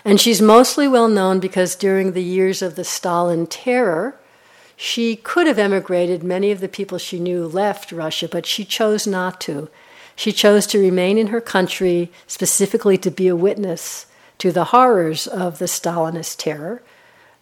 And 0.10 0.20
she's 0.20 0.42
mostly 0.42 0.88
well 0.88 1.08
known 1.08 1.40
because 1.40 1.76
during 1.76 2.14
the 2.14 2.24
years 2.24 2.64
of 2.64 2.74
the 2.74 2.84
Stalin 2.84 3.46
terror, 3.46 4.20
she 4.76 5.16
could 5.16 5.46
have 5.46 5.60
emigrated. 5.60 6.24
Many 6.24 6.50
of 6.50 6.62
the 6.62 6.68
people 6.68 6.98
she 6.98 7.20
knew 7.20 7.46
left 7.46 7.92
Russia, 7.92 8.28
but 8.28 8.48
she 8.48 8.66
chose 8.66 9.06
not 9.06 9.40
to. 9.42 9.70
She 10.16 10.32
chose 10.32 10.66
to 10.68 10.80
remain 10.80 11.20
in 11.20 11.28
her 11.28 11.40
country 11.40 12.12
specifically 12.26 12.98
to 12.98 13.12
be 13.12 13.28
a 13.28 13.36
witness 13.36 14.08
to 14.40 14.52
the 14.52 14.64
horrors 14.74 15.28
of 15.28 15.60
the 15.60 15.66
Stalinist 15.66 16.38
terror 16.40 16.82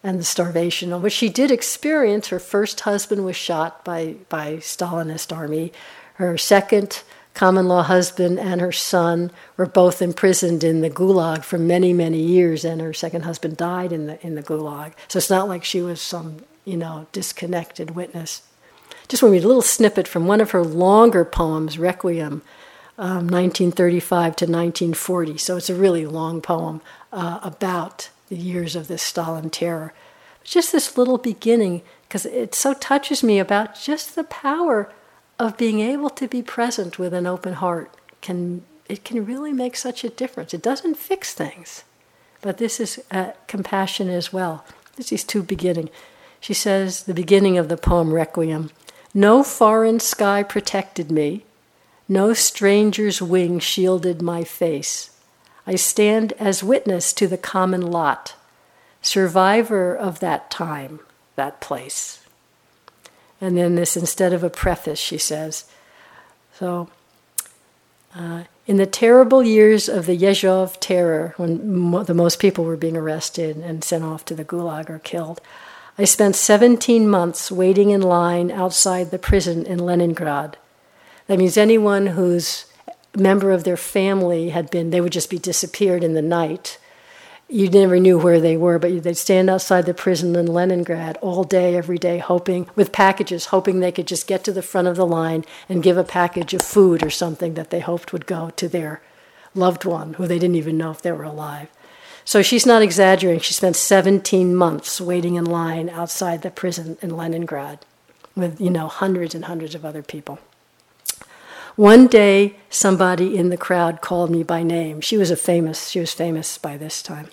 and 0.02 0.20
the 0.20 0.24
starvation, 0.24 1.00
which 1.00 1.14
she 1.14 1.30
did 1.30 1.50
experience. 1.50 2.28
Her 2.28 2.38
first 2.38 2.80
husband 2.80 3.24
was 3.24 3.34
shot 3.34 3.82
by, 3.82 4.16
by 4.28 4.56
Stalinist 4.56 5.34
army. 5.34 5.72
Her 6.16 6.36
second 6.36 7.02
common 7.38 7.68
law 7.68 7.84
husband 7.84 8.36
and 8.36 8.60
her 8.60 8.72
son 8.72 9.30
were 9.56 9.64
both 9.64 10.02
imprisoned 10.02 10.64
in 10.64 10.80
the 10.80 10.90
gulag 10.90 11.44
for 11.44 11.56
many, 11.56 11.92
many 11.92 12.20
years, 12.20 12.64
and 12.64 12.80
her 12.80 12.92
second 12.92 13.22
husband 13.22 13.56
died 13.56 13.92
in 13.92 14.08
the, 14.08 14.26
in 14.26 14.34
the 14.34 14.42
gulag. 14.42 14.92
So 15.06 15.18
it's 15.18 15.30
not 15.30 15.46
like 15.46 15.62
she 15.62 15.80
was 15.80 16.00
some, 16.00 16.38
you 16.64 16.76
know, 16.76 17.06
disconnected 17.12 17.92
witness. 17.92 18.42
Just 19.06 19.22
want 19.22 19.30
to 19.30 19.36
read 19.36 19.44
a 19.44 19.46
little 19.46 19.62
snippet 19.62 20.08
from 20.08 20.26
one 20.26 20.40
of 20.40 20.50
her 20.50 20.64
longer 20.64 21.24
poems, 21.24 21.78
Requiem, 21.78 22.42
um, 22.98 23.28
1935 23.28 24.34
to 24.34 24.44
1940. 24.44 25.38
So 25.38 25.56
it's 25.56 25.70
a 25.70 25.76
really 25.76 26.06
long 26.06 26.40
poem 26.40 26.80
uh, 27.12 27.38
about 27.44 28.10
the 28.30 28.36
years 28.36 28.74
of 28.74 28.88
this 28.88 29.00
Stalin 29.02 29.48
terror. 29.48 29.94
Just 30.42 30.72
this 30.72 30.98
little 30.98 31.18
beginning, 31.18 31.82
because 32.08 32.26
it 32.26 32.56
so 32.56 32.74
touches 32.74 33.22
me 33.22 33.38
about 33.38 33.80
just 33.80 34.16
the 34.16 34.24
power 34.24 34.92
of 35.38 35.56
being 35.56 35.80
able 35.80 36.10
to 36.10 36.26
be 36.26 36.42
present 36.42 36.98
with 36.98 37.14
an 37.14 37.26
open 37.26 37.54
heart. 37.54 37.94
Can 38.20 38.64
it 38.88 39.04
can 39.04 39.24
really 39.24 39.52
make 39.52 39.76
such 39.76 40.02
a 40.02 40.08
difference? 40.08 40.54
It 40.54 40.62
doesn't 40.62 40.96
fix 40.96 41.34
things, 41.34 41.84
but 42.40 42.58
this 42.58 42.80
is 42.80 43.02
uh, 43.10 43.32
compassion 43.46 44.08
as 44.08 44.32
well. 44.32 44.64
This 44.96 45.12
is 45.12 45.24
two 45.24 45.42
beginning. 45.42 45.90
She 46.40 46.54
says 46.54 47.04
the 47.04 47.14
beginning 47.14 47.58
of 47.58 47.68
the 47.68 47.76
poem 47.76 48.12
Requiem. 48.12 48.70
No 49.14 49.42
foreign 49.42 50.00
sky 50.00 50.42
protected 50.42 51.10
me. 51.10 51.44
No 52.08 52.32
stranger's 52.32 53.20
wing 53.20 53.58
shielded 53.58 54.22
my 54.22 54.44
face. 54.44 55.10
I 55.66 55.74
stand 55.74 56.32
as 56.38 56.64
witness 56.64 57.12
to 57.14 57.26
the 57.26 57.36
common 57.36 57.90
lot, 57.90 58.34
survivor 59.02 59.94
of 59.94 60.20
that 60.20 60.50
time, 60.50 61.00
that 61.36 61.60
place. 61.60 62.24
And 63.40 63.56
then 63.56 63.74
this, 63.76 63.96
instead 63.96 64.32
of 64.32 64.42
a 64.42 64.50
preface, 64.50 64.98
she 64.98 65.18
says, 65.18 65.64
so, 66.58 66.88
uh, 68.16 68.44
in 68.66 68.78
the 68.78 68.86
terrible 68.86 69.42
years 69.42 69.88
of 69.88 70.06
the 70.06 70.16
Yezhov 70.16 70.76
terror, 70.80 71.34
when 71.36 71.72
mo- 71.72 72.02
the 72.02 72.14
most 72.14 72.40
people 72.40 72.64
were 72.64 72.76
being 72.76 72.96
arrested 72.96 73.56
and 73.56 73.84
sent 73.84 74.02
off 74.02 74.24
to 74.26 74.34
the 74.34 74.44
gulag 74.44 74.90
or 74.90 74.98
killed, 74.98 75.40
I 75.96 76.04
spent 76.04 76.36
17 76.36 77.08
months 77.08 77.50
waiting 77.50 77.90
in 77.90 78.02
line 78.02 78.50
outside 78.50 79.10
the 79.10 79.18
prison 79.18 79.64
in 79.66 79.78
Leningrad. 79.78 80.56
That 81.26 81.38
means 81.38 81.56
anyone 81.56 82.08
whose 82.08 82.66
member 83.16 83.50
of 83.52 83.64
their 83.64 83.76
family 83.76 84.50
had 84.50 84.70
been, 84.70 84.90
they 84.90 85.00
would 85.00 85.12
just 85.12 85.30
be 85.30 85.38
disappeared 85.38 86.04
in 86.04 86.14
the 86.14 86.22
night. 86.22 86.78
You 87.50 87.70
never 87.70 87.98
knew 87.98 88.18
where 88.18 88.40
they 88.40 88.58
were, 88.58 88.78
but 88.78 89.02
they'd 89.02 89.16
stand 89.16 89.48
outside 89.48 89.86
the 89.86 89.94
prison 89.94 90.36
in 90.36 90.46
Leningrad 90.46 91.16
all 91.22 91.44
day, 91.44 91.76
every 91.76 91.96
day, 91.96 92.18
hoping, 92.18 92.68
with 92.76 92.92
packages, 92.92 93.46
hoping 93.46 93.80
they 93.80 93.90
could 93.90 94.06
just 94.06 94.26
get 94.26 94.44
to 94.44 94.52
the 94.52 94.60
front 94.60 94.86
of 94.86 94.96
the 94.96 95.06
line 95.06 95.46
and 95.66 95.82
give 95.82 95.96
a 95.96 96.04
package 96.04 96.52
of 96.52 96.60
food 96.60 97.02
or 97.02 97.08
something 97.08 97.54
that 97.54 97.70
they 97.70 97.80
hoped 97.80 98.12
would 98.12 98.26
go 98.26 98.50
to 98.50 98.68
their 98.68 99.00
loved 99.54 99.86
one 99.86 100.14
who 100.14 100.26
they 100.26 100.38
didn't 100.38 100.56
even 100.56 100.76
know 100.76 100.90
if 100.90 101.00
they 101.00 101.10
were 101.10 101.24
alive. 101.24 101.70
So 102.22 102.42
she's 102.42 102.66
not 102.66 102.82
exaggerating. 102.82 103.40
She 103.40 103.54
spent 103.54 103.76
17 103.76 104.54
months 104.54 105.00
waiting 105.00 105.36
in 105.36 105.46
line 105.46 105.88
outside 105.88 106.42
the 106.42 106.50
prison 106.50 106.98
in 107.00 107.16
Leningrad 107.16 107.78
with, 108.36 108.60
you 108.60 108.68
know, 108.68 108.88
hundreds 108.88 109.34
and 109.34 109.46
hundreds 109.46 109.74
of 109.74 109.86
other 109.86 110.02
people. 110.02 110.38
One 111.76 112.08
day, 112.08 112.56
somebody 112.68 113.38
in 113.38 113.48
the 113.48 113.56
crowd 113.56 114.02
called 114.02 114.30
me 114.30 114.42
by 114.42 114.62
name. 114.62 115.00
She 115.00 115.16
was 115.16 115.30
a 115.30 115.36
famous, 115.36 115.88
she 115.88 116.00
was 116.00 116.12
famous 116.12 116.58
by 116.58 116.76
this 116.76 117.02
time. 117.02 117.28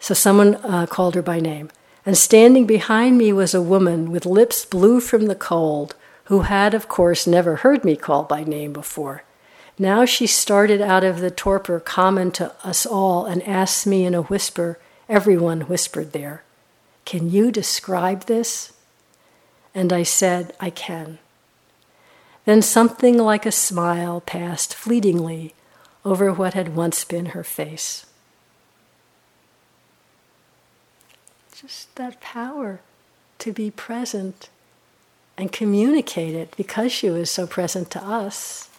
So 0.00 0.14
someone 0.14 0.56
uh, 0.56 0.86
called 0.86 1.14
her 1.14 1.22
by 1.22 1.38
name. 1.38 1.70
And 2.04 2.16
standing 2.16 2.66
behind 2.66 3.18
me 3.18 3.32
was 3.32 3.54
a 3.54 3.62
woman 3.62 4.10
with 4.10 4.24
lips 4.26 4.64
blue 4.64 5.00
from 5.00 5.26
the 5.26 5.34
cold, 5.34 5.94
who 6.24 6.40
had, 6.40 6.74
of 6.74 6.88
course, 6.88 7.26
never 7.26 7.56
heard 7.56 7.84
me 7.84 7.94
called 7.94 8.26
by 8.26 8.42
name 8.42 8.72
before. 8.72 9.22
Now 9.78 10.04
she 10.04 10.26
started 10.26 10.80
out 10.80 11.04
of 11.04 11.20
the 11.20 11.30
torpor 11.30 11.80
common 11.80 12.30
to 12.32 12.52
us 12.64 12.86
all 12.86 13.26
and 13.26 13.42
asked 13.42 13.86
me 13.86 14.04
in 14.04 14.14
a 14.14 14.22
whisper, 14.22 14.78
everyone 15.08 15.62
whispered 15.62 16.12
there, 16.12 16.42
Can 17.04 17.30
you 17.30 17.50
describe 17.50 18.24
this? 18.24 18.72
And 19.74 19.92
I 19.92 20.02
said, 20.02 20.54
I 20.60 20.70
can. 20.70 21.18
Then 22.44 22.62
something 22.62 23.18
like 23.18 23.46
a 23.46 23.52
smile 23.52 24.20
passed 24.20 24.74
fleetingly 24.74 25.54
over 26.04 26.32
what 26.32 26.54
had 26.54 26.74
once 26.74 27.04
been 27.04 27.26
her 27.26 27.44
face. 27.44 28.06
Just 31.60 31.94
that 31.96 32.20
power 32.20 32.80
to 33.38 33.52
be 33.52 33.70
present 33.70 34.48
and 35.36 35.52
communicate 35.52 36.34
it 36.34 36.54
because 36.56 36.90
she 36.90 37.10
was 37.10 37.30
so 37.30 37.46
present 37.46 37.90
to 37.90 38.02
us 38.02 38.70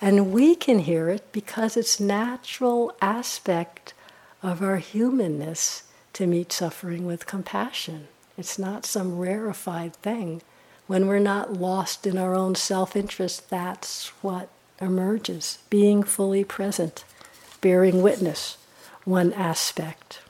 and 0.00 0.32
we 0.32 0.54
can 0.54 0.80
hear 0.80 1.08
it 1.10 1.32
because 1.32 1.76
it's 1.76 1.98
natural 1.98 2.92
aspect 3.00 3.94
of 4.42 4.62
our 4.62 4.76
humanness 4.76 5.84
to 6.12 6.26
meet 6.26 6.52
suffering 6.52 7.06
with 7.06 7.26
compassion. 7.26 8.08
It's 8.38 8.58
not 8.58 8.86
some 8.86 9.18
rarefied 9.18 9.94
thing. 9.94 10.42
When 10.88 11.06
we're 11.06 11.20
not 11.20 11.52
lost 11.52 12.06
in 12.06 12.18
our 12.18 12.34
own 12.34 12.56
self 12.56 12.96
interest, 12.96 13.50
that's 13.50 14.08
what 14.22 14.48
emerges 14.80 15.58
being 15.70 16.02
fully 16.02 16.44
present, 16.44 17.04
bearing 17.60 18.02
witness, 18.02 18.58
one 19.04 19.32
aspect. 19.32 20.21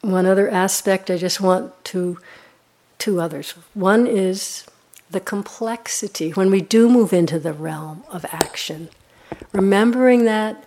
One 0.00 0.26
other 0.26 0.48
aspect 0.48 1.10
I 1.10 1.16
just 1.18 1.40
want 1.40 1.84
to, 1.86 2.18
two 2.98 3.20
others. 3.20 3.52
One 3.74 4.06
is 4.06 4.66
the 5.10 5.20
complexity 5.20 6.30
when 6.30 6.50
we 6.50 6.60
do 6.60 6.88
move 6.88 7.12
into 7.12 7.38
the 7.38 7.52
realm 7.52 8.04
of 8.08 8.24
action, 8.26 8.88
remembering 9.52 10.24
that 10.24 10.64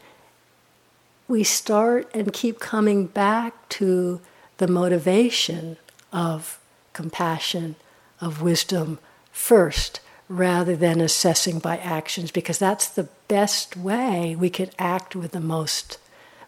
we 1.28 1.44
start 1.44 2.10
and 2.14 2.34
keep 2.34 2.60
coming 2.60 3.08
back 3.08 3.70
to 3.70 4.22
the 4.58 4.68
motivation 4.68 5.78
of 6.12 6.60
compassion, 6.92 7.76
of 8.22 8.42
wisdom 8.42 9.00
first, 9.32 10.00
rather 10.30 10.76
than 10.76 11.02
assessing 11.02 11.60
by 11.60 11.78
actions, 11.78 12.30
because 12.30 12.60
that's 12.60 12.88
the 12.88 13.10
best 13.28 13.76
way 13.76 14.36
we 14.36 14.50
could 14.50 14.72
act 14.78 15.16
with 15.16 15.32
the 15.32 15.40
most 15.40 15.98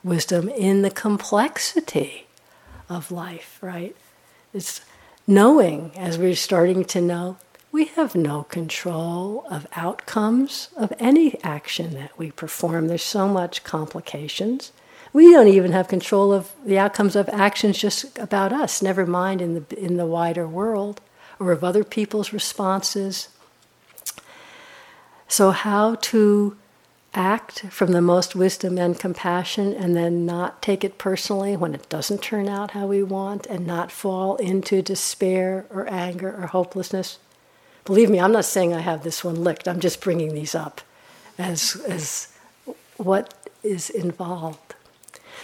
wisdom 0.03 0.49
in 0.49 0.81
the 0.81 0.91
complexity 0.91 2.24
of 2.89 3.11
life, 3.11 3.57
right? 3.61 3.95
It's 4.53 4.81
knowing, 5.27 5.91
as 5.95 6.17
we're 6.17 6.35
starting 6.35 6.85
to 6.85 7.01
know, 7.01 7.37
we 7.71 7.85
have 7.85 8.15
no 8.15 8.43
control 8.43 9.45
of 9.49 9.67
outcomes 9.75 10.69
of 10.77 10.93
any 10.97 11.43
action 11.43 11.93
that 11.95 12.17
we 12.17 12.31
perform. 12.31 12.87
There's 12.87 13.03
so 13.03 13.27
much 13.27 13.63
complications. 13.63 14.71
We 15.11 15.31
don't 15.31 15.47
even 15.47 15.73
have 15.73 15.87
control 15.87 16.31
of 16.31 16.51
the 16.65 16.77
outcomes 16.77 17.15
of 17.15 17.27
actions 17.29 17.77
just 17.77 18.17
about 18.17 18.53
us, 18.53 18.81
never 18.81 19.05
mind 19.05 19.41
in 19.41 19.55
the, 19.55 19.79
in 19.79 19.97
the 19.97 20.05
wider 20.05 20.47
world 20.47 21.01
or 21.39 21.51
of 21.51 21.63
other 21.63 21.83
people's 21.83 22.31
responses. 22.31 23.29
So, 25.27 25.51
how 25.51 25.95
to 25.95 26.55
act 27.15 27.61
from 27.69 27.91
the 27.91 28.01
most 28.01 28.35
wisdom 28.35 28.77
and 28.77 28.99
compassion 28.99 29.73
and 29.73 29.95
then 29.95 30.25
not 30.25 30.61
take 30.61 30.83
it 30.83 30.97
personally 30.97 31.55
when 31.55 31.73
it 31.73 31.89
doesn't 31.89 32.21
turn 32.21 32.47
out 32.47 32.71
how 32.71 32.85
we 32.85 33.01
want 33.01 33.45
and 33.47 33.65
not 33.65 33.91
fall 33.91 34.35
into 34.37 34.81
despair 34.81 35.65
or 35.69 35.89
anger 35.89 36.29
or 36.29 36.47
hopelessness. 36.47 37.17
Believe 37.85 38.09
me, 38.09 38.19
I'm 38.19 38.31
not 38.31 38.45
saying 38.45 38.73
I 38.73 38.81
have 38.81 39.03
this 39.03 39.23
one 39.23 39.43
licked. 39.43 39.67
I'm 39.67 39.79
just 39.79 40.01
bringing 40.01 40.33
these 40.33 40.55
up 40.55 40.81
as, 41.37 41.75
as 41.87 42.27
what 42.97 43.33
is 43.63 43.89
involved. 43.89 44.75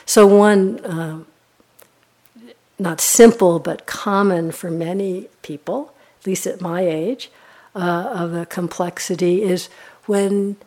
So, 0.05 0.25
one, 0.25 0.79
uh, 0.83 1.23
not 2.79 2.99
simple, 2.99 3.59
but 3.59 3.85
common 3.85 4.51
for 4.51 4.71
many 4.71 5.29
people, 5.43 5.93
at 6.19 6.27
least 6.27 6.47
at 6.47 6.61
my 6.61 6.81
age, 6.81 7.29
uh, 7.75 8.11
of 8.13 8.31
the 8.31 8.45
complexity 8.47 9.43
is 9.43 9.69
when 10.05 10.57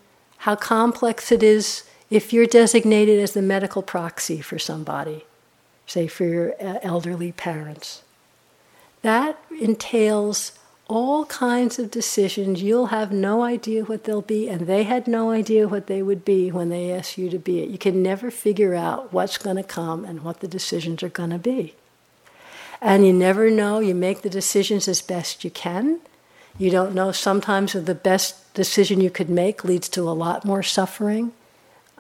how 0.45 0.55
complex 0.55 1.33
it 1.33 1.43
is 1.43 1.85
if 2.11 2.31
you're 2.31 2.45
designated 2.45 3.19
as 3.19 3.33
the 3.33 3.41
medical 3.41 3.81
proxy 3.81 4.43
for 4.43 4.59
somebody, 4.59 5.25
say 5.87 6.07
for 6.07 6.27
your 6.27 6.53
uh, 6.63 6.79
elderly 6.83 7.33
parents. 7.33 8.03
That 9.01 9.39
entails 9.59 10.53
all 10.87 11.25
kinds 11.25 11.79
of 11.79 11.91
decisions. 11.91 12.63
You'll 12.63 12.89
have 12.89 13.11
no 13.11 13.43
idea 13.43 13.85
what 13.85 14.05
they'll 14.05 14.21
be, 14.21 14.47
and 14.51 14.67
they 14.67 14.83
had 14.83 15.09
no 15.09 15.31
idea 15.31 15.67
what 15.67 15.87
they 15.87 16.03
would 16.03 16.27
be 16.27 16.53
when 16.53 16.69
they 16.69 16.93
asked 16.93 17.17
you 17.17 17.31
to 17.31 17.39
be 17.39 17.61
it. 17.61 17.71
You 17.71 17.79
can 17.79 18.03
never 18.03 18.31
figure 18.31 18.75
out 18.75 19.15
what's 19.15 19.39
going 19.39 19.57
to 19.57 19.63
come 19.63 20.05
and 20.05 20.23
what 20.23 20.41
the 20.41 20.49
decisions 20.49 21.03
are 21.03 21.09
going 21.09 21.31
to 21.31 21.39
be. 21.39 21.75
And 22.83 23.07
you 23.07 23.15
never 23.15 23.51
know. 23.51 23.79
You 23.79 23.95
make 23.95 24.21
the 24.21 24.29
decisions 24.29 24.89
as 24.89 25.01
best 25.01 25.43
you 25.43 25.51
can. 25.51 26.01
You 26.59 26.69
don't 26.69 26.95
know. 26.95 27.13
Sometimes 27.13 27.75
of 27.75 27.87
the 27.87 27.95
best 27.95 28.44
decision 28.55 29.01
you 29.01 29.11
could 29.11 29.29
make 29.29 29.65
leads 29.65 29.89
to 29.91 30.09
a 30.09 30.13
lot 30.13 30.45
more 30.45 30.63
suffering 30.63 31.33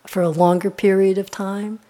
for 0.07 0.23
a 0.23 0.29
longer 0.29 0.71
period 0.71 1.19
of 1.19 1.31
time. 1.31 1.81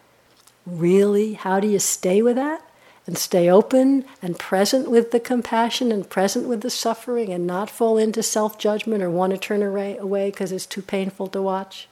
Really? 0.67 1.35
How 1.35 1.61
do 1.61 1.69
you 1.69 1.79
stay 1.79 2.23
with 2.23 2.37
that? 2.37 2.63
and 3.07 3.19
stay 3.19 3.51
open 3.51 4.05
and 4.23 4.39
present 4.39 4.91
with 4.91 5.11
the 5.11 5.21
compassion 5.21 5.93
and 5.93 6.09
present 6.09 6.49
with 6.49 6.63
the 6.63 6.71
suffering 6.71 7.33
and 7.33 7.47
not 7.47 7.69
fall 7.69 7.99
into 7.99 8.23
self 8.23 8.59
judgment 8.59 9.03
or 9.03 9.11
want 9.11 9.33
to 9.33 9.39
turn 9.39 9.63
away 9.63 10.31
because 10.31 10.53
it's 10.53 10.67
too 10.67 10.83
painful 10.83 11.29
to 11.29 11.43
watch. 11.43 11.89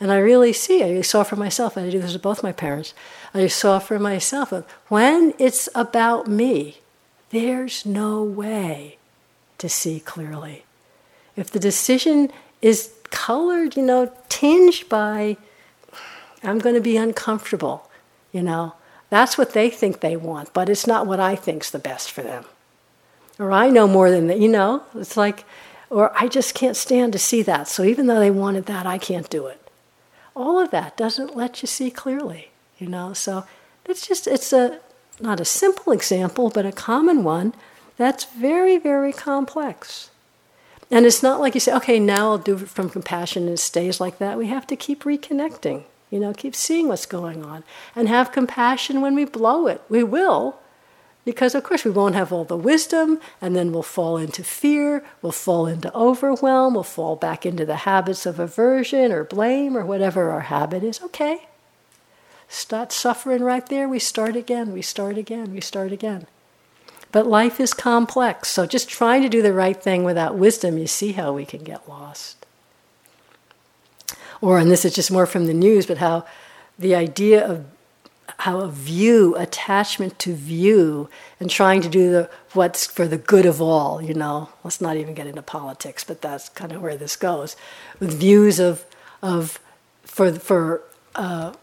And 0.00 0.10
I 0.10 0.18
really 0.18 0.52
see, 0.52 0.82
I 0.82 1.00
saw 1.02 1.22
for 1.22 1.36
myself, 1.36 1.76
and 1.76 1.86
I 1.86 1.90
do 1.90 2.00
this 2.00 2.12
with 2.12 2.22
both 2.22 2.42
my 2.42 2.50
parents, 2.50 2.94
I 3.32 3.46
saw 3.46 3.78
for 3.78 3.98
myself 3.98 4.52
when 4.88 5.34
it's 5.38 5.68
about 5.74 6.26
me, 6.26 6.78
there's 7.30 7.86
no 7.86 8.22
way 8.22 8.98
to 9.58 9.68
see 9.68 10.00
clearly. 10.00 10.63
If 11.36 11.50
the 11.50 11.58
decision 11.58 12.30
is 12.62 12.92
colored, 13.10 13.76
you 13.76 13.82
know, 13.82 14.12
tinged 14.28 14.88
by, 14.88 15.36
I'm 16.42 16.58
going 16.58 16.74
to 16.74 16.80
be 16.80 16.96
uncomfortable, 16.96 17.90
you 18.32 18.42
know, 18.42 18.74
that's 19.10 19.38
what 19.38 19.52
they 19.52 19.70
think 19.70 20.00
they 20.00 20.16
want, 20.16 20.52
but 20.52 20.68
it's 20.68 20.86
not 20.86 21.06
what 21.06 21.20
I 21.20 21.36
think's 21.36 21.70
the 21.70 21.78
best 21.78 22.10
for 22.10 22.22
them. 22.22 22.44
Or 23.38 23.52
I 23.52 23.68
know 23.68 23.86
more 23.86 24.10
than 24.10 24.26
that, 24.28 24.38
you 24.38 24.48
know? 24.48 24.82
It's 24.94 25.16
like, 25.16 25.44
or 25.90 26.12
I 26.16 26.28
just 26.28 26.54
can't 26.54 26.76
stand 26.76 27.12
to 27.12 27.18
see 27.18 27.42
that. 27.42 27.68
So 27.68 27.84
even 27.84 28.06
though 28.06 28.18
they 28.18 28.30
wanted 28.30 28.66
that, 28.66 28.86
I 28.86 28.98
can't 28.98 29.28
do 29.28 29.46
it. 29.46 29.60
All 30.34 30.58
of 30.58 30.70
that 30.70 30.96
doesn't 30.96 31.36
let 31.36 31.62
you 31.62 31.66
see 31.66 31.90
clearly, 31.90 32.50
you 32.78 32.88
know? 32.88 33.12
So 33.12 33.44
it's 33.84 34.06
just, 34.06 34.26
it's 34.26 34.52
a, 34.52 34.80
not 35.20 35.40
a 35.40 35.44
simple 35.44 35.92
example, 35.92 36.50
but 36.50 36.66
a 36.66 36.72
common 36.72 37.22
one 37.22 37.54
that's 37.96 38.24
very, 38.24 38.78
very 38.78 39.12
complex. 39.12 40.10
And 40.94 41.06
it's 41.06 41.24
not 41.24 41.40
like 41.40 41.54
you 41.54 41.60
say, 41.60 41.74
okay, 41.74 41.98
now 41.98 42.30
I'll 42.30 42.38
do 42.38 42.54
it 42.54 42.68
from 42.68 42.88
compassion 42.88 43.48
and 43.48 43.54
it 43.54 43.58
stays 43.58 44.00
like 44.00 44.18
that. 44.18 44.38
We 44.38 44.46
have 44.46 44.64
to 44.68 44.76
keep 44.76 45.02
reconnecting. 45.02 45.82
You 46.08 46.20
know, 46.20 46.32
keep 46.32 46.54
seeing 46.54 46.86
what's 46.86 47.04
going 47.04 47.44
on 47.44 47.64
and 47.96 48.08
have 48.08 48.30
compassion 48.30 49.00
when 49.00 49.16
we 49.16 49.24
blow 49.24 49.66
it. 49.66 49.82
We 49.88 50.04
will, 50.04 50.56
because 51.24 51.56
of 51.56 51.64
course 51.64 51.84
we 51.84 51.90
won't 51.90 52.14
have 52.14 52.32
all 52.32 52.44
the 52.44 52.56
wisdom, 52.56 53.18
and 53.40 53.56
then 53.56 53.72
we'll 53.72 53.82
fall 53.82 54.16
into 54.16 54.44
fear, 54.44 55.04
we'll 55.20 55.32
fall 55.32 55.66
into 55.66 55.92
overwhelm, 55.96 56.74
we'll 56.74 56.84
fall 56.84 57.16
back 57.16 57.44
into 57.44 57.66
the 57.66 57.78
habits 57.78 58.24
of 58.24 58.38
aversion 58.38 59.10
or 59.10 59.24
blame 59.24 59.76
or 59.76 59.84
whatever 59.84 60.30
our 60.30 60.42
habit 60.42 60.84
is. 60.84 61.02
Okay. 61.02 61.48
Start 62.48 62.92
suffering 62.92 63.42
right 63.42 63.66
there, 63.66 63.88
we 63.88 63.98
start 63.98 64.36
again, 64.36 64.72
we 64.72 64.82
start 64.82 65.18
again, 65.18 65.52
we 65.52 65.60
start 65.60 65.90
again. 65.90 66.28
But 67.14 67.26
life 67.26 67.60
is 67.60 67.72
complex, 67.72 68.48
so 68.48 68.66
just 68.66 68.88
trying 68.88 69.22
to 69.22 69.28
do 69.28 69.40
the 69.40 69.52
right 69.52 69.80
thing 69.80 70.04
without 70.04 70.36
wisdom, 70.36 70.76
you 70.76 70.86
see 70.86 71.12
how 71.12 71.32
we 71.32 71.46
can 71.46 71.62
get 71.62 71.88
lost 71.88 72.44
or, 74.44 74.58
and 74.58 74.70
this 74.70 74.84
is 74.84 74.94
just 74.94 75.10
more 75.10 75.24
from 75.24 75.46
the 75.46 75.54
news, 75.54 75.86
but 75.86 75.98
how 75.98 76.26
the 76.78 76.94
idea 76.94 77.42
of 77.46 77.64
how 78.38 78.60
a 78.60 78.68
view, 78.68 79.34
attachment 79.36 80.18
to 80.18 80.34
view, 80.34 81.08
and 81.40 81.48
trying 81.48 81.80
to 81.80 81.88
do 81.88 82.10
the 82.10 82.30
what's 82.52 82.86
for 82.86 83.08
the 83.08 83.16
good 83.16 83.46
of 83.46 83.62
all. 83.62 84.02
You 84.02 84.12
know, 84.12 84.50
let's 84.62 84.82
not 84.82 84.98
even 84.98 85.14
get 85.14 85.26
into 85.26 85.40
politics, 85.40 86.04
but 86.04 86.20
that's 86.20 86.50
kind 86.50 86.72
of 86.72 86.82
where 86.82 86.96
this 86.96 87.16
goes, 87.16 87.56
with 88.00 88.18
views 88.20 88.58
of 88.58 88.84
of 89.22 89.60
for 90.02 90.32
for 90.32 90.82
uh, 91.14 91.54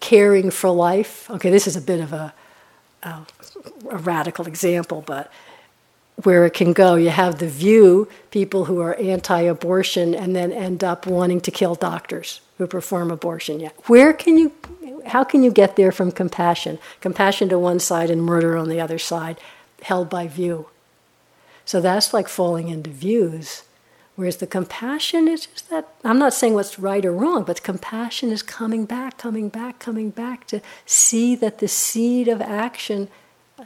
caring 0.00 0.50
for 0.50 0.70
life. 0.70 1.28
Okay, 1.30 1.50
this 1.50 1.66
is 1.66 1.76
a 1.76 1.82
bit 1.82 2.00
of 2.00 2.14
a, 2.14 2.32
a, 3.02 3.26
a 3.90 3.98
radical 3.98 4.46
example, 4.46 5.02
but 5.06 5.30
where 6.22 6.46
it 6.46 6.54
can 6.54 6.72
go. 6.72 6.94
You 6.94 7.10
have 7.10 7.38
the 7.38 7.48
view, 7.48 8.08
people 8.30 8.64
who 8.64 8.80
are 8.80 8.94
anti 8.94 9.40
abortion 9.42 10.14
and 10.14 10.34
then 10.34 10.52
end 10.52 10.82
up 10.82 11.06
wanting 11.06 11.40
to 11.42 11.50
kill 11.50 11.74
doctors 11.74 12.40
who 12.58 12.66
perform 12.66 13.10
abortion. 13.10 13.60
Yeah. 13.60 13.70
Where 13.86 14.12
can 14.12 14.38
you, 14.38 14.52
how 15.06 15.24
can 15.24 15.42
you 15.42 15.50
get 15.50 15.76
there 15.76 15.92
from 15.92 16.10
compassion? 16.10 16.78
Compassion 17.00 17.48
to 17.50 17.58
one 17.58 17.80
side 17.80 18.10
and 18.10 18.22
murder 18.22 18.56
on 18.56 18.68
the 18.68 18.80
other 18.80 18.98
side, 18.98 19.38
held 19.82 20.08
by 20.08 20.26
view. 20.26 20.68
So 21.64 21.80
that's 21.80 22.14
like 22.14 22.28
falling 22.28 22.68
into 22.68 22.90
views. 22.90 23.64
Whereas 24.14 24.38
the 24.38 24.46
compassion 24.46 25.28
is 25.28 25.44
just 25.44 25.68
that, 25.68 25.88
I'm 26.02 26.18
not 26.18 26.32
saying 26.32 26.54
what's 26.54 26.78
right 26.78 27.04
or 27.04 27.12
wrong, 27.12 27.44
but 27.44 27.62
compassion 27.62 28.32
is 28.32 28.42
coming 28.42 28.86
back, 28.86 29.18
coming 29.18 29.50
back, 29.50 29.78
coming 29.78 30.08
back 30.08 30.46
to 30.46 30.62
see 30.86 31.36
that 31.36 31.58
the 31.58 31.68
seed 31.68 32.26
of 32.26 32.40
action 32.40 33.08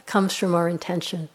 comes 0.05 0.35
from 0.35 0.55
our 0.55 0.67
intention 0.67 1.29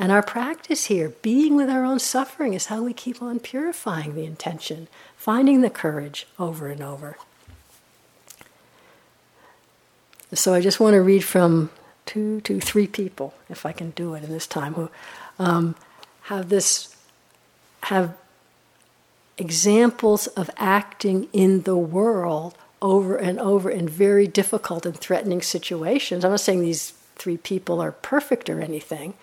and 0.00 0.12
our 0.12 0.22
practice 0.22 0.84
here, 0.84 1.08
being 1.22 1.56
with 1.56 1.68
our 1.68 1.84
own 1.84 1.98
suffering, 1.98 2.54
is 2.54 2.66
how 2.66 2.84
we 2.84 2.92
keep 2.92 3.20
on 3.20 3.40
purifying 3.40 4.14
the 4.14 4.24
intention, 4.24 4.86
finding 5.16 5.60
the 5.60 5.70
courage 5.70 6.28
over 6.38 6.68
and 6.68 6.80
over. 6.80 7.18
So 10.32 10.54
I 10.54 10.60
just 10.60 10.78
want 10.78 10.94
to 10.94 11.02
read 11.02 11.24
from 11.24 11.70
two 12.06 12.40
to 12.42 12.60
three 12.60 12.86
people, 12.86 13.34
if 13.50 13.66
I 13.66 13.72
can 13.72 13.90
do 13.90 14.14
it 14.14 14.22
in 14.22 14.30
this 14.30 14.46
time, 14.46 14.74
who 14.74 14.88
um, 15.40 15.74
have 16.22 16.48
this 16.48 16.94
have 17.84 18.16
examples 19.36 20.28
of 20.28 20.48
acting 20.58 21.28
in 21.32 21.62
the 21.62 21.76
world 21.76 22.56
over 22.80 23.16
and 23.16 23.40
over 23.40 23.68
in 23.68 23.88
very 23.88 24.28
difficult 24.28 24.86
and 24.86 24.96
threatening 24.96 25.42
situations. 25.42 26.24
I'm 26.24 26.30
not 26.30 26.40
saying 26.40 26.60
these 26.60 26.92
three 27.18 27.36
people 27.36 27.80
are 27.80 27.92
perfect 27.92 28.48
or 28.48 28.60
anything, 28.60 29.14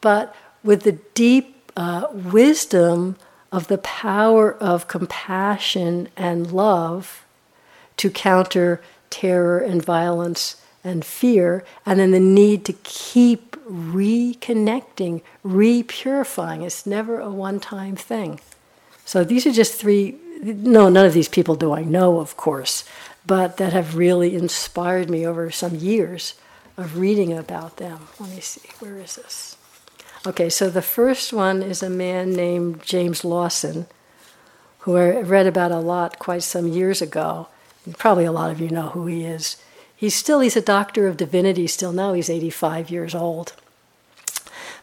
but 0.00 0.34
with 0.62 0.82
the 0.82 0.98
deep 1.14 1.72
uh, 1.76 2.06
wisdom 2.12 3.16
of 3.50 3.68
the 3.68 3.78
power 3.78 4.54
of 4.54 4.88
compassion 4.88 6.08
and 6.16 6.52
love 6.52 7.24
to 7.96 8.10
counter 8.10 8.80
terror 9.10 9.58
and 9.58 9.82
violence 9.84 10.60
and 10.84 11.04
fear, 11.04 11.64
and 11.84 11.98
then 11.98 12.10
the 12.10 12.20
need 12.20 12.64
to 12.64 12.72
keep 12.84 13.56
reconnecting, 13.66 15.22
repurifying. 15.44 16.64
It's 16.64 16.86
never 16.86 17.20
a 17.20 17.30
one 17.30 17.60
time 17.60 17.96
thing. 17.96 18.40
So 19.04 19.24
these 19.24 19.46
are 19.46 19.52
just 19.52 19.74
three, 19.74 20.16
no, 20.42 20.88
none 20.88 21.06
of 21.06 21.14
these 21.14 21.28
people 21.28 21.54
do 21.54 21.72
I 21.72 21.82
know, 21.82 22.20
of 22.20 22.36
course, 22.36 22.84
but 23.26 23.56
that 23.56 23.72
have 23.72 23.96
really 23.96 24.34
inspired 24.34 25.10
me 25.10 25.26
over 25.26 25.50
some 25.50 25.74
years 25.74 26.34
of 26.78 26.96
reading 26.96 27.36
about 27.36 27.76
them. 27.76 28.08
Let 28.18 28.30
me 28.30 28.40
see, 28.40 28.70
where 28.78 28.96
is 28.96 29.16
this? 29.16 29.56
Okay, 30.26 30.48
so 30.48 30.70
the 30.70 30.82
first 30.82 31.32
one 31.32 31.62
is 31.62 31.82
a 31.82 31.90
man 31.90 32.32
named 32.32 32.82
James 32.82 33.24
Lawson, 33.24 33.86
who 34.80 34.96
I 34.96 35.20
read 35.20 35.46
about 35.46 35.72
a 35.72 35.78
lot 35.78 36.18
quite 36.18 36.42
some 36.42 36.68
years 36.68 37.02
ago. 37.02 37.48
Probably 37.96 38.24
a 38.24 38.32
lot 38.32 38.50
of 38.50 38.60
you 38.60 38.70
know 38.70 38.90
who 38.90 39.06
he 39.06 39.24
is. 39.24 39.56
He's 39.94 40.14
still 40.14 40.40
he's 40.40 40.56
a 40.56 40.62
doctor 40.62 41.08
of 41.08 41.16
divinity 41.16 41.66
still 41.66 41.92
now 41.92 42.12
he's 42.12 42.30
85 42.30 42.90
years 42.90 43.14
old. 43.14 43.54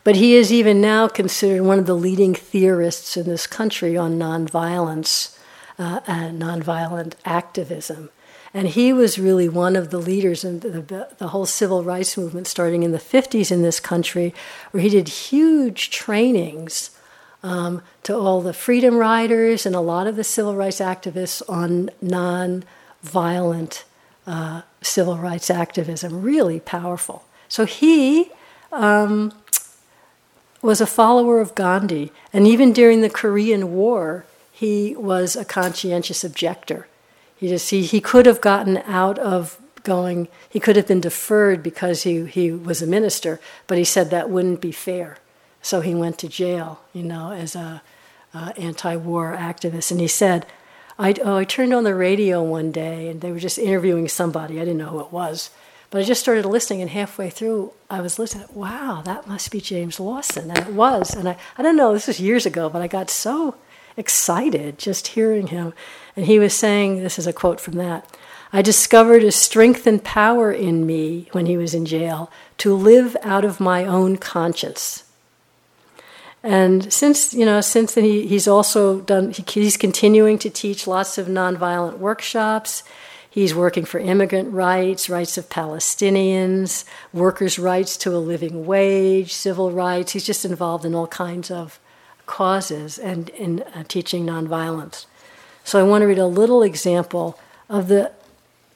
But 0.04 0.18
he 0.18 0.36
is 0.36 0.52
even 0.52 0.82
now 0.82 1.08
considered 1.08 1.64
one 1.64 1.80
of 1.80 1.86
the 1.86 1.96
leading 1.96 2.36
theorists 2.36 3.18
in 3.18 3.26
this 3.26 3.48
country 3.48 3.98
on 3.98 4.20
nonviolence 4.20 5.38
uh, 5.80 6.02
and 6.06 6.42
nonviolent 6.42 7.14
activism. 7.24 8.10
And 8.56 8.70
he 8.70 8.94
was 8.94 9.20
really 9.20 9.50
one 9.50 9.76
of 9.76 9.90
the 9.90 9.98
leaders 9.98 10.46
in 10.46 10.62
the, 10.62 11.10
the, 11.18 11.28
whole 11.28 11.46
civil 11.46 11.84
rights 11.84 12.16
movement 12.16 12.48
starting 12.48 12.84
in 12.84 12.94
the 12.94 12.98
50s 12.98 13.52
in 13.52 13.64
this 13.64 13.82
country, 13.82 14.34
where 14.72 14.82
he 14.82 14.88
did 14.88 15.10
huge 15.10 15.90
trainings 15.90 16.92
um, 17.44 17.82
to 18.04 18.16
all 18.16 18.40
the 18.40 18.54
freedom 18.54 18.96
riders 18.96 19.66
and 19.66 19.76
a 19.76 19.82
lot 19.82 20.08
of 20.08 20.16
the 20.16 20.24
civil 20.24 20.56
rights 20.56 20.80
activists 20.80 21.42
on 21.50 21.90
non-violent 22.02 23.84
uh, 24.26 24.62
civil 24.82 25.18
rights 25.18 25.50
activism. 25.50 26.22
Really 26.22 26.62
powerful. 26.62 27.26
So 27.50 27.66
he 27.66 28.32
um, 28.72 29.34
was 30.62 30.80
a 30.80 30.88
follower 30.88 31.42
of 31.42 31.56
Gandhi, 31.56 32.14
and 32.32 32.48
even 32.48 32.72
during 32.72 33.02
the 33.02 33.10
Korean 33.10 33.74
War, 33.74 34.24
he 34.50 34.96
was 34.96 35.36
a 35.36 35.44
conscientious 35.44 36.24
objector. 36.24 36.88
He 37.38 37.48
just 37.48 37.70
he, 37.70 37.84
he 37.84 38.02
could 38.02 38.26
have 38.26 38.42
gotten 38.42 38.78
out 38.86 39.20
of 39.20 39.60
going. 39.84 40.28
He 40.50 40.60
could 40.60 40.76
have 40.76 40.88
been 40.88 41.02
deferred 41.02 41.62
because 41.62 42.04
he 42.04 42.26
he 42.26 42.52
was 42.52 42.82
a 42.82 42.88
minister, 42.88 43.40
but 43.68 43.78
he 43.78 43.84
said 43.84 44.10
that 44.10 44.30
wouldn't 44.30 44.62
be 44.62 44.72
fair. 44.72 45.18
So 45.62 45.82
he 45.82 45.96
went 45.96 46.20
to 46.20 46.28
jail, 46.28 46.82
you 46.94 47.04
know, 47.04 47.32
as 47.32 47.56
a 47.56 47.82
anti-war 48.34 49.36
activist. 49.40 49.92
And 49.92 50.00
he 50.00 50.08
said, 50.08 50.46
I, 51.00 51.16
oh, 51.24 51.38
I 51.38 51.44
turned 51.46 51.74
on 51.74 51.86
the 51.86 51.96
radio 51.96 52.44
one 52.44 52.72
day 52.72 53.08
and 53.08 53.22
they 53.22 53.32
were 53.32 53.40
just 53.40 53.58
interviewing 53.58 54.08
somebody. 54.08 54.60
I 54.60 54.66
didn't 54.66 54.78
know 54.78 54.90
who 54.90 55.00
it 55.00 55.12
was. 55.12 55.50
But 55.90 56.02
I 56.02 56.04
just 56.04 56.22
started 56.22 56.46
listening, 56.46 56.82
and 56.82 56.90
halfway 56.90 57.30
through, 57.30 57.72
I 57.90 58.02
was 58.02 58.20
listening. 58.20 58.48
Wow, 58.54 59.02
that 59.06 59.28
must 59.28 59.52
be 59.52 59.62
James 59.62 60.00
Lawson. 60.00 60.50
And 60.50 60.60
it 60.60 60.74
was. 60.74 61.16
And 61.16 61.30
I, 61.30 61.38
I 61.58 61.64
don't 61.64 61.78
know, 61.78 61.94
this 61.94 62.08
was 62.08 62.20
years 62.20 62.46
ago, 62.46 62.70
but 62.70 62.82
I 62.82 62.88
got 62.88 63.10
so 63.10 63.56
excited 63.98 64.78
just 64.78 65.08
hearing 65.08 65.48
him. 65.48 65.74
And 66.16 66.26
he 66.26 66.40
was 66.40 66.54
saying, 66.54 67.04
this 67.04 67.20
is 67.20 67.28
a 67.28 67.34
quote 67.34 67.60
from 67.60 67.76
that 67.76 68.10
I 68.54 68.62
discovered 68.62 69.24
a 69.24 69.34
strength 69.34 69.86
and 69.86 70.02
power 70.02 70.50
in 70.52 70.86
me 70.86 71.28
when 71.34 71.46
he 71.46 71.58
was 71.58 71.74
in 71.74 71.86
jail 71.86 72.32
to 72.60 72.74
live 72.74 73.18
out 73.22 73.44
of 73.44 73.60
my 73.60 73.86
own 73.86 74.16
conscience. 74.16 75.04
And 76.42 76.94
since 76.94 77.34
you 77.34 77.46
know, 77.46 77.60
since 77.60 77.96
then 77.96 78.06
he, 78.06 78.28
he's 78.28 78.48
also 78.48 79.02
done. 79.02 79.32
He, 79.32 79.44
he's 79.46 79.78
continuing 79.78 80.38
to 80.40 80.50
teach 80.50 80.88
lots 80.88 81.18
of 81.18 81.28
nonviolent 81.28 81.98
workshops. 81.98 82.84
He's 83.30 83.54
working 83.54 83.84
for 83.84 84.00
immigrant 84.00 84.54
rights, 84.54 85.10
rights 85.10 85.38
of 85.38 85.50
Palestinians, 85.50 86.86
workers' 87.12 87.60
rights 87.60 87.98
to 87.98 88.16
a 88.16 88.20
living 88.20 88.66
wage, 88.66 89.34
civil 89.34 89.72
rights. 89.72 90.14
He's 90.14 90.24
just 90.24 90.46
involved 90.46 90.86
in 90.86 90.96
all 90.96 91.08
kinds 91.08 91.52
of 91.52 91.78
causes 92.26 92.98
and 92.98 93.30
in 93.30 93.62
uh, 93.62 93.84
teaching 93.88 94.26
nonviolence. 94.26 95.06
So 95.64 95.80
I 95.80 95.84
want 95.84 96.02
to 96.02 96.06
read 96.06 96.20
a 96.20 96.28
little 96.28 96.64
example 96.64 97.40
of 97.70 97.88
the 97.88 98.12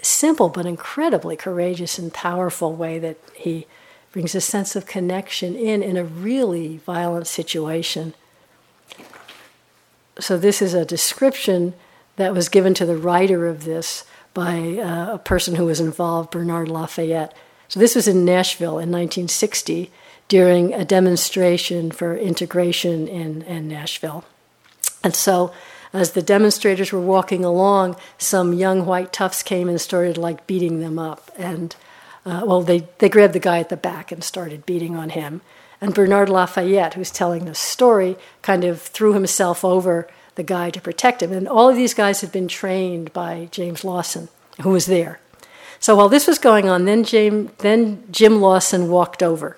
simple 0.01 0.49
but 0.49 0.65
incredibly 0.65 1.35
courageous 1.35 1.99
and 1.99 2.13
powerful 2.13 2.73
way 2.73 2.99
that 2.99 3.17
he 3.35 3.67
brings 4.11 4.33
a 4.33 4.41
sense 4.41 4.75
of 4.75 4.85
connection 4.85 5.55
in 5.55 5.83
in 5.83 5.97
a 5.97 6.03
really 6.03 6.77
violent 6.77 7.27
situation. 7.27 8.13
So 10.19 10.37
this 10.37 10.61
is 10.61 10.73
a 10.73 10.85
description 10.85 11.73
that 12.15 12.33
was 12.33 12.49
given 12.49 12.73
to 12.73 12.85
the 12.85 12.97
writer 12.97 13.47
of 13.47 13.63
this 13.63 14.03
by 14.33 14.77
uh, 14.77 15.13
a 15.13 15.17
person 15.17 15.55
who 15.55 15.65
was 15.65 15.79
involved, 15.79 16.31
Bernard 16.31 16.69
Lafayette. 16.69 17.33
So 17.67 17.79
this 17.79 17.95
was 17.95 18.07
in 18.07 18.25
Nashville 18.25 18.79
in 18.79 18.91
1960 18.91 19.91
during 20.29 20.73
a 20.73 20.85
demonstration 20.85 21.91
for 21.91 22.15
integration 22.15 23.07
in, 23.07 23.41
in 23.41 23.67
Nashville. 23.67 24.23
And 25.03 25.15
so 25.15 25.51
as 25.91 26.11
the 26.11 26.21
demonstrators 26.21 26.93
were 26.93 27.01
walking 27.01 27.43
along, 27.43 27.95
some 28.17 28.53
young 28.53 28.85
white 28.85 29.11
toughs 29.11 29.43
came 29.43 29.67
and 29.67 29.81
started 29.81 30.17
like 30.17 30.47
beating 30.47 30.79
them 30.79 30.97
up. 30.97 31.31
And 31.37 31.75
uh, 32.25 32.43
well, 32.45 32.61
they, 32.61 32.87
they 32.99 33.09
grabbed 33.09 33.33
the 33.33 33.39
guy 33.39 33.59
at 33.59 33.69
the 33.69 33.77
back 33.77 34.11
and 34.11 34.23
started 34.23 34.65
beating 34.65 34.95
on 34.95 35.09
him. 35.09 35.41
And 35.81 35.93
Bernard 35.93 36.29
Lafayette, 36.29 36.93
who's 36.93 37.09
telling 37.11 37.45
the 37.45 37.55
story, 37.55 38.17
kind 38.41 38.63
of 38.63 38.81
threw 38.81 39.13
himself 39.13 39.65
over 39.65 40.07
the 40.35 40.43
guy 40.43 40.69
to 40.69 40.81
protect 40.81 41.23
him. 41.23 41.31
And 41.31 41.47
all 41.47 41.69
of 41.69 41.75
these 41.75 41.93
guys 41.93 42.21
had 42.21 42.31
been 42.31 42.47
trained 42.47 43.11
by 43.13 43.47
James 43.51 43.83
Lawson, 43.83 44.29
who 44.61 44.69
was 44.69 44.85
there. 44.85 45.19
So 45.79 45.95
while 45.95 46.09
this 46.09 46.27
was 46.27 46.37
going 46.37 46.69
on, 46.69 46.85
then, 46.85 47.03
James, 47.03 47.51
then 47.59 48.03
Jim 48.11 48.41
Lawson 48.41 48.89
walked 48.89 49.23
over. 49.23 49.57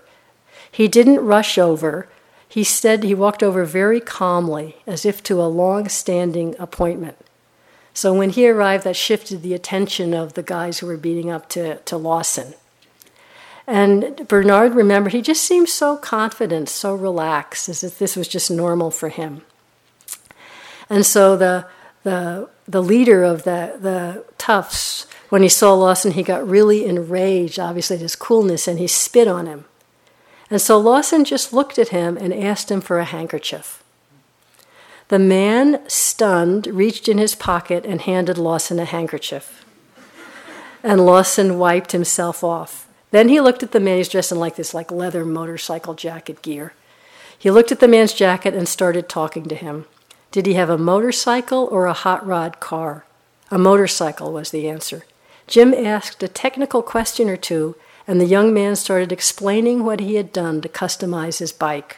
He 0.72 0.88
didn't 0.88 1.26
rush 1.26 1.58
over, 1.58 2.08
he 2.48 2.64
said 2.64 3.04
he 3.04 3.16
walked 3.16 3.44
over 3.44 3.64
very 3.64 4.00
calmly, 4.00 4.78
as 4.86 5.06
if 5.06 5.24
to 5.24 5.42
a 5.42 5.48
long 5.48 5.88
standing 5.88 6.56
appointment. 6.60 7.18
So 7.94 8.14
when 8.14 8.32
he 8.32 8.48
arrived, 8.48 8.84
that 8.84 8.96
shifted 8.96 9.42
the 9.42 9.54
attention 9.54 10.14
of 10.14 10.34
the 10.34 10.44
guys 10.44 10.80
who 10.80 10.88
were 10.88 10.98
beating 10.98 11.30
up 11.30 11.50
to, 11.50 11.78
to 11.78 11.98
Lawson. 11.98 12.54
And 13.68 14.28
Bernard 14.28 14.76
remembered 14.76 15.14
he 15.14 15.22
just 15.22 15.44
seemed 15.44 15.70
so 15.70 15.96
confident, 15.96 16.68
so 16.68 16.94
relaxed, 16.96 17.70
as 17.70 17.84
if 17.84 17.98
this 17.98 18.16
was 18.16 18.28
just 18.28 18.52
normal 18.52 18.92
for 18.92 19.10
him. 19.10 19.44
And 20.90 21.06
so 21.06 21.38
the, 21.38 21.68
the, 22.04 22.50
the 22.68 22.84
leader 22.84 23.24
of 23.24 23.44
the, 23.44 23.78
the 23.80 24.26
toughs, 24.38 25.08
when 25.30 25.42
he 25.42 25.50
saw 25.50 25.74
Lawson, 25.74 26.12
he 26.12 26.24
got 26.24 26.46
really 26.46 26.86
enraged, 26.86 27.60
obviously, 27.60 27.96
at 27.96 28.02
his 28.02 28.18
coolness, 28.18 28.68
and 28.68 28.78
he 28.78 28.88
spit 28.88 29.28
on 29.28 29.46
him. 29.46 29.66
And 30.52 30.62
so 30.62 30.78
Lawson 30.78 31.24
just 31.24 31.54
looked 31.54 31.80
at 31.80 31.90
him 31.90 32.18
and 32.18 32.34
asked 32.34 32.70
him 32.70 32.82
for 32.82 33.00
a 33.00 33.06
handkerchief. 33.06 33.82
The 35.08 35.18
man, 35.18 35.82
stunned, 35.88 36.68
reached 36.68 37.08
in 37.08 37.18
his 37.18 37.36
pocket 37.36 37.86
and 37.86 38.02
handed 38.02 38.38
Lawson 38.38 38.78
a 38.78 38.86
handkerchief. 38.86 39.66
And 40.84 41.06
Lawson 41.06 41.58
wiped 41.58 41.94
himself 41.94 42.44
off. 42.44 42.88
Then 43.12 43.30
he 43.30 43.40
looked 43.40 43.64
at 43.64 43.72
the 43.72 43.80
man, 43.80 43.98
he's 43.98 44.10
dressed 44.10 44.32
in 44.32 44.40
like 44.40 44.56
this 44.56 44.74
like 44.74 44.92
leather 44.92 45.26
motorcycle 45.26 45.94
jacket 45.94 46.42
gear. 46.42 46.74
He 47.38 47.50
looked 47.50 47.72
at 47.72 47.80
the 47.80 47.88
man's 47.88 48.14
jacket 48.14 48.54
and 48.54 48.68
started 48.68 49.08
talking 49.08 49.46
to 49.46 49.56
him. 49.56 49.86
Did 50.32 50.46
he 50.46 50.54
have 50.54 50.70
a 50.70 50.78
motorcycle 50.78 51.68
or 51.72 51.86
a 51.86 51.94
hot 51.94 52.26
rod 52.26 52.60
car? 52.60 53.06
A 53.50 53.58
motorcycle 53.58 54.32
was 54.32 54.52
the 54.52 54.70
answer. 54.70 55.06
Jim 55.48 55.74
asked 55.74 56.24
a 56.24 56.28
technical 56.28 56.82
question 56.82 57.30
or 57.30 57.38
two, 57.38 57.76
and 58.08 58.20
the 58.20 58.26
young 58.26 58.54
man 58.54 58.76
started 58.76 59.12
explaining 59.12 59.84
what 59.84 60.00
he 60.00 60.16
had 60.16 60.34
done 60.34 60.62
to 60.62 60.70
customize 60.70 61.40
his 61.40 61.52
bike. 61.52 61.98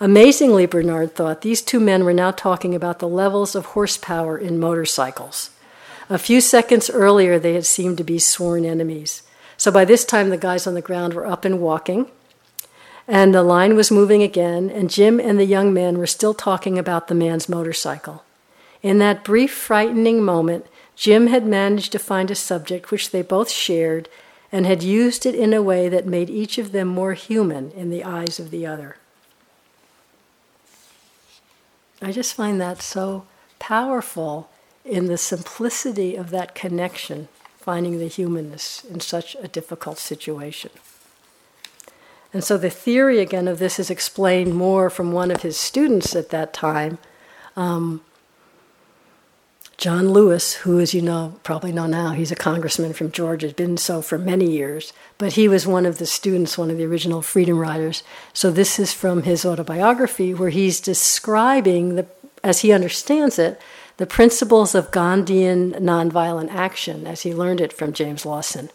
Amazingly, 0.00 0.66
Bernard 0.66 1.14
thought, 1.14 1.42
these 1.42 1.62
two 1.62 1.78
men 1.78 2.04
were 2.04 2.12
now 2.12 2.32
talking 2.32 2.74
about 2.74 2.98
the 2.98 3.08
levels 3.08 3.54
of 3.54 3.66
horsepower 3.66 4.36
in 4.36 4.58
motorcycles. 4.58 5.50
A 6.10 6.18
few 6.18 6.40
seconds 6.40 6.90
earlier, 6.90 7.38
they 7.38 7.54
had 7.54 7.66
seemed 7.66 7.98
to 7.98 8.04
be 8.04 8.18
sworn 8.18 8.64
enemies. 8.64 9.22
So 9.56 9.70
by 9.70 9.84
this 9.84 10.04
time, 10.04 10.30
the 10.30 10.36
guys 10.36 10.66
on 10.66 10.74
the 10.74 10.82
ground 10.82 11.14
were 11.14 11.26
up 11.26 11.44
and 11.44 11.60
walking, 11.60 12.06
and 13.06 13.34
the 13.34 13.42
line 13.42 13.76
was 13.76 13.90
moving 13.90 14.22
again, 14.22 14.70
and 14.70 14.90
Jim 14.90 15.20
and 15.20 15.38
the 15.38 15.44
young 15.44 15.72
man 15.72 15.98
were 15.98 16.06
still 16.06 16.34
talking 16.34 16.78
about 16.78 17.08
the 17.08 17.14
man's 17.14 17.48
motorcycle. 17.48 18.24
In 18.82 18.98
that 18.98 19.22
brief, 19.22 19.52
frightening 19.52 20.22
moment, 20.22 20.66
Jim 20.96 21.28
had 21.28 21.46
managed 21.46 21.92
to 21.92 21.98
find 21.98 22.30
a 22.30 22.34
subject 22.34 22.90
which 22.90 23.10
they 23.10 23.22
both 23.22 23.50
shared 23.50 24.08
and 24.52 24.66
had 24.66 24.82
used 24.82 25.24
it 25.24 25.34
in 25.34 25.54
a 25.54 25.62
way 25.62 25.88
that 25.88 26.06
made 26.06 26.28
each 26.28 26.58
of 26.58 26.72
them 26.72 26.86
more 26.86 27.14
human 27.14 27.70
in 27.72 27.88
the 27.88 28.04
eyes 28.04 28.38
of 28.38 28.50
the 28.50 28.66
other. 28.66 28.96
I 32.02 32.12
just 32.12 32.34
find 32.34 32.60
that 32.60 32.82
so 32.82 33.24
powerful 33.58 34.50
in 34.84 35.06
the 35.06 35.16
simplicity 35.16 36.16
of 36.16 36.30
that 36.30 36.54
connection, 36.54 37.28
finding 37.56 37.98
the 37.98 38.08
humanness 38.08 38.84
in 38.84 39.00
such 39.00 39.36
a 39.36 39.48
difficult 39.48 39.98
situation. 39.98 40.72
And 42.32 42.42
so 42.42 42.58
the 42.58 42.70
theory 42.70 43.20
again 43.20 43.46
of 43.46 43.58
this 43.58 43.78
is 43.78 43.90
explained 43.90 44.54
more 44.54 44.90
from 44.90 45.12
one 45.12 45.30
of 45.30 45.42
his 45.42 45.56
students 45.56 46.16
at 46.16 46.30
that 46.30 46.52
time, 46.52 46.98
um, 47.56 48.02
John 49.82 50.12
Lewis, 50.12 50.54
who, 50.54 50.78
as 50.78 50.94
you 50.94 51.02
know, 51.02 51.40
probably 51.42 51.72
know 51.72 51.88
now, 51.88 52.12
he's 52.12 52.30
a 52.30 52.36
congressman 52.36 52.92
from 52.92 53.10
Georgia, 53.10 53.46
has 53.46 53.52
been 53.52 53.76
so 53.76 54.00
for 54.00 54.16
many 54.16 54.48
years, 54.48 54.92
but 55.18 55.32
he 55.32 55.48
was 55.48 55.66
one 55.66 55.86
of 55.86 55.98
the 55.98 56.06
students, 56.06 56.56
one 56.56 56.70
of 56.70 56.78
the 56.78 56.84
original 56.84 57.20
Freedom 57.20 57.58
Riders. 57.58 58.04
So 58.32 58.52
this 58.52 58.78
is 58.78 58.92
from 58.92 59.24
his 59.24 59.44
autobiography 59.44 60.34
where 60.34 60.50
he's 60.50 60.80
describing, 60.80 61.96
the, 61.96 62.06
as 62.44 62.60
he 62.60 62.70
understands 62.70 63.40
it, 63.40 63.60
the 63.96 64.06
principles 64.06 64.76
of 64.76 64.92
Gandhian 64.92 65.72
nonviolent 65.80 66.52
action 66.52 67.04
as 67.04 67.22
he 67.22 67.34
learned 67.34 67.60
it 67.60 67.72
from 67.72 67.92
James 67.92 68.24
Lawson. 68.24 68.70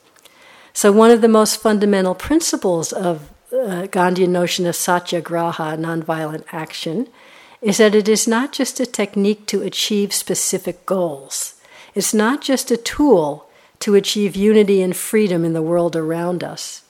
So, 0.73 0.91
one 0.91 1.11
of 1.11 1.21
the 1.21 1.29
most 1.29 1.61
fundamental 1.61 2.15
principles 2.15 2.91
of 2.91 3.29
uh, 3.53 3.87
Gandhian 3.87 4.31
notion 4.31 4.65
of 4.65 4.75
satyagraha, 4.75 5.77
nonviolent 5.77 6.43
action, 6.51 7.07
is 7.67 7.79
that 7.79 7.93
it 7.93 8.07
is 8.07 8.29
not 8.29 8.53
just 8.53 8.79
a 8.79 8.85
technique 8.85 9.45
to 9.45 9.61
achieve 9.61 10.13
specific 10.13 10.85
goals. 10.85 11.55
It's 11.93 12.13
not 12.13 12.41
just 12.41 12.71
a 12.71 12.77
tool 12.77 13.49
to 13.79 13.93
achieve 13.93 14.37
unity 14.37 14.81
and 14.81 14.95
freedom 14.95 15.43
in 15.43 15.51
the 15.51 15.61
world 15.61 15.93
around 15.93 16.45
us. 16.45 16.83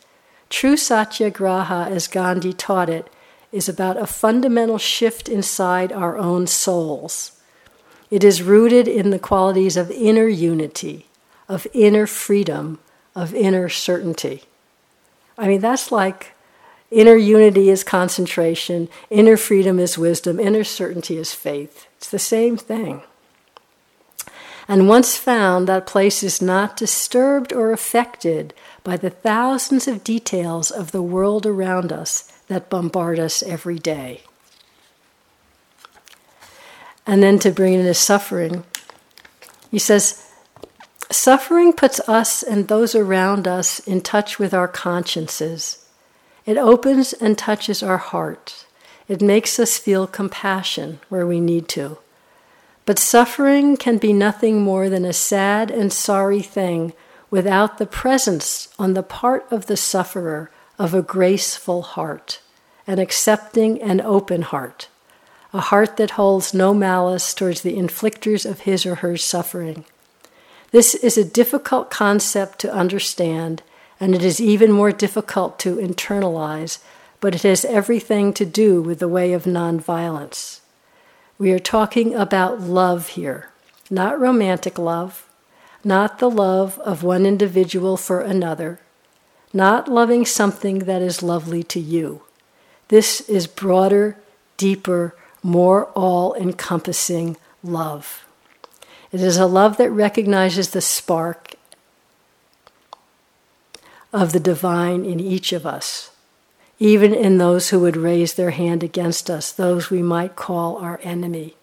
True 0.52 0.78
satyagraha, 0.78 1.88
as 1.90 2.08
Gandhi 2.08 2.54
taught 2.54 2.92
it, 2.92 3.10
is 3.52 3.68
about 3.68 3.98
a 3.98 4.06
fundamental 4.06 4.78
shift 4.78 5.28
inside 5.28 5.92
our 5.92 6.16
own 6.16 6.46
souls. 6.46 7.32
It 8.12 8.24
is 8.24 8.44
rooted 8.44 8.88
in 8.88 9.10
the 9.10 9.18
qualities 9.18 9.78
of 9.78 9.90
inner 9.90 10.28
unity, 10.28 11.08
of 11.50 11.66
inner 11.74 12.06
freedom, 12.06 12.78
of 13.16 13.34
inner 13.34 13.68
certainty. 13.68 14.44
I 15.40 15.48
mean, 15.48 15.60
that's 15.60 15.92
like 15.92 16.36
Inner 16.90 17.16
unity 17.16 17.70
is 17.70 17.84
concentration, 17.84 18.88
inner 19.10 19.36
freedom 19.36 19.78
is 19.78 19.98
wisdom, 19.98 20.40
inner 20.40 20.64
certainty 20.64 21.18
is 21.18 21.34
faith. 21.34 21.86
It's 21.98 22.10
the 22.10 22.20
same 22.20 22.56
thing. 22.56 23.04
And 24.70 24.88
once 24.88 25.18
found, 25.18 25.68
that 25.68 25.86
place 25.86 26.24
is 26.24 26.42
not 26.42 26.78
disturbed 26.78 27.52
or 27.52 27.72
affected 27.72 28.54
by 28.84 28.98
the 28.98 29.10
thousands 29.10 29.88
of 29.88 30.04
details 30.04 30.72
of 30.72 30.92
the 30.92 31.02
world 31.02 31.46
around 31.46 31.92
us 31.92 32.32
that 32.48 32.70
bombard 32.70 33.20
us 33.20 33.44
every 33.44 33.80
day. 33.80 34.22
And 37.06 37.24
then 37.24 37.40
to 37.40 37.52
bring 37.52 37.74
in 37.74 37.86
his 37.86 37.98
suffering, 37.98 38.66
he 39.72 39.80
says, 39.80 40.24
Suffering 41.10 41.72
puts 41.72 42.02
us 42.02 42.44
and 42.44 42.68
those 42.68 42.94
around 42.94 43.48
us 43.48 43.80
in 43.80 44.02
touch 44.02 44.40
with 44.40 44.54
our 44.54 44.68
consciences 44.68 45.87
it 46.48 46.58
opens 46.58 47.12
and 47.12 47.38
touches 47.38 47.84
our 47.84 47.98
heart. 47.98 48.66
It 49.10 49.22
makes 49.22 49.60
us 49.60 49.78
feel 49.78 50.08
compassion 50.08 51.00
where 51.10 51.28
we 51.28 51.42
need 51.42 51.68
to. 51.70 51.98
But 52.86 52.98
suffering 52.98 53.76
can 53.76 53.98
be 53.98 54.14
nothing 54.14 54.62
more 54.62 54.90
than 54.90 55.04
a 55.04 55.12
sad 55.12 55.70
and 55.70 55.92
sorry 55.92 56.42
thing 56.42 56.94
without 57.30 57.78
the 57.78 57.86
presence 57.86 58.70
on 58.80 58.94
the 58.94 59.04
part 59.04 59.46
of 59.52 59.66
the 59.66 59.76
sufferer 59.76 60.50
of 60.80 60.94
a 60.94 61.02
graceful 61.02 61.82
heart, 61.82 62.40
an 62.88 62.98
accepting 62.98 63.82
and 63.82 64.00
open 64.00 64.42
heart, 64.42 64.88
a 65.52 65.60
heart 65.60 65.98
that 65.98 66.12
holds 66.12 66.54
no 66.54 66.74
malice 66.74 67.34
towards 67.34 67.62
the 67.62 67.76
inflictors 67.76 68.50
of 68.50 68.62
his 68.62 68.86
or 68.86 68.96
her 68.96 69.18
suffering. 69.18 69.84
This 70.72 70.96
is 70.96 71.18
a 71.18 71.26
difficult 71.26 71.90
concept 71.90 72.60
to 72.60 72.74
understand 72.74 73.64
and 74.00 74.14
it 74.14 74.24
is 74.24 74.40
even 74.40 74.72
more 74.72 74.92
difficult 74.92 75.60
to 75.60 75.78
internalize, 75.78 76.80
but 77.20 77.36
it 77.36 77.44
has 77.44 77.66
everything 77.66 78.34
to 78.34 78.46
do 78.46 78.82
with 78.82 79.00
the 79.00 79.08
way 79.08 79.34
of 79.34 79.44
nonviolence. 79.44 80.60
We 81.40 81.52
are 81.52 81.60
talking 81.60 82.14
about 82.14 82.62
love 82.62 83.10
here, 83.10 83.50
not 83.90 84.20
romantic 84.20 84.78
love, 84.78 85.28
not 85.84 86.20
the 86.20 86.30
love 86.30 86.80
of 86.80 87.04
one 87.04 87.26
individual 87.26 87.98
for 87.98 88.22
another, 88.22 88.80
not 89.54 89.88
loving 89.88 90.26
something 90.26 90.80
that 90.80 91.02
is 91.02 91.24
lovely 91.24 91.64
to 91.64 91.80
you. 91.80 92.22
This 92.90 93.22
is 93.22 93.48
broader, 93.48 94.18
deeper, 94.58 95.16
more 95.44 95.86
all 95.88 96.34
encompassing 96.36 97.38
love. 97.64 98.26
It 99.12 99.22
is 99.22 99.38
a 99.38 99.46
love 99.46 99.78
that 99.78 99.90
recognizes 99.90 100.72
the 100.72 100.82
spark 100.82 101.47
of 104.18 104.34
the 104.34 104.40
divine 104.40 105.06
in 105.06 105.20
each 105.20 105.54
of 105.54 105.64
us, 105.64 106.10
even 106.80 107.14
in 107.14 107.38
those 107.38 107.70
who 107.70 107.80
would 107.80 107.96
raise 107.96 108.34
their 108.34 108.50
hand 108.50 108.82
against 108.82 109.30
us, 109.30 109.52
those 109.52 109.92
we 109.92 110.02
might 110.02 110.36
call 110.36 110.78
our 110.78 111.00
enemy. 111.04 111.56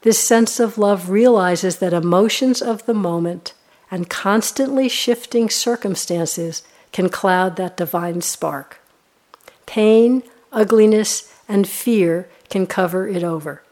This 0.00 0.18
sense 0.18 0.58
of 0.58 0.78
love 0.78 1.10
realizes 1.10 1.76
that 1.76 1.92
emotions 1.92 2.62
of 2.62 2.86
the 2.86 2.94
moment 2.94 3.52
and 3.90 4.08
constantly 4.08 4.88
shifting 4.88 5.50
circumstances 5.50 6.62
can 6.90 7.10
cloud 7.10 7.56
that 7.56 7.76
divine 7.76 8.22
spark. 8.22 8.80
Pain, 9.66 10.22
ugliness, 10.52 11.32
and 11.46 11.68
fear 11.68 12.30
can 12.48 12.66
cover 12.66 13.06
it 13.06 13.22
over, 13.22 13.62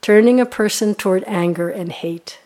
turning 0.00 0.40
a 0.40 0.46
person 0.46 0.94
toward 0.94 1.22
anger 1.26 1.68
and 1.68 1.92
hate. 1.92 2.38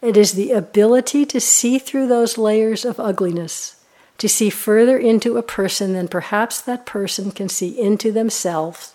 It 0.00 0.16
is 0.16 0.32
the 0.32 0.52
ability 0.52 1.26
to 1.26 1.40
see 1.40 1.80
through 1.80 2.06
those 2.06 2.38
layers 2.38 2.84
of 2.84 3.00
ugliness 3.00 3.74
to 4.18 4.28
see 4.28 4.50
further 4.50 4.98
into 4.98 5.36
a 5.36 5.42
person 5.42 5.92
than 5.92 6.08
perhaps 6.08 6.60
that 6.60 6.84
person 6.84 7.30
can 7.30 7.48
see 7.48 7.78
into 7.80 8.12
themselves 8.12 8.94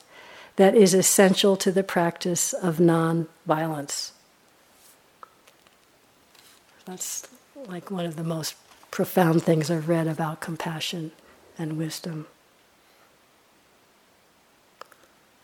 that 0.55 0.76
is 0.76 0.93
essential 0.93 1.55
to 1.57 1.71
the 1.71 1.84
practice 1.84 2.53
of 2.53 2.80
non-violence. 2.80 4.11
That's 6.86 7.28
like 7.67 7.89
one 7.89 8.05
of 8.05 8.17
the 8.17 8.24
most 8.24 8.55
profound 8.91 9.43
things 9.43 9.71
I've 9.71 9.89
read 9.89 10.07
about 10.07 10.41
compassion 10.41 11.11
and 11.57 11.78
wisdom. 11.78 12.28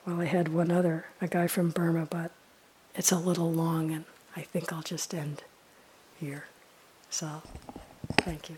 Well, 0.05 0.21
I 0.21 0.25
had 0.25 0.49
one 0.49 0.71
other, 0.71 1.05
a 1.21 1.27
guy 1.27 1.47
from 1.47 1.69
Burma, 1.69 2.07
but 2.09 2.32
it's 2.95 3.11
a 3.11 3.17
little 3.17 3.51
long, 3.51 3.91
and 3.91 4.05
I 4.36 4.41
think 4.41 4.73
I'll 4.73 4.82
just 4.82 5.13
end 5.13 5.43
here. 6.19 6.45
So, 7.09 7.41
thank 8.17 8.49
you. 8.49 8.57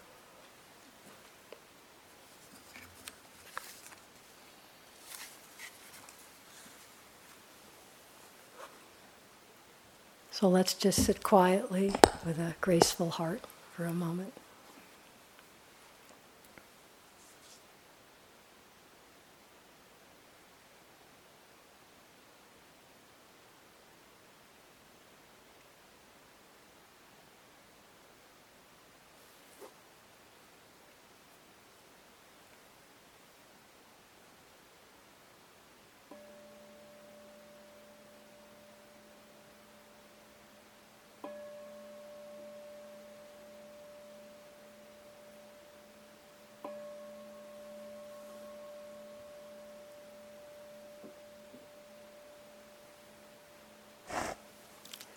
So 10.42 10.50
let's 10.50 10.74
just 10.74 11.06
sit 11.06 11.22
quietly 11.22 11.94
with 12.26 12.40
a 12.40 12.56
graceful 12.62 13.12
heart 13.12 13.42
for 13.76 13.86
a 13.86 13.94
moment. 13.94 14.34